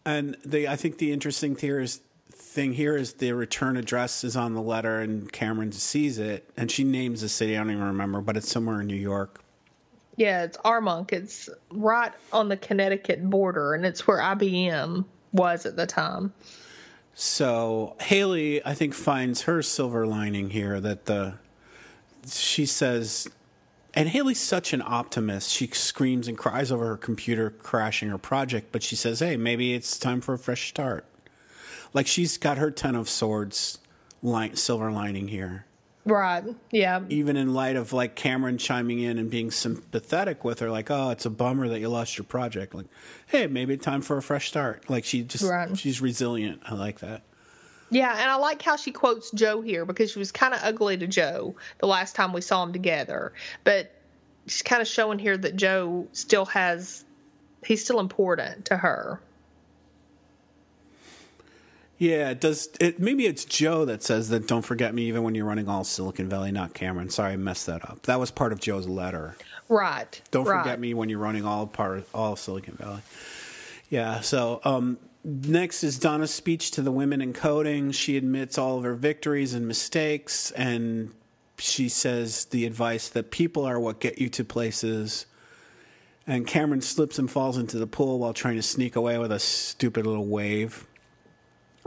And 0.05 0.37
the 0.45 0.69
I 0.69 0.77
think 0.77 0.99
the 0.99 1.13
interesting 1.13 1.57
here 1.57 1.81
is 1.81 2.01
thing 2.33 2.75
here 2.75 2.97
is 2.97 3.15
the 3.15 3.33
return 3.33 3.77
address 3.77 4.25
is 4.25 4.37
on 4.37 4.55
the 4.55 4.63
letter, 4.63 5.01
and 5.01 5.31
Cameron 5.31 5.73
sees 5.73 6.19
it, 6.19 6.49
and 6.57 6.71
she 6.71 6.85
names 6.85 7.21
the 7.21 7.29
city. 7.29 7.57
I 7.57 7.61
don't 7.61 7.71
even 7.73 7.85
remember, 7.85 8.21
but 8.21 8.37
it's 8.37 8.51
somewhere 8.51 8.81
in 8.81 8.87
New 8.87 8.95
York. 8.95 9.41
Yeah, 10.17 10.45
it's 10.45 10.57
Armonk. 10.59 11.13
It's 11.13 11.51
right 11.71 12.13
on 12.33 12.49
the 12.49 12.57
Connecticut 12.57 13.29
border, 13.29 13.75
and 13.75 13.85
it's 13.85 14.07
where 14.07 14.19
IBM 14.19 15.05
was 15.33 15.67
at 15.67 15.77
the 15.77 15.87
time. 15.87 16.33
So 17.19 17.97
Haley, 17.99 18.65
I 18.67 18.75
think, 18.75 18.93
finds 18.93 19.43
her 19.43 19.63
silver 19.63 20.07
lining 20.07 20.51
here 20.51 20.79
that 20.81 21.07
the 21.07 21.39
she 22.29 22.67
says, 22.67 23.27
and 23.95 24.11
Haley's 24.11 24.39
such 24.39 24.75
an 24.75 24.83
optimist. 24.85 25.51
She 25.51 25.67
screams 25.69 26.29
and 26.29 26.37
cries 26.37 26.71
over 26.71 26.87
her 26.89 26.97
computer 26.99 27.49
crashing 27.49 28.11
her 28.11 28.19
project, 28.19 28.71
but 28.71 28.83
she 28.83 28.97
says, 28.97 29.21
"Hey, 29.21 29.39
maybe 29.39 29.73
it's 29.73 29.99
time 29.99 30.21
for 30.21 30.35
a 30.35 30.39
fresh 30.39 30.69
start." 30.69 31.07
Like 31.95 32.07
she's 32.07 32.37
got 32.37 32.59
her 32.59 32.71
ten 32.71 32.95
of 32.95 33.09
swords 33.09 33.79
line, 34.23 34.55
silver 34.57 34.93
lining 34.93 35.29
here. 35.29 35.65
Right. 36.07 36.45
Yeah. 36.71 37.03
Even 37.09 37.37
in 37.37 37.53
light 37.53 37.75
of 37.77 37.93
like 37.93 38.15
Cameron 38.15 38.59
chiming 38.59 39.01
in 39.01 39.19
and 39.19 39.29
being 39.29 39.51
sympathetic 39.51 40.45
with 40.45 40.61
her, 40.61 40.71
like, 40.71 40.91
"Oh, 40.91 41.11
it's 41.11 41.27
a 41.27 41.31
bummer 41.31 41.69
that 41.69 41.81
you 41.81 41.89
lost 41.89 42.17
your 42.17 42.25
project." 42.25 42.75
Like, 42.75 42.87
"Hey, 43.27 43.49
maybe 43.49 43.75
it's 43.75 43.85
time 43.85 44.03
for 44.03 44.17
a 44.17 44.23
fresh 44.23 44.47
start." 44.49 44.89
Like 44.89 45.05
she 45.05 45.23
just 45.23 45.45
Right. 45.45 45.77
she's 45.77 46.01
resilient. 46.01 46.63
I 46.65 46.75
like 46.75 47.01
that. 47.01 47.23
Yeah, 47.91 48.13
and 48.13 48.31
I 48.31 48.37
like 48.37 48.63
how 48.63 48.77
she 48.77 48.93
quotes 48.93 49.31
Joe 49.33 49.61
here 49.61 49.85
because 49.85 50.13
she 50.13 50.19
was 50.19 50.33
kind 50.33 50.55
of 50.55 50.61
ugly 50.63 50.97
to 50.97 51.07
Joe 51.07 51.57
the 51.79 51.87
last 51.87 52.15
time 52.17 52.33
we 52.33 52.41
saw 52.41 52.65
them 52.65 52.73
together. 52.73 53.33
But 53.65 53.93
she's 54.47 54.63
kind 54.63 54.81
of 54.83 54.89
showing 54.89 55.19
here 55.19 55.37
that 55.37 55.57
Joe 55.57 56.07
still 56.13 56.47
has, 56.47 57.05
he's 57.65 57.85
still 57.85 58.01
important 58.01 58.67
to 58.67 58.77
her. 58.77 59.21
Yeah, 61.99 62.31
it 62.31 62.41
does 62.41 62.69
it 62.79 63.01
maybe 63.01 63.27
it's 63.27 63.45
Joe 63.45 63.87
that 63.87 64.03
says 64.03 64.29
that 64.29 64.47
don't 64.47 64.63
forget 64.63 64.95
me 64.95 65.05
even 65.05 65.23
when 65.23 65.35
you're 65.35 65.47
running 65.47 65.69
all 65.69 65.85
Silicon 65.85 66.29
Valley, 66.29 66.53
not 66.53 66.75
Cameron. 66.75 67.09
Sorry, 67.09 67.33
I 67.33 67.37
messed 67.37 67.67
that 67.67 67.89
up. 67.89 68.03
That 68.03 68.21
was 68.21 68.31
part 68.31 68.53
of 68.53 68.61
Joe's 68.61 68.87
letter. 68.87 69.37
Right. 69.69 70.21
Don't 70.31 70.47
right. 70.47 70.63
forget 70.63 70.79
me 70.79 70.93
when 70.95 71.09
you're 71.09 71.19
running 71.19 71.45
all 71.45 71.67
part 71.67 72.07
all 72.15 72.35
of 72.35 72.39
Silicon 72.39 72.75
Valley. 72.75 73.01
Yeah, 73.89 74.21
so 74.21 74.61
um 74.65 74.99
next 75.25 75.83
is 75.85 75.99
Donna's 75.99 76.35
speech 76.35 76.71
to 76.73 76.83
the 76.83 76.93
women 76.93 77.23
in 77.23 77.33
coding. 77.33 77.93
She 77.93 78.19
admits 78.19 78.59
all 78.59 78.77
of 78.79 78.85
her 78.85 78.95
victories 78.95 79.55
and 79.55 79.67
mistakes 79.67 80.51
and 80.51 81.13
she 81.59 81.89
says 81.89 82.47
the 82.47 82.67
advice 82.67 83.09
that 83.09 83.31
people 83.31 83.65
are 83.65 83.81
what 83.81 84.01
get 84.01 84.19
you 84.19 84.29
to 84.31 84.45
places. 84.45 85.25
And 86.27 86.47
Cameron 86.47 86.83
slips 86.83 87.19
and 87.19 87.31
falls 87.31 87.57
into 87.57 87.79
the 87.79 87.87
pool 87.87 88.19
while 88.19 88.35
trying 88.35 88.57
to 88.57 88.63
sneak 88.63 88.97
away 88.97 89.17
with 89.17 89.33
a 89.33 89.39
stupid 89.39 90.07
little 90.07 90.27
wave. 90.27 90.87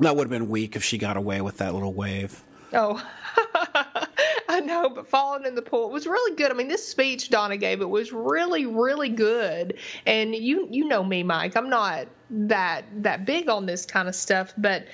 That 0.01 0.15
would 0.15 0.25
have 0.25 0.31
been 0.31 0.49
weak 0.49 0.75
if 0.75 0.83
she 0.83 0.97
got 0.97 1.17
away 1.17 1.41
with 1.41 1.57
that 1.57 1.73
little 1.73 1.93
wave. 1.93 2.43
Oh, 2.73 3.03
I 4.49 4.59
know, 4.61 4.89
but 4.89 5.07
falling 5.07 5.45
in 5.45 5.55
the 5.55 5.61
pool 5.61 5.89
was 5.89 6.07
really 6.07 6.35
good. 6.35 6.51
I 6.51 6.53
mean, 6.53 6.67
this 6.67 6.87
speech 6.87 7.29
Donna 7.29 7.57
gave 7.57 7.81
it 7.81 7.89
was 7.89 8.11
really, 8.11 8.65
really 8.65 9.09
good. 9.09 9.77
And 10.05 10.35
you, 10.35 10.67
you 10.71 10.85
know 10.85 11.03
me, 11.03 11.23
Mike. 11.23 11.55
I'm 11.55 11.69
not 11.69 12.07
that 12.31 12.85
that 13.03 13.25
big 13.25 13.49
on 13.49 13.65
this 13.65 13.85
kind 13.85 14.07
of 14.07 14.15
stuff, 14.15 14.53
but 14.57 14.87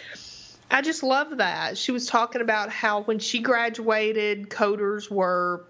I 0.71 0.81
just 0.81 1.03
love 1.03 1.37
that 1.37 1.77
she 1.77 1.91
was 1.91 2.07
talking 2.07 2.41
about 2.41 2.69
how 2.69 3.01
when 3.03 3.19
she 3.19 3.39
graduated, 3.39 4.49
coders 4.49 5.09
were 5.09 5.65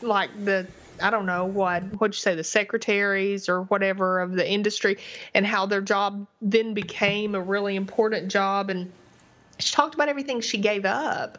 like 0.00 0.30
the 0.44 0.66
I 1.00 1.10
don't 1.10 1.26
know 1.26 1.46
what 1.46 1.82
what'd 2.00 2.14
you 2.14 2.20
say 2.20 2.34
the 2.34 2.44
secretaries 2.44 3.48
or 3.48 3.62
whatever 3.62 4.20
of 4.20 4.32
the 4.32 4.48
industry, 4.48 4.98
and 5.34 5.46
how 5.46 5.66
their 5.66 5.80
job 5.80 6.26
then 6.40 6.74
became 6.74 7.34
a 7.34 7.40
really 7.40 7.76
important 7.76 8.30
job. 8.30 8.70
And 8.70 8.92
she 9.58 9.72
talked 9.72 9.94
about 9.94 10.08
everything 10.08 10.40
she 10.40 10.58
gave 10.58 10.84
up 10.84 11.38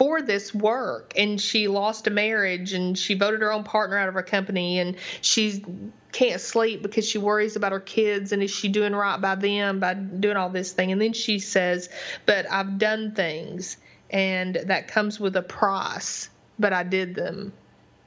for 0.00 0.22
this 0.22 0.54
work. 0.54 1.12
And 1.14 1.38
she 1.38 1.68
lost 1.68 2.06
a 2.06 2.10
marriage 2.10 2.72
and 2.72 2.98
she 2.98 3.12
voted 3.12 3.42
her 3.42 3.52
own 3.52 3.64
partner 3.64 3.98
out 3.98 4.08
of 4.08 4.14
her 4.14 4.22
company 4.22 4.78
and 4.78 4.96
she 5.20 5.62
can't 6.10 6.40
sleep 6.40 6.82
because 6.82 7.06
she 7.06 7.18
worries 7.18 7.54
about 7.54 7.72
her 7.72 7.80
kids 7.80 8.32
and 8.32 8.42
is 8.42 8.50
she 8.50 8.68
doing 8.68 8.94
right 8.94 9.20
by 9.20 9.34
them 9.34 9.78
by 9.78 9.92
doing 9.92 10.38
all 10.38 10.48
this 10.48 10.72
thing? 10.72 10.90
And 10.90 11.00
then 11.00 11.12
she 11.12 11.38
says 11.38 11.90
but 12.24 12.50
I've 12.50 12.78
done 12.78 13.14
things 13.14 13.76
and 14.08 14.54
that 14.54 14.88
comes 14.88 15.20
with 15.20 15.36
a 15.36 15.42
price 15.42 16.30
but 16.58 16.72
I 16.72 16.82
did 16.82 17.14
them 17.14 17.52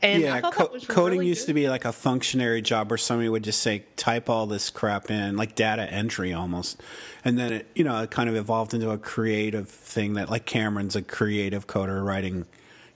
and 0.04 0.22
yeah, 0.22 0.42
co- 0.42 0.78
coding 0.88 1.20
really 1.20 1.30
used 1.30 1.42
good. 1.44 1.48
to 1.48 1.54
be 1.54 1.70
like 1.70 1.86
a 1.86 1.92
functionary 1.92 2.62
job 2.62 2.92
where 2.92 2.98
somebody 2.98 3.30
would 3.30 3.44
just 3.44 3.62
say 3.62 3.84
type 3.96 4.30
all 4.30 4.46
this 4.46 4.70
crap 4.70 5.10
in, 5.10 5.38
like 5.38 5.56
data 5.56 5.84
entry 5.92 6.34
almost, 6.34 6.82
and 7.26 7.40
then 7.40 7.54
it 7.54 7.68
you 7.74 7.84
know 7.84 8.00
it 8.04 8.12
kind 8.12 8.30
of 8.30 8.36
evolved 8.36 8.74
into 8.74 8.92
a 8.92 8.98
creative 8.98 9.70
thing 9.70 10.14
that 10.16 10.30
like 10.30 10.46
Cameron's 10.46 10.96
a 10.96 11.02
creative 11.02 11.66
coder 11.68 12.06
writing 12.06 12.46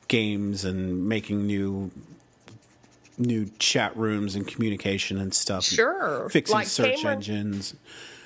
games 0.08 0.64
and 0.66 1.08
making 1.08 1.47
new 1.47 1.89
new 3.18 3.49
chat 3.58 3.95
rooms 3.97 4.36
and 4.36 4.47
communication 4.47 5.18
and 5.18 5.34
stuff. 5.34 5.64
Sure. 5.64 6.30
Fixing 6.30 6.55
Like 6.55 6.68
search 6.68 6.97
Cameron- 6.97 7.18
engines. 7.18 7.74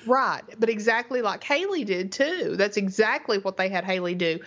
Right, 0.04 0.42
but 0.58 0.68
exactly 0.68 1.22
like 1.22 1.44
Haley 1.44 1.84
did 1.84 2.10
too. 2.10 2.56
That's 2.56 2.76
exactly 2.76 3.38
what 3.38 3.56
they 3.56 3.68
had 3.68 3.84
Haley 3.84 4.16
do. 4.16 4.40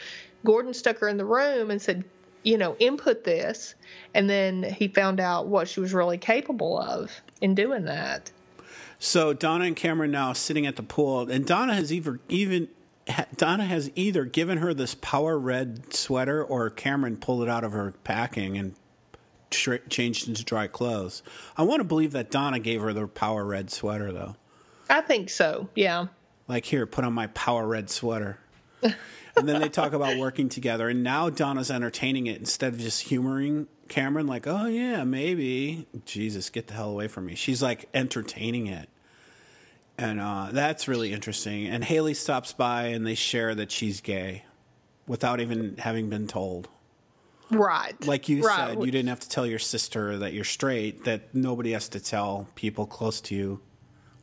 Gordon 0.43 0.73
stuck 0.73 0.97
her 0.99 1.07
in 1.07 1.15
the 1.17 1.25
room 1.25 1.71
and 1.71 1.81
said, 1.81 2.03
you 2.45 2.57
know, 2.57 2.75
input 2.77 3.23
this, 3.23 3.75
and 4.13 4.29
then 4.29 4.63
he 4.63 4.87
found 4.87 5.19
out 5.19 5.47
what 5.47 5.67
she 5.67 5.79
was 5.79 5.93
really 5.93 6.17
capable 6.17 6.79
of 6.79 7.11
in 7.41 7.55
doing 7.55 7.85
that. 7.85 8.31
So 8.99 9.33
Donna 9.33 9.65
and 9.65 9.75
Cameron 9.75 10.11
now 10.11 10.31
sitting 10.33 10.65
at 10.65 10.77
the 10.77 10.83
pool, 10.83 11.29
and 11.29 11.45
Donna 11.45 11.73
has 11.73 11.91
either 11.91 12.19
even 12.29 12.69
Donna 13.35 13.65
has 13.65 13.91
either 13.95 14.25
given 14.25 14.59
her 14.59 14.73
this 14.73 14.95
power 14.95 15.37
red 15.37 15.93
sweater, 15.93 16.43
or 16.43 16.69
Cameron 16.69 17.17
pulled 17.17 17.43
it 17.43 17.49
out 17.49 17.63
of 17.63 17.71
her 17.71 17.93
packing 18.03 18.57
and 18.57 18.75
tr- 19.49 19.75
changed 19.89 20.27
into 20.27 20.43
dry 20.43 20.67
clothes. 20.67 21.23
I 21.57 21.63
want 21.63 21.79
to 21.79 21.83
believe 21.83 22.11
that 22.11 22.31
Donna 22.31 22.59
gave 22.59 22.81
her 22.81 22.93
the 22.93 23.07
power 23.07 23.43
red 23.43 23.71
sweater, 23.71 24.11
though. 24.11 24.35
I 24.89 25.01
think 25.01 25.29
so. 25.29 25.69
Yeah. 25.75 26.07
Like, 26.47 26.65
here, 26.65 26.85
put 26.85 27.03
on 27.03 27.13
my 27.13 27.27
power 27.27 27.67
red 27.67 27.89
sweater. 27.89 28.37
and 29.37 29.47
then 29.47 29.61
they 29.61 29.69
talk 29.69 29.93
about 29.93 30.17
working 30.17 30.49
together, 30.49 30.89
and 30.89 31.03
now 31.03 31.29
Donna's 31.29 31.71
entertaining 31.71 32.27
it 32.27 32.37
instead 32.39 32.73
of 32.73 32.79
just 32.79 33.03
humoring 33.03 33.67
Cameron, 33.87 34.27
like, 34.27 34.47
oh, 34.47 34.65
yeah, 34.65 35.03
maybe. 35.03 35.85
Jesus, 36.05 36.49
get 36.49 36.67
the 36.67 36.73
hell 36.73 36.89
away 36.89 37.07
from 37.07 37.25
me. 37.27 37.35
She's 37.35 37.61
like 37.61 37.87
entertaining 37.93 38.67
it. 38.67 38.89
And 39.97 40.19
uh, 40.19 40.49
that's 40.51 40.87
really 40.87 41.13
interesting. 41.13 41.67
And 41.67 41.83
Haley 41.83 42.15
stops 42.15 42.51
by 42.51 42.87
and 42.87 43.05
they 43.05 43.15
share 43.15 43.55
that 43.55 43.71
she's 43.71 44.01
gay 44.01 44.43
without 45.07 45.39
even 45.39 45.77
having 45.77 46.09
been 46.09 46.27
told. 46.27 46.67
Right. 47.51 47.93
Like 48.05 48.27
you 48.27 48.41
right. 48.41 48.69
said, 48.69 48.83
you 48.83 48.91
didn't 48.91 49.09
have 49.09 49.19
to 49.21 49.29
tell 49.29 49.45
your 49.45 49.59
sister 49.59 50.17
that 50.17 50.33
you're 50.33 50.43
straight, 50.43 51.05
that 51.05 51.33
nobody 51.33 51.71
has 51.71 51.89
to 51.89 51.99
tell 51.99 52.47
people 52.55 52.87
close 52.87 53.21
to 53.21 53.35
you. 53.35 53.61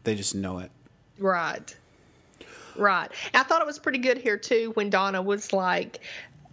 They 0.02 0.16
just 0.16 0.34
know 0.34 0.58
it. 0.58 0.72
Right. 1.18 1.74
Right. 2.76 3.10
I 3.34 3.42
thought 3.42 3.60
it 3.60 3.66
was 3.66 3.78
pretty 3.78 3.98
good 3.98 4.18
here 4.18 4.38
too 4.38 4.70
when 4.74 4.90
Donna 4.90 5.20
was 5.22 5.52
like, 5.52 6.00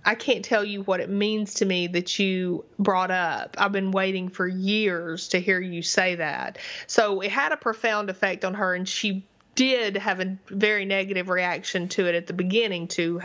I 0.05 0.15
can't 0.15 0.45
tell 0.45 0.63
you 0.63 0.83
what 0.83 1.01
it 1.01 1.09
means 1.09 1.55
to 1.55 1.65
me 1.65 1.87
that 1.87 2.19
you 2.19 2.65
brought 2.77 3.11
up. 3.11 3.55
I've 3.59 3.71
been 3.71 3.91
waiting 3.91 4.29
for 4.29 4.47
years 4.47 5.29
to 5.29 5.39
hear 5.39 5.59
you 5.59 5.81
say 5.81 6.15
that. 6.15 6.57
So 6.87 7.21
it 7.21 7.31
had 7.31 7.51
a 7.51 7.57
profound 7.57 8.09
effect 8.09 8.45
on 8.45 8.53
her, 8.53 8.73
and 8.73 8.87
she 8.87 9.25
did 9.55 9.97
have 9.97 10.21
a 10.21 10.37
very 10.47 10.85
negative 10.85 11.29
reaction 11.29 11.89
to 11.89 12.07
it 12.07 12.15
at 12.15 12.27
the 12.27 12.33
beginning 12.33 12.87
to 12.87 13.21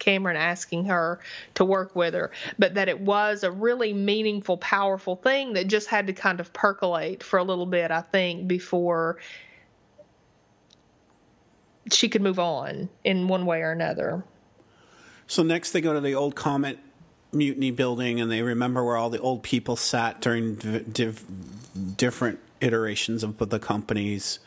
Cameron 0.00 0.36
asking 0.36 0.86
her 0.86 1.20
to 1.54 1.64
work 1.64 1.94
with 1.94 2.14
her, 2.14 2.32
but 2.58 2.74
that 2.74 2.88
it 2.88 3.00
was 3.00 3.44
a 3.44 3.50
really 3.50 3.92
meaningful, 3.92 4.56
powerful 4.56 5.14
thing 5.14 5.52
that 5.52 5.68
just 5.68 5.86
had 5.86 6.08
to 6.08 6.12
kind 6.12 6.40
of 6.40 6.52
percolate 6.52 7.22
for 7.22 7.38
a 7.38 7.44
little 7.44 7.66
bit, 7.66 7.90
I 7.92 8.00
think, 8.00 8.48
before 8.48 9.18
she 11.92 12.08
could 12.08 12.22
move 12.22 12.38
on 12.38 12.88
in 13.04 13.28
one 13.28 13.46
way 13.46 13.62
or 13.62 13.72
another. 13.72 14.24
So 15.26 15.42
next 15.42 15.72
they 15.72 15.80
go 15.80 15.92
to 15.92 16.00
the 16.00 16.14
old 16.14 16.34
Comet 16.34 16.78
Mutiny 17.32 17.70
building 17.70 18.20
and 18.20 18.30
they 18.30 18.42
remember 18.42 18.84
where 18.84 18.96
all 18.96 19.10
the 19.10 19.20
old 19.20 19.42
people 19.42 19.76
sat 19.76 20.20
during 20.20 20.56
div- 20.56 21.24
different 21.96 22.40
iterations 22.60 23.22
of 23.22 23.38
the 23.38 23.58
companies. 23.58 24.40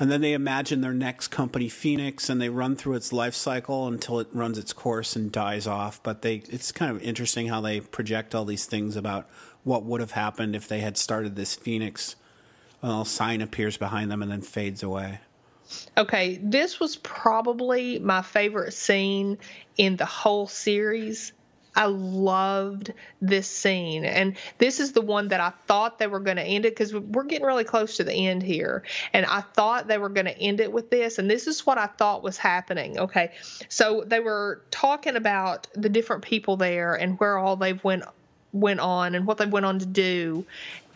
And 0.00 0.10
then 0.10 0.22
they 0.22 0.32
imagine 0.32 0.80
their 0.80 0.94
next 0.94 1.28
company, 1.28 1.68
Phoenix, 1.68 2.30
and 2.30 2.40
they 2.40 2.48
run 2.48 2.74
through 2.74 2.94
its 2.94 3.12
life 3.12 3.34
cycle 3.34 3.86
until 3.86 4.18
it 4.18 4.28
runs 4.32 4.56
its 4.56 4.72
course 4.72 5.14
and 5.14 5.30
dies 5.30 5.66
off. 5.66 6.02
But 6.02 6.22
they, 6.22 6.36
it's 6.48 6.72
kind 6.72 6.90
of 6.90 7.02
interesting 7.02 7.48
how 7.48 7.60
they 7.60 7.80
project 7.80 8.34
all 8.34 8.46
these 8.46 8.64
things 8.64 8.96
about 8.96 9.28
what 9.62 9.84
would 9.84 10.00
have 10.00 10.12
happened 10.12 10.56
if 10.56 10.66
they 10.66 10.80
had 10.80 10.96
started 10.96 11.36
this 11.36 11.54
Phoenix. 11.54 12.16
Well, 12.82 13.04
sign 13.04 13.42
appears 13.42 13.76
behind 13.76 14.10
them 14.10 14.22
and 14.22 14.32
then 14.32 14.40
fades 14.40 14.82
away. 14.82 15.20
Okay, 15.96 16.38
this 16.42 16.80
was 16.80 16.96
probably 16.96 17.98
my 17.98 18.22
favorite 18.22 18.72
scene 18.72 19.38
in 19.76 19.96
the 19.96 20.06
whole 20.06 20.46
series. 20.46 21.32
I 21.76 21.84
loved 21.86 22.92
this 23.22 23.48
scene. 23.48 24.04
And 24.04 24.36
this 24.58 24.80
is 24.80 24.92
the 24.92 25.00
one 25.00 25.28
that 25.28 25.40
I 25.40 25.50
thought 25.66 25.98
they 25.98 26.06
were 26.06 26.20
going 26.20 26.36
to 26.36 26.42
end 26.42 26.66
it 26.66 26.74
because 26.74 26.92
we're 26.94 27.24
getting 27.24 27.46
really 27.46 27.64
close 27.64 27.96
to 27.98 28.04
the 28.04 28.12
end 28.12 28.42
here. 28.42 28.82
And 29.12 29.24
I 29.26 29.40
thought 29.40 29.86
they 29.86 29.98
were 29.98 30.08
going 30.08 30.26
to 30.26 30.36
end 30.38 30.60
it 30.60 30.72
with 30.72 30.90
this. 30.90 31.18
And 31.18 31.30
this 31.30 31.46
is 31.46 31.64
what 31.64 31.78
I 31.78 31.86
thought 31.86 32.22
was 32.22 32.36
happening. 32.36 32.98
Okay. 32.98 33.32
So 33.68 34.02
they 34.04 34.20
were 34.20 34.62
talking 34.70 35.16
about 35.16 35.68
the 35.74 35.88
different 35.88 36.22
people 36.22 36.56
there 36.56 36.94
and 36.94 37.18
where 37.20 37.38
all 37.38 37.56
they've 37.56 37.82
went 37.84 38.04
went 38.52 38.80
on 38.80 39.14
and 39.14 39.28
what 39.28 39.38
they 39.38 39.46
went 39.46 39.64
on 39.64 39.78
to 39.78 39.86
do 39.86 40.44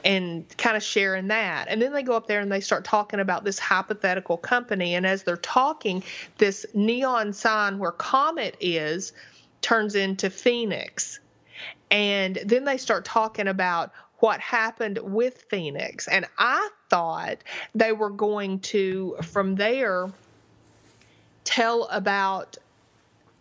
and 0.05 0.45
kind 0.59 0.77
of 0.77 0.83
sharing 0.83 1.29
that. 1.29 1.69
And 1.69 1.81
then 1.81 1.93
they 1.93 2.03
go 2.03 2.15
up 2.15 2.27
there 2.27 2.41
and 2.41 2.53
they 2.53 2.61
start 2.61 2.85
talking 2.85 3.21
about 3.21 3.43
this 3.43 3.59
hypothetical 3.59 4.37
company. 4.37 4.95
And 4.95 5.07
as 5.07 5.23
they're 5.23 5.37
talking, 5.37 6.05
this 6.37 6.67
neon 6.75 7.33
sign 7.33 7.79
where 7.79 7.93
Comet 7.93 8.57
is 8.61 9.15
turns 9.63 9.95
into 9.95 10.29
Phoenix. 10.29 11.21
And 11.91 12.39
then 12.45 12.65
they 12.65 12.77
start 12.77 13.05
talking 13.05 13.49
about 13.49 13.93
what 14.19 14.41
happened 14.41 14.99
with 14.99 15.47
Phoenix. 15.49 16.07
And 16.07 16.27
I 16.39 16.69
thought 16.91 17.39
they 17.75 17.93
were 17.93 18.11
going 18.11 18.61
to, 18.61 19.17
from 19.23 19.55
there, 19.55 20.09
tell 21.45 21.85
about 21.85 22.57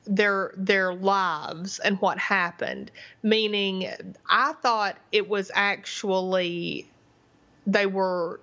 their 0.05 0.53
their 0.57 0.93
lives 0.93 1.79
and 1.79 1.99
what 1.99 2.17
happened. 2.17 2.91
Meaning 3.21 3.89
i 4.29 4.53
thought 4.53 4.97
it 5.11 5.27
was 5.27 5.51
actually 5.53 6.89
they 7.65 7.85
were 7.85 8.39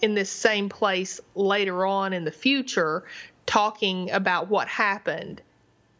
in 0.00 0.14
this 0.14 0.30
same 0.30 0.68
place 0.68 1.20
later 1.34 1.86
on 1.86 2.12
in 2.12 2.24
the 2.24 2.30
future 2.30 3.04
talking 3.46 4.10
about 4.10 4.48
what 4.48 4.68
happened 4.68 5.40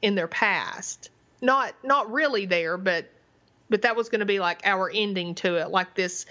in 0.03 0.15
their 0.15 0.29
past. 0.29 1.11
Not 1.41 1.75
not 1.83 2.13
really 2.13 2.47
there 2.47 2.77
but 2.77 3.11
but 3.69 3.83
that 3.83 3.97
was 3.97 4.09
going 4.09 4.21
to 4.21 4.27
be 4.27 4.39
like 4.39 4.61
our 4.65 4.91
ending 4.93 5.35
to 5.37 5.57
it. 5.57 5.71
Like 5.71 5.95
this 5.95 6.27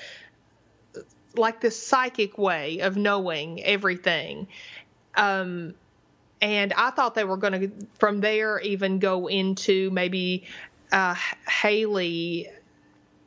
like 1.36 1.60
this 1.60 1.82
psychic 1.82 2.38
way 2.38 2.80
of 2.80 2.96
knowing 2.96 3.62
everything. 3.64 4.48
Um 5.16 5.76
and 6.46 6.74
I 6.74 6.92
thought 6.92 7.16
they 7.16 7.24
were 7.24 7.38
going 7.38 7.54
to 7.54 7.72
from 7.98 8.22
there 8.22 8.60
even 8.60 9.00
go 9.00 9.26
into 9.26 9.90
maybe 9.90 10.46
uh, 10.92 11.16
Haley 11.50 12.50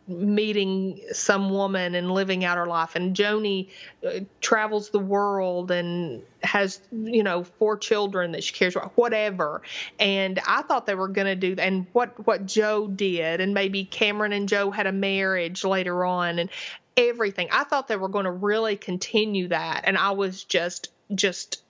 meeting 0.07 1.01
some 1.13 1.51
woman 1.51 1.97
and 1.97 2.13
living 2.13 2.45
out 2.45 2.57
her 2.57 2.67
life. 2.67 2.95
And 2.95 3.15
Joanie 3.17 3.71
uh, 4.07 4.21
travels 4.41 4.91
the 4.91 5.01
world 5.01 5.73
and 5.73 6.23
has 6.45 6.81
you 6.93 7.25
know 7.25 7.43
four 7.43 7.77
children 7.77 8.33
that 8.33 8.45
she 8.45 8.53
cares 8.53 8.77
about 8.77 8.93
whatever. 8.97 9.63
And 9.99 10.39
I 10.47 10.63
thought 10.63 10.87
they 10.87 10.95
were 10.95 11.09
going 11.09 11.27
to 11.27 11.35
do 11.35 11.61
and 11.61 11.87
what 11.93 12.25
what 12.25 12.47
Joe 12.47 12.87
did 12.87 13.41
and 13.41 13.53
maybe 13.53 13.85
Cameron 13.85 14.33
and 14.33 14.49
Joe 14.49 14.71
had 14.71 14.87
a 14.87 14.93
marriage 14.93 15.65
later 15.65 16.05
on 16.05 16.39
and 16.39 16.51
everything. 16.97 17.49
I 17.51 17.65
thought 17.65 17.89
they 17.89 17.97
were 17.97 18.09
going 18.09 18.27
to 18.27 18.31
really 18.31 18.77
continue 18.77 19.49
that. 19.49 19.81
And 19.85 19.99
I 19.99 20.13
was 20.13 20.45
just 20.45 20.91
just 21.13 21.65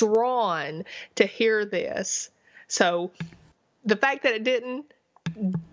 drawn 0.00 0.84
to 1.16 1.26
hear 1.26 1.64
this. 1.64 2.30
So 2.68 3.10
the 3.84 3.96
fact 3.96 4.22
that 4.24 4.34
it 4.34 4.44
didn't, 4.44 4.92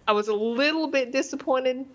I 0.08 0.12
was 0.12 0.28
a 0.28 0.34
little 0.36 0.88
bit 0.88 1.12
disappointed, 1.12 1.86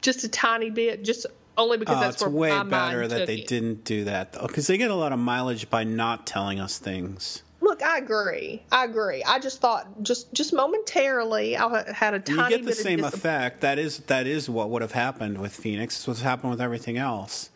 just 0.00 0.24
a 0.24 0.28
tiny 0.28 0.70
bit, 0.70 1.04
just 1.04 1.26
only 1.58 1.78
because 1.78 1.96
Oh, 1.96 2.00
that's 2.00 2.16
it's 2.16 2.22
where 2.22 2.30
way 2.30 2.62
better 2.64 3.08
that 3.08 3.26
they 3.26 3.38
it. 3.38 3.46
didn't 3.46 3.84
do 3.84 4.04
that, 4.04 4.32
though, 4.32 4.46
because 4.46 4.66
they 4.66 4.78
get 4.78 4.90
a 4.90 4.94
lot 4.94 5.12
of 5.12 5.18
mileage 5.18 5.68
by 5.70 5.84
not 5.84 6.26
telling 6.26 6.60
us 6.60 6.78
things. 6.78 7.42
Look, 7.62 7.82
I 7.82 7.98
agree. 7.98 8.62
I 8.70 8.84
agree. 8.84 9.24
I 9.24 9.38
just 9.40 9.60
thought, 9.60 10.02
just 10.02 10.32
just 10.32 10.52
momentarily, 10.52 11.56
I 11.56 11.90
had 11.90 12.14
a 12.14 12.18
You 12.18 12.36
tiny 12.36 12.50
get 12.50 12.60
the 12.60 12.66
bit 12.70 12.76
same 12.76 13.02
effect. 13.02 13.62
That 13.62 13.78
is 13.78 13.98
that 14.00 14.26
is 14.26 14.48
what 14.48 14.70
would 14.70 14.82
have 14.82 14.92
happened 14.92 15.38
with 15.38 15.52
Phoenix. 15.54 15.96
It's 15.96 16.06
what's 16.06 16.20
happened 16.20 16.50
with 16.50 16.60
everything 16.60 16.96
else. 16.98 17.50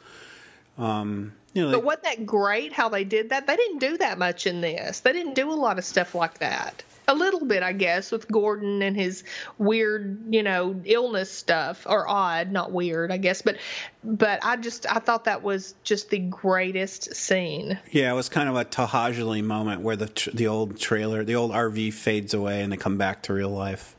Um, 0.79 1.33
you 1.55 1.63
know, 1.63 1.73
But 1.73 1.79
they- 1.79 1.85
wasn't 1.85 2.03
that 2.05 2.27
great 2.27 2.73
how 2.73 2.89
they 2.89 3.05
did 3.05 3.31
that? 3.31 3.47
They 3.47 3.57
didn't 3.57 3.79
do 3.79 3.99
that 3.99 4.19
much 4.19 4.47
in 4.47 4.61
this. 4.61 5.01
They 5.01 5.13
didn't 5.13 5.35
do 5.35 5.51
a 5.51 5.55
lot 5.55 5.79
of 5.79 5.85
stuff 5.85 6.15
like 6.15 6.39
that. 6.39 6.83
A 7.09 7.15
little 7.15 7.45
bit, 7.45 7.65
I 7.65 7.73
guess, 7.73 8.13
with 8.13 8.29
Gordon 8.31 8.83
and 8.83 8.95
his 8.95 9.25
weird, 9.59 10.33
you 10.33 10.45
know, 10.45 10.81
illness 10.85 11.29
stuff, 11.29 11.85
or 11.89 12.07
odd, 12.09 12.53
not 12.53 12.71
weird, 12.71 13.11
I 13.11 13.17
guess. 13.17 13.43
But, 13.43 13.57
but 14.05 14.39
I 14.45 14.55
just, 14.57 14.87
I 14.89 15.01
thought 15.01 15.25
that 15.25 15.43
was 15.43 15.75
just 15.83 16.11
the 16.11 16.21
greatest 16.21 17.17
scene. 17.17 17.81
yeah, 17.91 18.13
it 18.13 18.15
was 18.15 18.29
kind 18.29 18.49
of 18.49 18.55
a 18.55 18.65
Tahajali 18.65 19.43
moment 19.43 19.81
where 19.83 19.97
the 19.97 20.09
tr- 20.09 20.31
the 20.31 20.47
old 20.47 20.79
trailer, 20.79 21.25
the 21.25 21.35
old 21.35 21.51
RV 21.51 21.93
fades 21.95 22.33
away 22.33 22.63
and 22.63 22.73
they 22.73 22.77
come 22.77 22.97
back 22.97 23.23
to 23.25 23.33
real 23.33 23.51
life. 23.51 23.97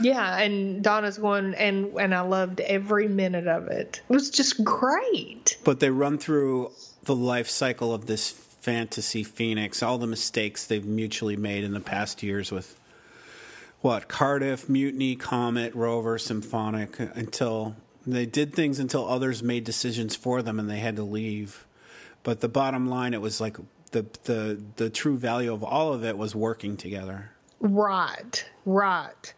Yeah, 0.00 0.38
and 0.38 0.82
Donna's 0.82 1.18
one, 1.18 1.54
and 1.54 1.94
and 1.98 2.14
I 2.14 2.20
loved 2.20 2.60
every 2.60 3.08
minute 3.08 3.46
of 3.46 3.68
it. 3.68 4.00
It 4.08 4.12
was 4.12 4.30
just 4.30 4.62
great. 4.62 5.56
But 5.64 5.80
they 5.80 5.90
run 5.90 6.18
through 6.18 6.72
the 7.04 7.14
life 7.14 7.48
cycle 7.48 7.94
of 7.94 8.06
this 8.06 8.30
fantasy 8.30 9.22
Phoenix, 9.22 9.82
all 9.82 9.96
the 9.96 10.06
mistakes 10.06 10.66
they've 10.66 10.84
mutually 10.84 11.36
made 11.36 11.64
in 11.64 11.72
the 11.72 11.80
past 11.80 12.22
years 12.22 12.50
with 12.50 12.78
what 13.80 14.08
Cardiff, 14.08 14.68
Mutiny, 14.68 15.14
Comet, 15.16 15.74
Rover, 15.74 16.18
Symphonic, 16.18 16.98
until 16.98 17.76
They 18.06 18.26
did 18.26 18.54
things 18.54 18.78
until 18.78 19.08
others 19.08 19.42
made 19.42 19.64
decisions 19.64 20.14
for 20.16 20.42
them 20.42 20.58
and 20.58 20.68
they 20.70 20.78
had 20.78 20.96
to 20.96 21.02
leave. 21.02 21.66
But 22.22 22.40
the 22.40 22.48
bottom 22.48 22.88
line, 22.88 23.14
it 23.14 23.20
was 23.20 23.40
like 23.40 23.56
the 23.92 24.06
the 24.24 24.60
the 24.76 24.90
true 24.90 25.16
value 25.16 25.52
of 25.52 25.62
all 25.64 25.92
of 25.92 26.04
it 26.04 26.18
was 26.18 26.34
working 26.34 26.76
together. 26.76 27.30
Right, 27.60 28.44
right. 28.64 29.32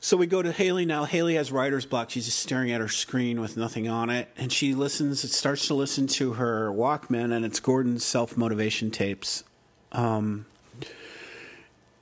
So 0.00 0.16
we 0.16 0.26
go 0.26 0.42
to 0.42 0.52
Haley 0.52 0.84
now. 0.84 1.04
Haley 1.04 1.34
has 1.34 1.50
writer's 1.50 1.84
block. 1.84 2.10
She's 2.10 2.26
just 2.26 2.38
staring 2.38 2.70
at 2.70 2.80
her 2.80 2.88
screen 2.88 3.40
with 3.40 3.56
nothing 3.56 3.88
on 3.88 4.10
it, 4.10 4.28
and 4.36 4.52
she 4.52 4.74
listens. 4.74 5.24
It 5.24 5.32
starts 5.32 5.66
to 5.66 5.74
listen 5.74 6.06
to 6.08 6.34
her 6.34 6.70
Walkman, 6.70 7.34
and 7.34 7.44
it's 7.44 7.58
Gordon's 7.58 8.04
self 8.04 8.36
motivation 8.36 8.92
tapes. 8.92 9.42
Um, 9.90 10.46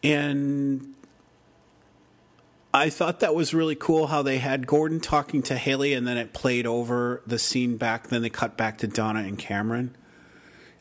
and 0.02 0.94
I 2.74 2.90
thought 2.90 3.20
that 3.20 3.34
was 3.34 3.54
really 3.54 3.74
cool 3.74 4.08
how 4.08 4.20
they 4.20 4.38
had 4.38 4.66
Gordon 4.66 5.00
talking 5.00 5.42
to 5.44 5.56
Haley, 5.56 5.94
and 5.94 6.06
then 6.06 6.18
it 6.18 6.34
played 6.34 6.66
over 6.66 7.22
the 7.26 7.38
scene 7.38 7.78
back. 7.78 8.08
Then 8.08 8.20
they 8.20 8.28
cut 8.28 8.58
back 8.58 8.76
to 8.78 8.86
Donna 8.86 9.20
and 9.20 9.38
Cameron 9.38 9.96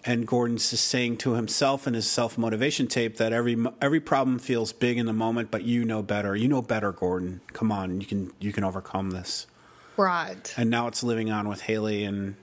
and 0.06 0.28
Gordon's 0.28 0.70
just 0.70 0.88
saying 0.88 1.18
to 1.18 1.34
himself 1.34 1.88
in 1.88 1.96
his 1.96 2.08
self 2.08 2.38
motivation 2.38 2.88
tape 2.88 3.18
that 3.18 3.34
every 3.34 3.58
every 3.82 4.00
problem 4.00 4.38
feels 4.38 4.72
big 4.72 4.98
in 4.98 5.06
the 5.06 5.14
moment, 5.14 5.50
but 5.50 5.64
you 5.64 5.84
know 5.84 6.04
better. 6.04 6.36
You 6.36 6.48
know 6.48 6.62
better, 6.62 6.92
Gordon. 6.92 7.42
Come 7.54 7.72
on, 7.72 8.00
you 8.00 8.08
can 8.08 8.32
you 8.40 8.54
can 8.54 8.64
overcome 8.64 9.12
this. 9.12 9.48
Right. 9.98 10.54
And 10.58 10.70
now 10.70 10.88
it's 10.88 11.04
living 11.04 11.32
on 11.32 11.48
with 11.50 11.62
Haley, 11.62 12.04
and 12.04 12.36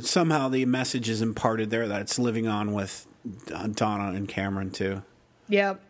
somehow 0.00 0.48
the 0.48 0.64
message 0.66 1.08
is 1.08 1.20
imparted 1.20 1.70
there 1.70 1.88
that 1.88 2.02
it's 2.02 2.18
living 2.18 2.46
on 2.46 2.72
with 2.72 3.06
Donna 3.46 4.12
and 4.12 4.28
Cameron 4.28 4.70
too. 4.70 5.02
Yep. 5.48 5.80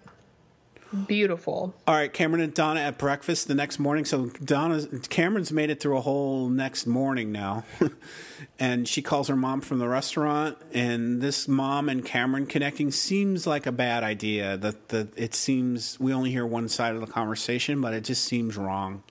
Beautiful. 0.93 1.75
All 1.87 1.95
right, 1.95 2.13
Cameron 2.13 2.43
and 2.43 2.53
Donna 2.53 2.81
at 2.81 2.99
breakfast 2.99 3.49
the 3.49 3.55
next 3.55 3.79
morning. 3.79 4.05
So 4.05 4.27
Donna, 4.45 4.87
Cameron's 5.09 5.51
made 5.51 5.71
it 5.71 5.81
through 5.81 5.97
a 5.97 6.03
whole 6.03 6.51
next 6.51 6.87
morning 6.87 7.33
now, 7.33 7.65
and 8.59 8.87
she 8.87 9.01
calls 9.01 9.29
her 9.29 9.37
mom 9.37 9.63
from 9.63 9.79
the 9.79 9.89
restaurant. 9.89 10.59
And 10.75 11.23
this 11.23 11.49
mom 11.49 11.89
and 11.89 12.05
Cameron 12.05 12.45
connecting 12.45 12.91
seems 12.91 13.47
like 13.47 13.65
a 13.65 13.73
bad 13.73 14.05
idea. 14.05 14.59
That 14.59 14.91
the 14.91 15.09
it 15.17 15.35
seems 15.35 15.99
we 15.99 16.13
only 16.13 16.31
hear 16.31 16.45
one 16.45 16.69
side 16.69 16.95
of 16.95 17.01
the 17.01 17.07
conversation, 17.07 17.81
but 17.81 17.95
it 17.95 18.05
just 18.05 18.25
seems 18.25 18.59
wrong. 18.59 19.03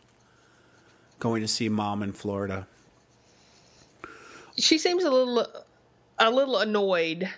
Going 1.17 1.41
to 1.41 1.47
see 1.47 1.67
mom 1.67 2.03
in 2.03 2.13
Florida. 2.13 2.67
She 4.57 4.77
seems 4.77 5.03
a 5.03 5.09
little, 5.09 5.47
a 6.19 6.29
little 6.29 6.57
annoyed 6.59 7.29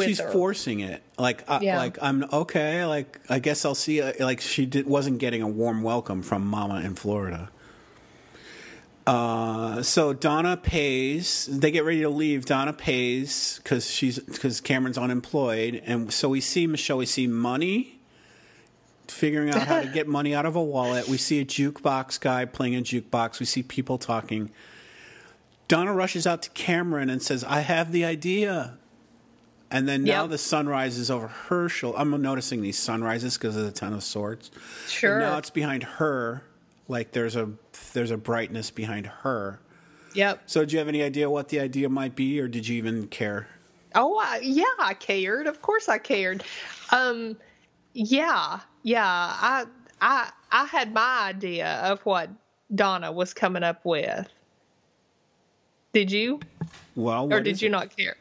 she's 0.00 0.20
her. 0.20 0.30
forcing 0.30 0.80
it. 0.80 1.02
Like, 1.18 1.44
uh, 1.48 1.60
yeah. 1.62 1.78
like 1.78 1.98
I'm 2.02 2.24
okay. 2.32 2.84
Like, 2.84 3.20
I 3.28 3.38
guess 3.38 3.64
I'll 3.64 3.74
see. 3.74 4.00
A, 4.00 4.14
like, 4.20 4.40
she 4.40 4.66
did, 4.66 4.86
wasn't 4.86 5.18
getting 5.18 5.42
a 5.42 5.48
warm 5.48 5.82
welcome 5.82 6.22
from 6.22 6.46
Mama 6.46 6.80
in 6.80 6.94
Florida. 6.94 7.50
Uh, 9.06 9.82
so 9.82 10.12
Donna 10.12 10.56
pays. 10.56 11.46
They 11.46 11.70
get 11.70 11.84
ready 11.84 12.02
to 12.02 12.08
leave. 12.08 12.44
Donna 12.44 12.72
pays 12.72 13.60
because 13.62 13.90
she's 13.90 14.18
because 14.18 14.60
Cameron's 14.60 14.98
unemployed, 14.98 15.82
and 15.84 16.12
so 16.12 16.28
we 16.28 16.40
see 16.40 16.66
Michelle. 16.66 16.98
We 16.98 17.06
see 17.06 17.26
money, 17.26 17.98
figuring 19.08 19.50
out 19.50 19.66
how 19.66 19.80
to 19.80 19.88
get 19.88 20.06
money 20.18 20.34
out 20.34 20.46
of 20.46 20.54
a 20.54 20.62
wallet. 20.62 21.08
We 21.08 21.16
see 21.16 21.40
a 21.40 21.44
jukebox 21.44 22.20
guy 22.20 22.44
playing 22.44 22.76
a 22.76 22.80
jukebox. 22.80 23.40
We 23.40 23.46
see 23.46 23.62
people 23.62 23.98
talking. 23.98 24.50
Donna 25.66 25.92
rushes 25.92 26.26
out 26.26 26.42
to 26.42 26.50
Cameron 26.50 27.10
and 27.10 27.20
says, 27.20 27.42
"I 27.42 27.60
have 27.60 27.90
the 27.90 28.04
idea." 28.04 28.78
And 29.72 29.88
then 29.88 30.04
now 30.04 30.22
yep. 30.22 30.30
the 30.30 30.38
sun 30.38 30.68
rises 30.68 31.10
over 31.10 31.28
her 31.28 31.68
shoulder. 31.68 31.98
I'm 31.98 32.20
noticing 32.20 32.60
these 32.60 32.78
sunrises 32.78 33.38
because 33.38 33.56
of 33.56 33.64
the 33.64 33.72
Ten 33.72 33.94
of 33.94 34.04
Swords. 34.04 34.50
Sure. 34.86 35.18
And 35.18 35.30
now 35.30 35.38
it's 35.38 35.48
behind 35.50 35.82
her. 35.82 36.44
Like 36.88 37.12
there's 37.12 37.36
a 37.36 37.48
there's 37.94 38.10
a 38.10 38.18
brightness 38.18 38.70
behind 38.70 39.06
her. 39.06 39.60
Yep. 40.14 40.42
So, 40.44 40.64
do 40.66 40.74
you 40.74 40.78
have 40.78 40.88
any 40.88 41.02
idea 41.02 41.30
what 41.30 41.48
the 41.48 41.58
idea 41.60 41.88
might 41.88 42.14
be, 42.14 42.38
or 42.38 42.48
did 42.48 42.68
you 42.68 42.76
even 42.76 43.06
care? 43.08 43.48
Oh, 43.94 44.38
yeah, 44.42 44.64
I 44.78 44.92
cared. 44.92 45.46
Of 45.46 45.62
course, 45.62 45.88
I 45.88 45.96
cared. 45.96 46.44
Um, 46.90 47.36
yeah, 47.94 48.60
yeah. 48.82 49.06
I, 49.06 49.64
I, 50.02 50.30
I 50.50 50.66
had 50.66 50.92
my 50.92 51.28
idea 51.28 51.80
of 51.84 52.00
what 52.02 52.30
Donna 52.74 53.10
was 53.10 53.32
coming 53.32 53.62
up 53.62 53.84
with. 53.84 54.28
Did 55.92 56.10
you? 56.10 56.40
Well, 56.94 57.32
or 57.32 57.40
did 57.40 57.60
you 57.60 57.68
it? 57.68 57.72
not 57.72 57.96
care? 57.96 58.16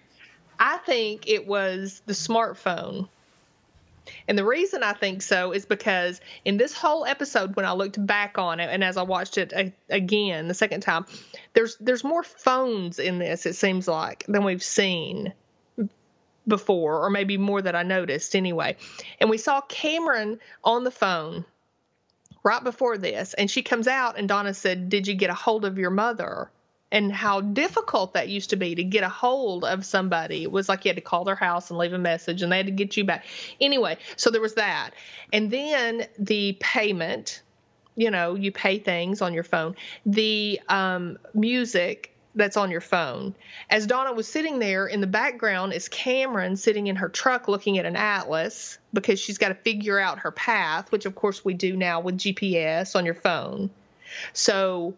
I 0.62 0.78
think 0.78 1.28
it 1.28 1.48
was 1.48 2.04
the 2.06 2.14
smartphone. 2.14 3.10
And 4.28 4.38
the 4.38 4.46
reason 4.46 4.84
I 4.84 4.94
think 4.94 5.24
so 5.24 5.54
is 5.54 5.66
because 5.66 6.22
in 6.46 6.58
this 6.58 6.72
whole 6.72 7.04
episode, 7.04 7.56
when 7.56 7.66
I 7.66 7.72
looked 7.72 8.04
back 8.06 8.38
on 8.38 8.60
it, 8.60 8.70
and 8.72 8.84
as 8.84 8.96
I 8.96 9.02
watched 9.02 9.40
it 9.40 9.52
a, 9.54 9.74
again 9.90 10.48
the 10.48 10.54
second 10.54 10.82
time, 10.82 11.08
there's 11.54 11.78
there's 11.78 12.04
more 12.04 12.22
phones 12.22 13.00
in 13.00 13.18
this. 13.18 13.48
It 13.48 13.56
seems 13.56 13.88
like 13.88 14.24
than 14.28 14.44
we've 14.44 14.62
seen 14.62 15.34
before, 16.48 17.04
or 17.06 17.10
maybe 17.10 17.38
more 17.38 17.62
that 17.62 17.76
I 17.76 17.82
noticed 17.82 18.36
anyway. 18.36 18.78
And 19.20 19.32
we 19.32 19.40
saw 19.40 19.62
Cameron 19.62 20.40
on 20.64 20.84
the 20.84 20.92
phone 20.92 21.44
right 22.44 22.64
before 22.64 23.00
this, 23.00 23.34
and 23.34 23.50
she 23.50 23.64
comes 23.64 23.88
out, 23.88 24.18
and 24.20 24.28
Donna 24.28 24.54
said, 24.54 24.90
"Did 24.90 25.08
you 25.08 25.16
get 25.16 25.32
a 25.32 25.36
hold 25.36 25.66
of 25.66 25.80
your 25.80 25.92
mother?" 25.92 26.52
And 26.92 27.12
how 27.12 27.42
difficult 27.42 28.14
that 28.14 28.28
used 28.28 28.50
to 28.50 28.56
be 28.56 28.76
to 28.76 28.84
get 28.84 29.04
a 29.04 29.10
hold 29.10 29.64
of 29.64 29.86
somebody. 29.86 30.44
It 30.44 30.52
was 30.52 30.68
like 30.68 30.84
you 30.86 30.90
had 30.90 30.98
to 30.98 31.02
call 31.02 31.24
their 31.24 31.36
house 31.36 31.70
and 31.70 31.80
leave 31.80 31.94
a 31.94 31.98
message 31.98 32.42
and 32.42 32.52
they 32.52 32.58
had 32.58 32.66
to 32.66 32.72
get 32.72 32.98
you 32.98 33.04
back. 33.04 33.26
Anyway, 33.60 33.98
so 34.18 34.30
there 34.30 34.42
was 34.42 34.56
that. 34.56 34.92
And 35.32 35.50
then 35.50 36.08
the 36.20 36.58
payment, 36.60 37.42
you 37.96 38.12
know, 38.12 38.36
you 38.36 38.52
pay 38.52 38.80
things 38.80 39.22
on 39.22 39.34
your 39.34 39.44
phone, 39.44 39.76
the 40.06 40.60
um, 40.68 41.18
music 41.34 42.16
that's 42.36 42.58
on 42.58 42.72
your 42.72 42.82
phone. 42.82 43.36
As 43.70 43.86
Donna 43.86 44.14
was 44.14 44.28
sitting 44.28 44.60
there 44.60 44.88
in 44.88 45.02
the 45.02 45.08
background 45.08 45.74
is 45.74 45.90
Cameron 45.90 46.56
sitting 46.56 46.88
in 46.88 46.96
her 46.98 47.10
truck 47.10 47.48
looking 47.48 47.78
at 47.78 47.86
an 47.86 47.96
atlas 47.96 48.78
because 48.94 49.20
she's 49.20 49.38
got 49.38 49.50
to 49.50 49.56
figure 49.56 50.00
out 50.00 50.20
her 50.20 50.32
path, 50.32 50.92
which 50.92 51.06
of 51.06 51.16
course 51.16 51.44
we 51.44 51.54
do 51.54 51.76
now 51.76 52.00
with 52.00 52.18
GPS 52.18 52.96
on 52.96 53.06
your 53.06 53.16
phone. 53.16 53.70
So 54.34 54.96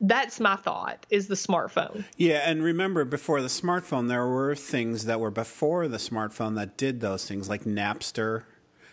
that's 0.00 0.38
my 0.38 0.56
thought 0.56 1.06
is 1.10 1.26
the 1.28 1.34
smartphone 1.34 2.04
yeah 2.16 2.48
and 2.48 2.62
remember 2.62 3.04
before 3.04 3.42
the 3.42 3.48
smartphone 3.48 4.08
there 4.08 4.26
were 4.26 4.54
things 4.54 5.06
that 5.06 5.18
were 5.18 5.30
before 5.30 5.88
the 5.88 5.96
smartphone 5.96 6.54
that 6.56 6.76
did 6.76 7.00
those 7.00 7.26
things 7.26 7.48
like 7.48 7.64
napster 7.64 8.44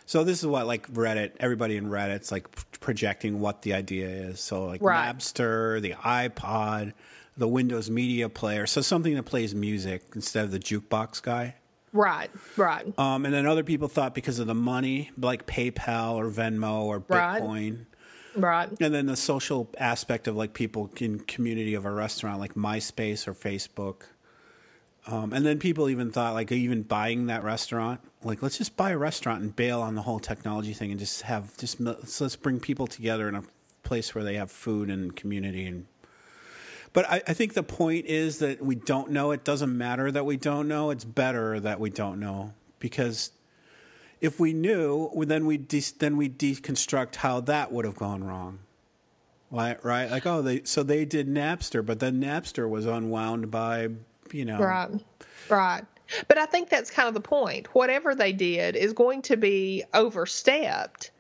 so 0.06 0.24
this 0.24 0.40
is 0.40 0.48
what 0.48 0.66
like 0.66 0.92
reddit 0.94 1.32
everybody 1.40 1.78
in 1.78 1.90
reddit's 1.90 2.32
like 2.32 2.48
projecting 2.80 3.40
what 3.40 3.62
the 3.62 3.74
idea 3.74 4.08
is 4.08 4.40
so 4.40 4.66
like 4.66 4.82
right. 4.82 5.16
napster 5.16 5.82
the 5.82 5.94
ipod 5.94 6.94
the 7.38 7.48
windows 7.48 7.90
media 7.90 8.28
player 8.28 8.66
so 8.66 8.82
something 8.82 9.14
that 9.16 9.24
plays 9.24 9.54
music 9.54 10.04
instead 10.16 10.44
of 10.44 10.52
the 10.52 10.60
jukebox 10.60 11.22
guy 11.22 11.56
Right, 11.96 12.30
right. 12.58 13.00
Um, 13.00 13.24
and 13.24 13.34
then 13.34 13.46
other 13.46 13.64
people 13.64 13.88
thought 13.88 14.14
because 14.14 14.40
of 14.40 14.48
the 14.48 14.54
money, 14.54 15.12
like 15.18 15.48
PayPal 15.48 16.16
or 16.16 16.30
Venmo 16.30 16.82
or 16.82 17.00
Bitcoin. 17.00 17.78
Right. 17.78 17.86
Right. 18.36 18.70
And 18.82 18.94
then 18.94 19.06
the 19.06 19.16
social 19.16 19.70
aspect 19.78 20.28
of 20.28 20.36
like 20.36 20.54
people 20.54 20.90
in 20.98 21.20
community 21.20 21.74
of 21.74 21.86
a 21.86 21.92
restaurant, 21.92 22.40
like 22.40 22.56
MySpace 22.56 23.28
or 23.28 23.34
Facebook. 23.34 24.04
Um, 25.08 25.34
and 25.34 25.46
then 25.46 25.60
people 25.60 25.90
even 25.90 26.12
thought 26.12 26.34
like 26.34 26.52
even 26.52 26.82
buying 26.82 27.28
that 27.28 27.44
restaurant, 27.44 28.02
like 28.24 28.42
let's 28.42 28.58
just 28.58 28.76
buy 28.76 28.92
a 28.92 28.98
restaurant 28.98 29.42
and 29.42 29.56
bail 29.56 29.82
on 29.82 29.96
the 29.96 30.02
whole 30.02 30.20
technology 30.20 30.74
thing 30.74 30.92
and 30.92 31.00
just 31.00 31.22
have 31.22 31.56
just 31.58 31.80
let's, 31.80 32.20
let's 32.20 32.36
bring 32.36 32.60
people 32.60 32.88
together 32.88 33.30
in 33.30 33.36
a 33.36 33.44
place 33.84 34.16
where 34.16 34.24
they 34.24 34.36
have 34.36 34.52
food 34.52 34.90
and 34.90 35.16
community 35.16 35.66
and. 35.66 35.86
But 36.92 37.10
I, 37.10 37.22
I 37.28 37.34
think 37.34 37.56
the 37.56 37.64
point 37.64 38.06
is 38.06 38.40
that 38.40 38.62
we 38.62 38.76
don't 38.76 39.12
know. 39.12 39.32
It 39.32 39.44
doesn't 39.44 39.78
matter 39.78 40.10
that 40.12 40.26
we 40.26 40.38
don't 40.38 40.70
know. 40.70 40.92
It's 40.92 41.04
better 41.04 41.60
that 41.60 41.78
we 41.78 41.90
don't 41.90 42.22
know 42.22 42.54
because 42.80 43.32
if 44.22 44.40
we 44.40 44.54
knew, 44.54 45.12
then 45.26 45.46
we 45.46 45.58
de- 45.58 45.94
then 46.00 46.18
we 46.18 46.30
deconstruct 46.30 47.16
how 47.16 47.40
that 47.42 47.72
would 47.72 47.86
have 47.86 47.96
gone 47.96 48.24
wrong. 48.24 48.60
Right, 49.52 49.84
right. 49.86 50.10
Like, 50.10 50.26
oh, 50.26 50.42
they 50.42 50.64
so 50.64 50.84
they 50.84 51.06
did 51.06 51.28
Napster, 51.28 51.86
but 51.86 52.00
then 52.00 52.22
Napster 52.22 52.70
was 52.70 52.86
unwound 52.86 53.52
by, 53.52 53.90
you 54.32 54.46
know, 54.46 54.60
right, 54.60 54.90
right. 55.50 55.84
But 56.28 56.38
I 56.38 56.46
think 56.46 56.70
that's 56.70 56.92
kind 56.92 57.08
of 57.08 57.14
the 57.14 57.22
point. 57.22 57.74
Whatever 57.74 58.16
they 58.16 58.34
did 58.34 58.76
is 58.76 58.94
going 58.94 59.22
to 59.24 59.38
be 59.38 59.84
overstepped, 59.94 61.12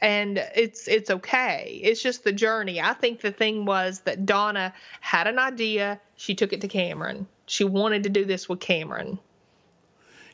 and 0.00 0.38
it's 0.54 0.86
it's 0.88 1.10
okay. 1.10 1.80
It's 1.82 2.02
just 2.02 2.24
the 2.24 2.32
journey. 2.32 2.80
I 2.80 2.92
think 2.92 3.20
the 3.20 3.32
thing 3.32 3.64
was 3.64 4.00
that 4.00 4.26
Donna 4.26 4.72
had 5.00 5.26
an 5.26 5.38
idea. 5.38 6.00
She 6.16 6.34
took 6.34 6.52
it 6.52 6.60
to 6.60 6.68
Cameron. 6.68 7.26
She 7.46 7.64
wanted 7.64 8.04
to 8.04 8.10
do 8.10 8.24
this 8.24 8.48
with 8.48 8.60
Cameron. 8.60 9.18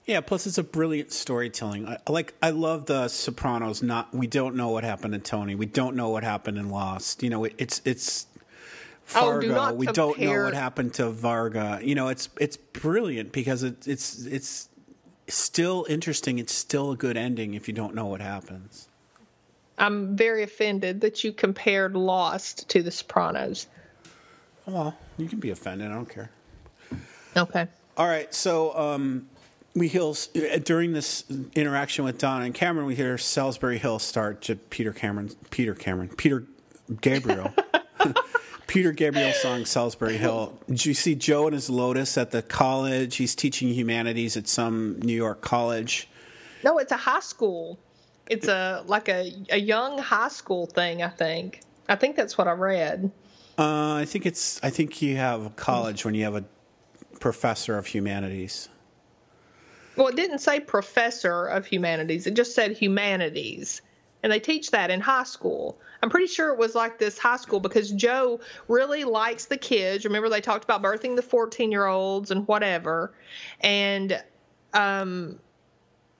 Yeah, 0.06 0.20
plus 0.20 0.46
it's 0.46 0.58
a 0.58 0.62
brilliant 0.62 1.12
storytelling. 1.12 1.88
I, 1.88 1.98
like 2.08 2.34
I 2.40 2.50
love 2.50 2.86
the 2.86 3.08
Sopranos. 3.08 3.82
Not 3.82 4.14
we 4.14 4.28
don't 4.28 4.54
know 4.54 4.68
what 4.68 4.84
happened 4.84 5.14
to 5.14 5.18
Tony. 5.18 5.56
We 5.56 5.66
don't 5.66 5.96
know 5.96 6.10
what 6.10 6.22
happened 6.22 6.58
in 6.58 6.70
Lost. 6.70 7.24
You 7.24 7.30
know, 7.30 7.44
it, 7.44 7.54
it's 7.58 7.82
it's 7.84 8.26
Fargo. 9.06 9.54
Oh, 9.56 9.70
do 9.70 9.76
we 9.76 9.86
don't 9.86 10.18
know 10.18 10.44
what 10.44 10.54
happened 10.54 10.94
to 10.94 11.10
Varga. 11.10 11.80
You 11.82 11.96
know, 11.96 12.08
it's 12.08 12.28
it's 12.40 12.56
brilliant 12.56 13.32
because 13.32 13.64
it, 13.64 13.88
it's 13.88 14.24
it's 14.26 14.68
still 15.28 15.86
interesting. 15.88 16.38
It's 16.38 16.52
still 16.52 16.92
a 16.92 16.96
good 16.96 17.16
ending 17.16 17.54
if 17.54 17.66
you 17.66 17.74
don't 17.74 17.94
know 17.94 18.06
what 18.06 18.20
happens. 18.20 18.88
I'm 19.78 20.16
very 20.16 20.42
offended 20.42 21.00
that 21.02 21.24
you 21.24 21.32
compared 21.32 21.94
Lost 21.94 22.68
to 22.70 22.82
The 22.82 22.90
Sopranos. 22.90 23.66
Well, 24.66 24.96
you 25.18 25.28
can 25.28 25.38
be 25.38 25.50
offended. 25.50 25.90
I 25.90 25.94
don't 25.94 26.08
care. 26.08 26.30
Okay. 27.36 27.66
All 27.96 28.06
right. 28.06 28.32
So 28.34 28.76
um, 28.76 29.28
we 29.76 29.88
hear 29.88 30.12
during 30.64 30.92
this 30.92 31.24
interaction 31.54 32.04
with 32.04 32.16
Donna 32.16 32.46
and 32.46 32.54
Cameron, 32.54 32.86
we 32.86 32.94
hear 32.94 33.16
Solsbury 33.16 33.76
Hill 33.76 33.98
start 33.98 34.40
to 34.42 34.56
Peter 34.56 34.92
Cameron, 34.92 35.30
Peter 35.50 35.74
Cameron, 35.74 36.08
Peter 36.08 36.44
Gabriel. 37.02 37.52
Peter 38.66 38.90
Gabriel 38.90 39.32
song 39.32 39.60
Solsbury 39.60 40.16
Hill. 40.16 40.58
You 40.66 40.94
see 40.94 41.14
Joe 41.14 41.46
and 41.46 41.54
his 41.54 41.70
Lotus 41.70 42.18
at 42.18 42.30
the 42.30 42.42
college? 42.42 43.16
He's 43.16 43.34
teaching 43.34 43.68
humanities 43.68 44.36
at 44.36 44.48
some 44.48 44.98
New 45.00 45.14
York 45.14 45.40
college. 45.40 46.08
No, 46.64 46.78
it's 46.78 46.90
a 46.90 46.96
high 46.96 47.20
school. 47.20 47.78
It's 48.28 48.48
a 48.48 48.82
like 48.86 49.08
a, 49.08 49.32
a 49.50 49.58
young 49.58 49.98
high 49.98 50.28
school 50.28 50.66
thing, 50.66 51.02
I 51.02 51.08
think. 51.08 51.60
I 51.88 51.96
think 51.96 52.16
that's 52.16 52.36
what 52.36 52.48
I 52.48 52.52
read. 52.52 53.12
Uh, 53.58 53.94
I 53.94 54.04
think 54.04 54.26
it's 54.26 54.58
I 54.64 54.70
think 54.70 55.00
you 55.00 55.16
have 55.16 55.46
a 55.46 55.50
college 55.50 56.04
when 56.04 56.14
you 56.14 56.24
have 56.24 56.34
a 56.34 56.44
professor 57.20 57.78
of 57.78 57.86
humanities. 57.86 58.68
Well, 59.96 60.08
it 60.08 60.16
didn't 60.16 60.38
say 60.38 60.60
professor 60.60 61.46
of 61.46 61.66
humanities. 61.66 62.26
It 62.26 62.34
just 62.34 62.54
said 62.54 62.72
humanities. 62.72 63.82
And 64.22 64.32
they 64.32 64.40
teach 64.40 64.70
that 64.72 64.90
in 64.90 65.00
high 65.00 65.24
school. 65.24 65.78
I'm 66.02 66.10
pretty 66.10 66.26
sure 66.26 66.50
it 66.50 66.58
was 66.58 66.74
like 66.74 66.98
this 66.98 67.18
high 67.18 67.36
school 67.36 67.60
because 67.60 67.90
Joe 67.92 68.40
really 68.68 69.04
likes 69.04 69.46
the 69.46 69.56
kids. 69.56 70.04
Remember, 70.04 70.28
they 70.28 70.40
talked 70.40 70.64
about 70.64 70.82
birthing 70.82 71.16
the 71.16 71.22
14 71.22 71.70
year 71.70 71.86
olds 71.86 72.30
and 72.30 72.46
whatever. 72.48 73.12
And 73.60 74.22
um, 74.74 75.38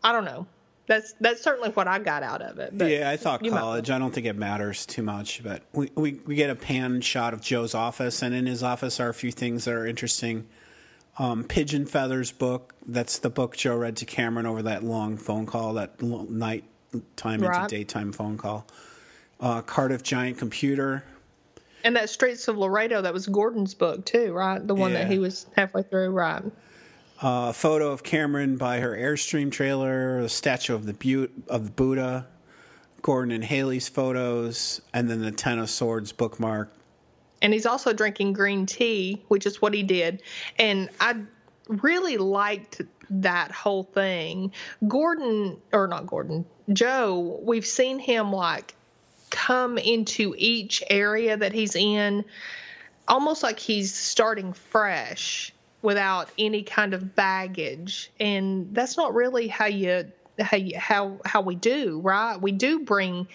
I 0.03 0.13
don't 0.13 0.25
know. 0.25 0.47
That's 0.87 1.15
that's 1.21 1.43
certainly 1.43 1.71
what 1.71 1.89
I 1.89 1.99
got 1.99 2.23
out 2.23 2.43
of 2.43 2.59
it. 2.61 2.73
yeah, 2.75 3.11
I 3.11 3.17
thought 3.17 3.43
college. 3.45 3.89
Might. 3.89 3.97
I 3.97 3.99
don't 3.99 4.15
think 4.15 4.27
it 4.27 4.37
matters 4.37 4.87
too 4.87 5.03
much, 5.03 5.43
but 5.43 5.65
we, 5.73 5.91
we 5.97 6.21
we 6.27 6.37
get 6.37 6.49
a 6.49 6.55
pan 6.55 7.01
shot 7.01 7.35
of 7.35 7.41
Joe's 7.41 7.75
office, 7.75 8.23
and 8.23 8.33
in 8.33 8.47
his 8.47 8.63
office 8.63 9.01
are 9.01 9.09
a 9.09 9.15
few 9.15 9.33
things 9.33 9.65
that 9.65 9.75
are 9.75 9.85
interesting 9.85 10.47
um, 11.19 11.45
Pigeon 11.45 11.87
Feathers 11.87 12.33
book. 12.33 12.75
That's 12.87 13.19
the 13.19 13.31
book 13.31 13.57
Joe 13.57 13.77
read 13.77 13.97
to 13.99 14.05
Cameron 14.05 14.47
over 14.47 14.63
that 14.63 14.85
long 14.85 15.17
phone 15.17 15.47
call, 15.47 15.75
that 15.75 16.01
night 16.03 16.65
time 17.17 17.43
into 17.43 17.67
daytime 17.69 18.13
phone 18.13 18.39
call. 18.39 18.67
Uh, 19.41 19.63
Cardiff 19.63 20.03
Giant 20.03 20.39
Computer. 20.39 21.05
And 21.85 21.95
that 21.97 22.11
Streets 22.11 22.49
of 22.49 22.57
Laredo, 22.57 23.03
that 23.03 23.13
was 23.13 23.27
Gordon's 23.27 23.75
book 23.75 24.05
too, 24.05 24.33
right? 24.33 24.65
The 24.67 24.75
one 24.75 24.93
yeah. 24.93 25.03
that 25.03 25.11
he 25.11 25.19
was 25.19 25.47
halfway 25.57 25.83
through, 25.83 26.11
right? 26.11 26.43
A 27.23 27.27
uh, 27.27 27.53
photo 27.53 27.93
of 27.93 28.03
Cameron 28.03 28.57
by 28.57 28.81
her 28.81 28.95
Airstream 28.95 29.51
trailer, 29.51 30.19
a 30.19 30.29
statue 30.29 30.75
of 30.75 30.85
the 30.85 30.93
Butte 30.93 31.33
of 31.49 31.65
the 31.65 31.71
Buddha, 31.71 32.27
Gordon 33.01 33.33
and 33.33 33.45
Haley's 33.45 33.89
photos, 33.89 34.83
and 34.93 35.09
then 35.09 35.21
the 35.23 35.31
Ten 35.31 35.59
of 35.59 35.71
Swords 35.71 36.13
bookmark 36.13 36.71
and 37.43 37.53
he's 37.53 37.67
also 37.67 37.93
drinking 37.93 38.33
green 38.33 38.67
tea, 38.67 39.23
which 39.29 39.47
is 39.47 39.61
what 39.61 39.75
he 39.75 39.83
did. 39.83 40.23
And 40.59 40.89
I 41.01 41.17
really 41.69 42.17
liked 42.17 42.83
that 43.11 43.51
whole 43.51 43.85
thing. 43.85 44.53
Gordon, 44.87 45.59
or 45.73 45.87
not 45.87 46.07
Gordon, 46.07 46.45
Joe, 46.73 47.41
we've 47.43 47.67
seen 47.67 47.99
him 47.99 48.33
like 48.33 48.75
come 49.31 49.79
into 49.79 50.35
each 50.37 50.83
area 50.89 51.37
that 51.37 51.53
he's 51.53 51.77
in 51.77 52.25
almost 53.09 53.43
like 53.43 53.59
he's 53.59 53.95
starting 53.95 54.53
fresh 54.53 55.53
without 55.83 56.31
any 56.39 56.63
kind 56.63 56.95
of 56.95 57.15
baggage 57.15 58.11
and 58.19 58.75
that's 58.75 58.97
not 58.97 59.15
really 59.15 59.47
how 59.47 59.67
you 59.67 60.11
how 60.41 60.57
you, 60.57 60.79
how 60.79 61.19
how 61.25 61.41
we 61.41 61.55
do 61.55 62.01
right 62.01 62.41
we 62.41 62.51
do 62.51 62.81
bring 62.81 63.29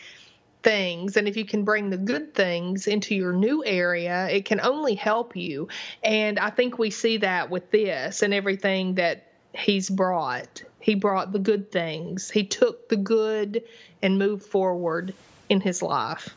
things 0.64 1.18
and 1.18 1.28
if 1.28 1.36
you 1.38 1.45
can 1.45 1.64
bring 1.64 1.89
the 1.89 1.97
good 1.97 2.34
things 2.34 2.88
into 2.88 3.16
your 3.16 3.34
new 3.34 3.64
area 3.66 4.28
it 4.30 4.45
can 4.45 4.59
only 4.62 4.95
help 4.95 5.36
you. 5.36 5.68
And 6.03 6.39
i 6.39 6.49
think 6.49 6.78
we 6.78 6.89
see 6.89 7.18
that 7.18 7.49
with 7.49 7.72
this 7.72 8.22
and 8.22 8.34
everything 8.34 8.95
that 8.95 9.28
he's 9.53 9.89
brought. 9.89 10.64
He 10.80 10.95
brought 10.95 11.32
the 11.32 11.39
good 11.39 11.72
things. 11.72 12.30
He 12.30 12.45
took 12.45 12.89
the 12.89 12.95
good 12.95 13.64
and 14.01 14.18
moved 14.18 14.43
forward 14.43 15.14
in 15.49 15.62
his 15.62 15.82
life 15.82 16.36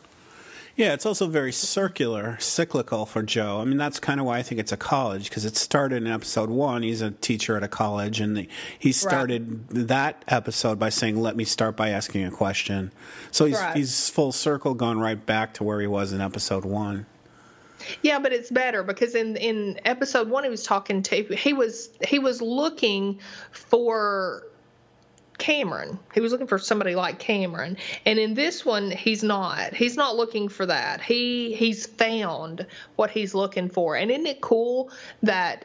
yeah, 0.76 0.92
it's 0.92 1.06
also 1.06 1.28
very 1.28 1.52
circular, 1.52 2.36
cyclical 2.40 3.06
for 3.06 3.22
Joe. 3.22 3.60
I 3.60 3.64
mean, 3.64 3.76
that's 3.76 4.00
kind 4.00 4.18
of 4.18 4.26
why 4.26 4.38
I 4.38 4.42
think 4.42 4.60
it's 4.60 4.72
a 4.72 4.76
college 4.76 5.28
because 5.28 5.44
it 5.44 5.56
started 5.56 6.02
in 6.02 6.08
episode 6.08 6.50
one. 6.50 6.82
He's 6.82 7.00
a 7.00 7.12
teacher 7.12 7.56
at 7.56 7.62
a 7.62 7.68
college, 7.68 8.20
and 8.20 8.36
the, 8.36 8.48
he 8.76 8.90
started 8.90 9.66
right. 9.70 9.86
that 9.88 10.24
episode 10.26 10.80
by 10.80 10.88
saying, 10.88 11.20
"Let 11.20 11.36
me 11.36 11.44
start 11.44 11.76
by 11.76 11.90
asking 11.90 12.24
a 12.24 12.30
question." 12.30 12.90
So 13.30 13.44
he's 13.44 13.56
right. 13.56 13.76
he's 13.76 14.10
full 14.10 14.32
circle, 14.32 14.74
gone 14.74 14.98
right 14.98 15.24
back 15.24 15.54
to 15.54 15.64
where 15.64 15.80
he 15.80 15.86
was 15.86 16.12
in 16.12 16.20
episode 16.20 16.64
one. 16.64 17.06
Yeah, 18.02 18.18
but 18.18 18.32
it's 18.32 18.50
better 18.50 18.82
because 18.82 19.14
in 19.14 19.36
in 19.36 19.78
episode 19.84 20.28
one 20.28 20.42
he 20.42 20.50
was 20.50 20.64
talking 20.64 21.02
to 21.04 21.22
he 21.22 21.52
was 21.52 21.90
he 22.06 22.18
was 22.18 22.42
looking 22.42 23.20
for 23.52 24.44
Cameron. 25.38 25.98
He 26.12 26.20
was 26.20 26.32
looking 26.32 26.46
for 26.46 26.58
somebody 26.58 26.94
like 26.94 27.18
Cameron. 27.18 27.76
And 28.06 28.18
in 28.18 28.34
this 28.34 28.64
one 28.64 28.90
he's 28.90 29.22
not. 29.22 29.74
He's 29.74 29.96
not 29.96 30.16
looking 30.16 30.48
for 30.48 30.66
that. 30.66 31.00
He 31.00 31.54
he's 31.54 31.86
found 31.86 32.66
what 32.96 33.10
he's 33.10 33.34
looking 33.34 33.68
for. 33.68 33.96
And 33.96 34.10
isn't 34.10 34.26
it 34.26 34.40
cool 34.40 34.90
that 35.22 35.64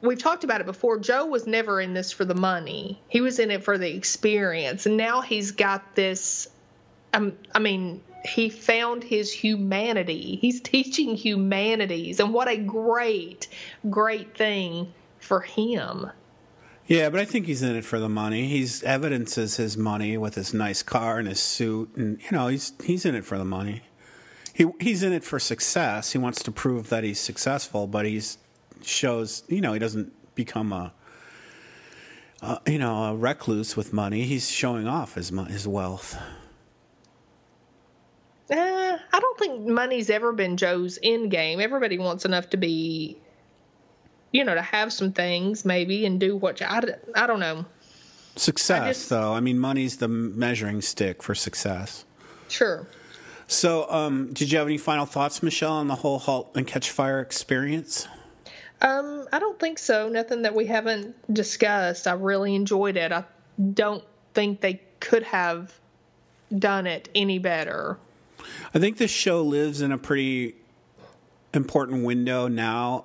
we've 0.00 0.18
talked 0.18 0.44
about 0.44 0.60
it 0.60 0.66
before. 0.66 0.98
Joe 0.98 1.26
was 1.26 1.46
never 1.46 1.80
in 1.80 1.94
this 1.94 2.12
for 2.12 2.24
the 2.24 2.34
money. 2.34 3.00
He 3.08 3.20
was 3.20 3.38
in 3.38 3.50
it 3.50 3.64
for 3.64 3.78
the 3.78 3.94
experience. 3.94 4.86
And 4.86 4.96
now 4.96 5.20
he's 5.20 5.52
got 5.52 5.94
this 5.94 6.48
um, 7.14 7.36
I 7.54 7.58
mean, 7.58 8.02
he 8.24 8.48
found 8.48 9.04
his 9.04 9.32
humanity. 9.32 10.38
He's 10.40 10.60
teaching 10.60 11.14
humanities 11.14 12.20
and 12.20 12.32
what 12.32 12.48
a 12.48 12.56
great 12.56 13.48
great 13.90 14.36
thing 14.36 14.92
for 15.18 15.40
him. 15.40 16.10
Yeah, 16.86 17.10
but 17.10 17.20
I 17.20 17.24
think 17.24 17.46
he's 17.46 17.62
in 17.62 17.76
it 17.76 17.84
for 17.84 17.98
the 18.00 18.08
money. 18.08 18.48
He's 18.48 18.82
evidences 18.82 19.56
his 19.56 19.76
money 19.76 20.18
with 20.18 20.34
his 20.34 20.52
nice 20.52 20.82
car 20.82 21.18
and 21.18 21.28
his 21.28 21.40
suit, 21.40 21.94
and 21.96 22.20
you 22.22 22.36
know 22.36 22.48
he's 22.48 22.72
he's 22.84 23.04
in 23.04 23.14
it 23.14 23.24
for 23.24 23.38
the 23.38 23.44
money. 23.44 23.82
He 24.52 24.66
he's 24.80 25.02
in 25.02 25.12
it 25.12 25.24
for 25.24 25.38
success. 25.38 26.12
He 26.12 26.18
wants 26.18 26.42
to 26.42 26.52
prove 26.52 26.88
that 26.88 27.04
he's 27.04 27.20
successful, 27.20 27.86
but 27.86 28.04
he's 28.04 28.38
shows 28.82 29.44
you 29.48 29.60
know 29.60 29.72
he 29.72 29.78
doesn't 29.78 30.12
become 30.34 30.72
a 30.72 30.92
you 32.66 32.78
know 32.78 33.04
a 33.04 33.16
recluse 33.16 33.76
with 33.76 33.92
money. 33.92 34.24
He's 34.24 34.50
showing 34.50 34.88
off 34.88 35.14
his 35.14 35.30
his 35.48 35.68
wealth. 35.68 36.16
Uh, 38.50 38.98
I 39.12 39.20
don't 39.20 39.38
think 39.38 39.66
money's 39.66 40.10
ever 40.10 40.32
been 40.32 40.56
Joe's 40.56 40.98
end 41.02 41.30
game. 41.30 41.60
Everybody 41.60 41.96
wants 41.96 42.24
enough 42.24 42.50
to 42.50 42.56
be 42.56 43.16
you 44.32 44.44
know, 44.44 44.54
to 44.54 44.62
have 44.62 44.92
some 44.92 45.12
things 45.12 45.64
maybe 45.64 46.04
and 46.06 46.18
do 46.18 46.36
what 46.36 46.60
you, 46.60 46.66
I, 46.66 46.82
I 47.14 47.26
don't 47.26 47.40
know. 47.40 47.64
Success, 48.34 48.82
I 48.82 48.88
just, 48.88 49.10
though. 49.10 49.34
I 49.34 49.40
mean, 49.40 49.58
money's 49.58 49.98
the 49.98 50.08
measuring 50.08 50.80
stick 50.80 51.22
for 51.22 51.34
success. 51.34 52.04
Sure. 52.48 52.86
So, 53.46 53.90
um, 53.90 54.32
did 54.32 54.50
you 54.50 54.58
have 54.58 54.66
any 54.66 54.78
final 54.78 55.04
thoughts, 55.04 55.42
Michelle, 55.42 55.72
on 55.74 55.88
the 55.88 55.96
whole 55.96 56.18
Halt 56.18 56.52
and 56.54 56.66
Catch 56.66 56.90
Fire 56.90 57.20
experience? 57.20 58.08
Um, 58.80 59.26
I 59.32 59.38
don't 59.38 59.60
think 59.60 59.78
so. 59.78 60.08
Nothing 60.08 60.42
that 60.42 60.54
we 60.54 60.66
haven't 60.66 61.14
discussed. 61.32 62.06
I 62.06 62.14
really 62.14 62.54
enjoyed 62.54 62.96
it. 62.96 63.12
I 63.12 63.24
don't 63.74 64.02
think 64.32 64.62
they 64.62 64.80
could 65.00 65.22
have 65.24 65.78
done 66.56 66.86
it 66.86 67.10
any 67.14 67.38
better. 67.38 67.98
I 68.74 68.78
think 68.78 68.96
this 68.96 69.10
show 69.10 69.42
lives 69.42 69.82
in 69.82 69.92
a 69.92 69.98
pretty 69.98 70.54
important 71.52 72.04
window 72.04 72.48
now 72.48 73.04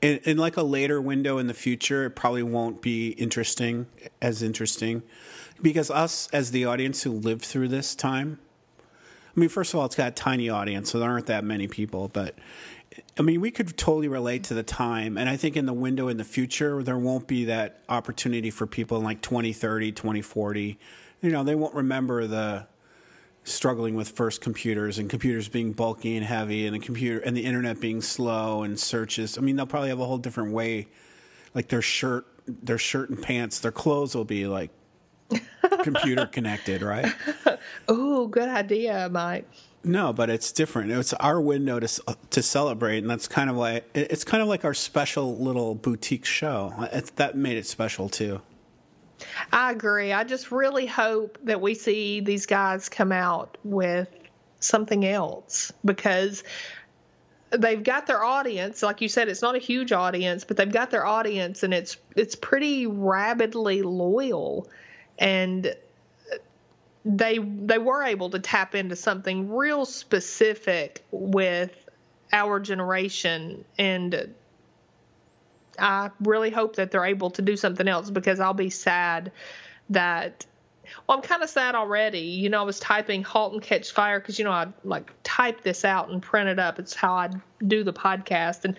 in, 0.00 0.18
in 0.24 0.38
like 0.38 0.56
a 0.56 0.62
later 0.62 1.00
window 1.00 1.38
in 1.38 1.46
the 1.46 1.54
future, 1.54 2.06
it 2.06 2.10
probably 2.10 2.42
won't 2.42 2.80
be 2.80 3.10
interesting 3.10 3.86
as 4.22 4.42
interesting 4.42 5.02
because 5.60 5.90
us 5.90 6.28
as 6.32 6.50
the 6.50 6.64
audience 6.64 7.02
who 7.02 7.12
lived 7.12 7.44
through 7.44 7.68
this 7.68 7.94
time. 7.94 8.38
I 9.36 9.40
mean, 9.40 9.48
first 9.48 9.74
of 9.74 9.80
all, 9.80 9.86
it's 9.86 9.96
got 9.96 10.08
a 10.08 10.12
tiny 10.12 10.48
audience, 10.48 10.90
so 10.90 10.98
there 10.98 11.10
aren't 11.10 11.26
that 11.26 11.44
many 11.44 11.68
people, 11.68 12.08
but 12.08 12.34
I 13.18 13.22
mean, 13.22 13.40
we 13.40 13.50
could 13.50 13.76
totally 13.76 14.08
relate 14.08 14.44
to 14.44 14.54
the 14.54 14.62
time. 14.62 15.16
And 15.16 15.28
I 15.28 15.36
think 15.36 15.56
in 15.56 15.66
the 15.66 15.72
window 15.72 16.08
in 16.08 16.16
the 16.16 16.24
future, 16.24 16.82
there 16.82 16.98
won't 16.98 17.26
be 17.26 17.44
that 17.46 17.80
opportunity 17.88 18.50
for 18.50 18.66
people 18.66 18.96
in 18.98 19.04
like 19.04 19.20
2030, 19.20 19.92
2040. 19.92 20.78
You 21.20 21.30
know, 21.30 21.44
they 21.44 21.54
won't 21.54 21.74
remember 21.74 22.26
the 22.26 22.66
struggling 23.50 23.94
with 23.94 24.10
first 24.10 24.40
computers 24.40 24.98
and 24.98 25.08
computers 25.08 25.48
being 25.48 25.72
bulky 25.72 26.16
and 26.16 26.24
heavy 26.24 26.66
and 26.66 26.74
the 26.74 26.78
computer 26.78 27.18
and 27.20 27.36
the 27.36 27.44
internet 27.44 27.80
being 27.80 28.00
slow 28.00 28.62
and 28.62 28.78
searches. 28.78 29.38
I 29.38 29.40
mean, 29.40 29.56
they'll 29.56 29.66
probably 29.66 29.88
have 29.88 30.00
a 30.00 30.06
whole 30.06 30.18
different 30.18 30.52
way. 30.52 30.88
Like 31.54 31.68
their 31.68 31.82
shirt, 31.82 32.26
their 32.46 32.78
shirt 32.78 33.10
and 33.10 33.20
pants, 33.20 33.60
their 33.60 33.72
clothes 33.72 34.14
will 34.14 34.24
be 34.24 34.46
like 34.46 34.70
computer 35.82 36.26
connected, 36.26 36.82
right? 36.82 37.12
oh, 37.88 38.26
good 38.26 38.48
idea, 38.48 39.08
Mike. 39.10 39.48
No, 39.84 40.12
but 40.12 40.28
it's 40.28 40.52
different. 40.52 40.90
It's 40.90 41.12
our 41.14 41.40
window 41.40 41.80
to 41.80 42.16
to 42.30 42.42
celebrate, 42.42 42.98
and 42.98 43.08
that's 43.08 43.28
kind 43.28 43.48
of 43.48 43.56
like 43.56 43.88
it's 43.94 44.24
kind 44.24 44.42
of 44.42 44.48
like 44.48 44.64
our 44.64 44.74
special 44.74 45.38
little 45.38 45.74
boutique 45.74 46.24
show. 46.24 46.74
It's, 46.92 47.10
that 47.12 47.36
made 47.36 47.56
it 47.56 47.66
special 47.66 48.08
too. 48.08 48.42
I 49.52 49.72
agree. 49.72 50.12
I 50.12 50.24
just 50.24 50.50
really 50.50 50.86
hope 50.86 51.38
that 51.44 51.60
we 51.60 51.74
see 51.74 52.20
these 52.20 52.46
guys 52.46 52.88
come 52.88 53.12
out 53.12 53.58
with 53.64 54.08
something 54.60 55.04
else 55.06 55.72
because 55.84 56.42
they've 57.50 57.82
got 57.82 58.06
their 58.06 58.22
audience 58.22 58.82
like 58.82 59.00
you 59.00 59.08
said 59.08 59.28
it's 59.28 59.40
not 59.40 59.54
a 59.54 59.58
huge 59.58 59.92
audience 59.92 60.44
but 60.44 60.56
they've 60.56 60.72
got 60.72 60.90
their 60.90 61.06
audience 61.06 61.62
and 61.62 61.72
it's 61.72 61.96
it's 62.16 62.34
pretty 62.34 62.86
rabidly 62.86 63.82
loyal 63.82 64.68
and 65.18 65.74
they 67.04 67.38
they 67.38 67.78
were 67.78 68.02
able 68.02 68.28
to 68.30 68.38
tap 68.38 68.74
into 68.74 68.96
something 68.96 69.50
real 69.50 69.86
specific 69.86 71.02
with 71.10 71.72
our 72.32 72.60
generation 72.60 73.64
and 73.78 74.34
I 75.78 76.10
really 76.20 76.50
hope 76.50 76.76
that 76.76 76.90
they're 76.90 77.04
able 77.04 77.30
to 77.32 77.42
do 77.42 77.56
something 77.56 77.86
else 77.86 78.10
because 78.10 78.40
I'll 78.40 78.54
be 78.54 78.70
sad 78.70 79.32
that 79.90 80.46
well, 81.06 81.18
I'm 81.18 81.22
kind 81.22 81.42
of 81.42 81.50
sad 81.50 81.74
already. 81.74 82.20
You 82.20 82.48
know, 82.48 82.60
I 82.60 82.64
was 82.64 82.80
typing 82.80 83.22
"Halt 83.22 83.52
and 83.52 83.62
Catch 83.62 83.92
Fire" 83.92 84.20
because 84.20 84.38
you 84.38 84.44
know 84.44 84.52
I 84.52 84.68
like 84.84 85.12
type 85.22 85.62
this 85.62 85.84
out 85.84 86.10
and 86.10 86.22
print 86.22 86.48
it 86.48 86.58
up. 86.58 86.78
It's 86.78 86.94
how 86.94 87.14
I 87.14 87.30
do 87.66 87.84
the 87.84 87.92
podcast, 87.92 88.64
and 88.64 88.76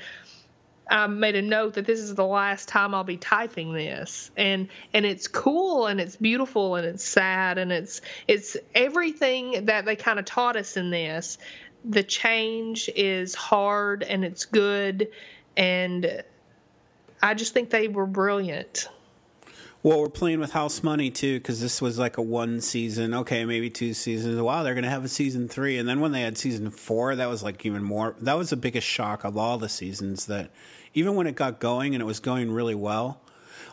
I 0.89 1.07
made 1.07 1.35
a 1.35 1.41
note 1.41 1.75
that 1.75 1.85
this 1.85 1.99
is 1.99 2.15
the 2.15 2.25
last 2.25 2.67
time 2.67 2.95
I'll 2.95 3.03
be 3.03 3.17
typing 3.17 3.73
this, 3.73 4.31
and 4.35 4.69
and 4.93 5.05
it's 5.05 5.27
cool 5.27 5.87
and 5.87 6.01
it's 6.01 6.15
beautiful 6.15 6.75
and 6.75 6.85
it's 6.85 7.03
sad 7.03 7.57
and 7.57 7.71
it's 7.71 8.01
it's 8.27 8.57
everything 8.73 9.65
that 9.65 9.85
they 9.85 9.95
kind 9.95 10.19
of 10.19 10.25
taught 10.25 10.55
us 10.55 10.77
in 10.77 10.89
this. 10.89 11.37
The 11.85 12.03
change 12.03 12.89
is 12.95 13.35
hard 13.35 14.03
and 14.03 14.25
it's 14.25 14.45
good, 14.45 15.09
and 15.55 16.23
I 17.21 17.33
just 17.33 17.53
think 17.53 17.69
they 17.69 17.87
were 17.87 18.05
brilliant. 18.05 18.87
Well, 19.81 20.01
we're 20.01 20.09
playing 20.09 20.41
with 20.41 20.51
house 20.51 20.83
money 20.83 21.09
too 21.09 21.39
because 21.39 21.61
this 21.61 21.81
was 21.81 21.97
like 21.97 22.17
a 22.17 22.21
one 22.21 22.59
season, 22.59 23.13
okay, 23.13 23.45
maybe 23.45 23.69
two 23.69 23.93
seasons. 23.93 24.41
Wow, 24.41 24.63
they're 24.63 24.73
going 24.73 24.83
to 24.83 24.89
have 24.89 25.05
a 25.05 25.09
season 25.09 25.47
three, 25.47 25.77
and 25.77 25.87
then 25.87 26.01
when 26.01 26.11
they 26.11 26.21
had 26.21 26.37
season 26.37 26.69
four, 26.69 27.15
that 27.15 27.29
was 27.29 27.43
like 27.43 27.65
even 27.65 27.83
more. 27.83 28.15
That 28.19 28.37
was 28.37 28.49
the 28.49 28.57
biggest 28.57 28.85
shock 28.85 29.23
of 29.23 29.37
all 29.37 29.57
the 29.57 29.69
seasons. 29.69 30.25
That 30.25 30.51
even 30.93 31.15
when 31.15 31.27
it 31.27 31.35
got 31.35 31.59
going 31.59 31.95
and 31.95 32.01
it 32.01 32.05
was 32.05 32.19
going 32.19 32.51
really 32.51 32.75
well, 32.75 33.21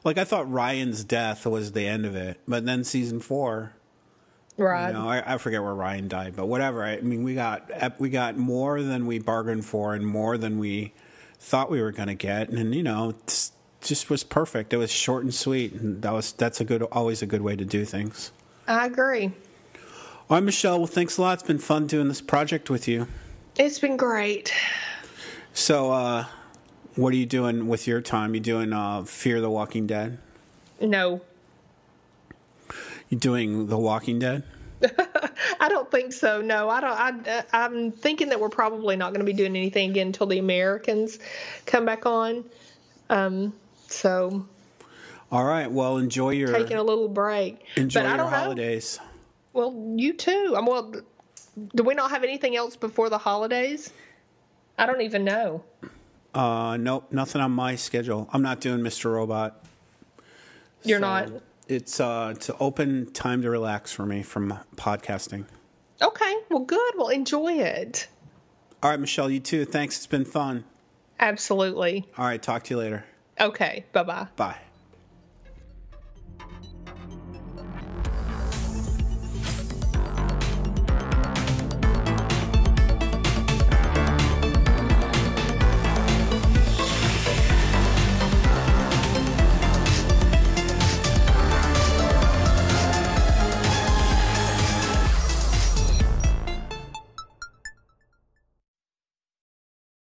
like 0.05 0.16
I 0.16 0.23
thought 0.23 0.48
Ryan's 0.51 1.02
death 1.02 1.44
was 1.44 1.73
the 1.73 1.86
end 1.89 2.06
of 2.06 2.14
it, 2.14 2.40
but 2.47 2.64
then 2.64 2.85
season 2.85 3.18
four, 3.18 3.73
right? 4.56 4.89
You 4.89 4.93
know, 4.93 5.09
I, 5.09 5.35
I 5.35 5.39
forget 5.39 5.60
where 5.60 5.74
Ryan 5.74 6.06
died, 6.06 6.36
but 6.36 6.47
whatever. 6.47 6.85
I 6.85 7.01
mean, 7.01 7.24
we 7.24 7.35
got 7.35 7.98
we 7.98 8.10
got 8.10 8.36
more 8.36 8.81
than 8.81 9.06
we 9.06 9.18
bargained 9.18 9.64
for, 9.64 9.93
and 9.94 10.06
more 10.06 10.39
than 10.39 10.60
we 10.60 10.94
thought 11.41 11.71
we 11.71 11.81
were 11.81 11.93
going 11.93 12.09
to 12.09 12.15
get, 12.15 12.49
and 12.49 12.75
you 12.75 12.83
know 12.83 13.15
just 13.81 14.11
was 14.11 14.25
perfect. 14.25 14.73
It 14.73 14.77
was 14.79 14.91
short 14.91 15.23
and 15.23 15.35
sweet, 15.35 15.73
and 15.73 16.03
that 16.03 16.13
was 16.13 16.33
that's 16.33 16.61
a 16.61 16.65
good 16.65 16.83
always 16.83 17.23
a 17.23 17.27
good 17.27 17.43
way 17.43 17.57
to 17.57 17.65
do 17.65 17.85
things. 17.85 18.33
I 18.67 18.87
agree. 18.87 19.27
All 20.29 20.37
right, 20.37 20.43
Michelle. 20.43 20.79
Well, 20.79 20.87
thanks 20.89 21.19
a 21.19 21.23
lot. 21.23 21.35
It's 21.35 21.47
been 21.47 21.59
fun 21.59 21.87
doing 21.87 22.09
this 22.09 22.21
project 22.21 22.69
with 22.69 22.89
you. 22.89 23.07
It's 23.57 23.79
been 23.79 23.97
great. 23.97 24.53
So, 25.55 25.93
uh, 25.93 26.25
what 26.97 27.13
are 27.15 27.17
you 27.17 27.27
doing 27.27 27.69
with 27.69 27.87
your 27.87 28.01
time? 28.01 28.35
You 28.35 28.41
doing 28.41 28.73
uh, 28.73 29.05
Fear 29.05 29.41
the 29.41 29.51
Walking 29.51 29.87
Dead? 29.87 30.19
No. 30.81 31.23
You 33.09 33.19
doing 33.19 33.69
The 33.69 33.79
Walking 33.79 34.19
Dead? 34.19 34.43
I 35.61 35.69
don't 35.69 35.91
think 35.91 36.13
so. 36.13 36.41
No, 36.41 36.69
I 36.69 36.81
don't. 36.81 37.29
I, 37.29 37.45
I'm 37.53 37.93
thinking 37.93 38.29
that 38.31 38.41
we're 38.41 38.49
probably 38.49 38.97
not 38.97 39.13
going 39.13 39.21
to 39.21 39.27
be 39.27 39.33
doing 39.33 39.57
anything 39.57 39.91
again 39.91 40.09
until 40.09 40.27
the 40.27 40.39
Americans 40.39 41.19
come 41.65 41.85
back 41.85 42.07
on. 42.07 42.45
Um, 43.11 43.53
so. 43.89 44.47
All 45.31 45.45
right. 45.45 45.71
Well, 45.71 45.99
enjoy 45.99 46.31
your 46.31 46.53
taking 46.53 46.77
a 46.77 46.83
little 46.83 47.09
break. 47.09 47.65
Enjoy 47.77 48.03
but 48.03 48.17
your 48.17 48.29
holidays. 48.29 48.99
Know. 49.01 49.09
Well, 49.53 49.95
you 49.97 50.13
too. 50.13 50.55
I'm 50.57 50.67
well, 50.67 50.93
do 51.75 51.83
we 51.83 51.95
not 51.95 52.11
have 52.11 52.23
anything 52.23 52.57
else 52.57 52.77
before 52.77 53.09
the 53.09 53.19
holidays? 53.19 53.93
I 54.79 54.87
don't 54.87 55.01
even 55.01 55.25
know. 55.25 55.65
Uh, 56.35 56.77
nope, 56.77 57.11
nothing 57.11 57.41
on 57.41 57.53
my 57.53 57.77
schedule. 57.77 58.29
I'm 58.33 58.43
not 58.43 58.61
doing 58.61 58.81
Mr. 58.81 59.11
Robot. 59.13 59.65
You're 60.85 60.99
so 60.99 61.07
not. 61.07 61.31
It's 61.68 61.98
uh, 61.98 62.34
it's 62.36 62.51
open 62.60 63.12
time 63.12 63.43
to 63.43 63.51
relax 63.51 63.93
for 63.93 64.06
me 64.06 64.22
from 64.22 64.59
podcasting. 64.76 65.47
Okay. 66.01 66.34
Well, 66.51 66.60
good. 66.60 66.93
Well, 66.97 67.09
enjoy 67.09 67.55
it. 67.55 68.09
All 68.82 68.90
right, 68.90 69.01
Michelle. 69.01 69.30
You 69.30 69.40
too. 69.40 69.64
Thanks. 69.64 69.97
It's 69.97 70.06
been 70.06 70.24
fun. 70.24 70.64
Absolutely. 71.18 72.06
All 72.16 72.26
right. 72.26 72.40
Talk 72.43 72.64
to 72.64 72.74
you 72.74 72.78
later. 72.78 73.05
Okay. 73.40 73.84
Bye-bye. 73.93 74.28
Bye. 74.36 74.59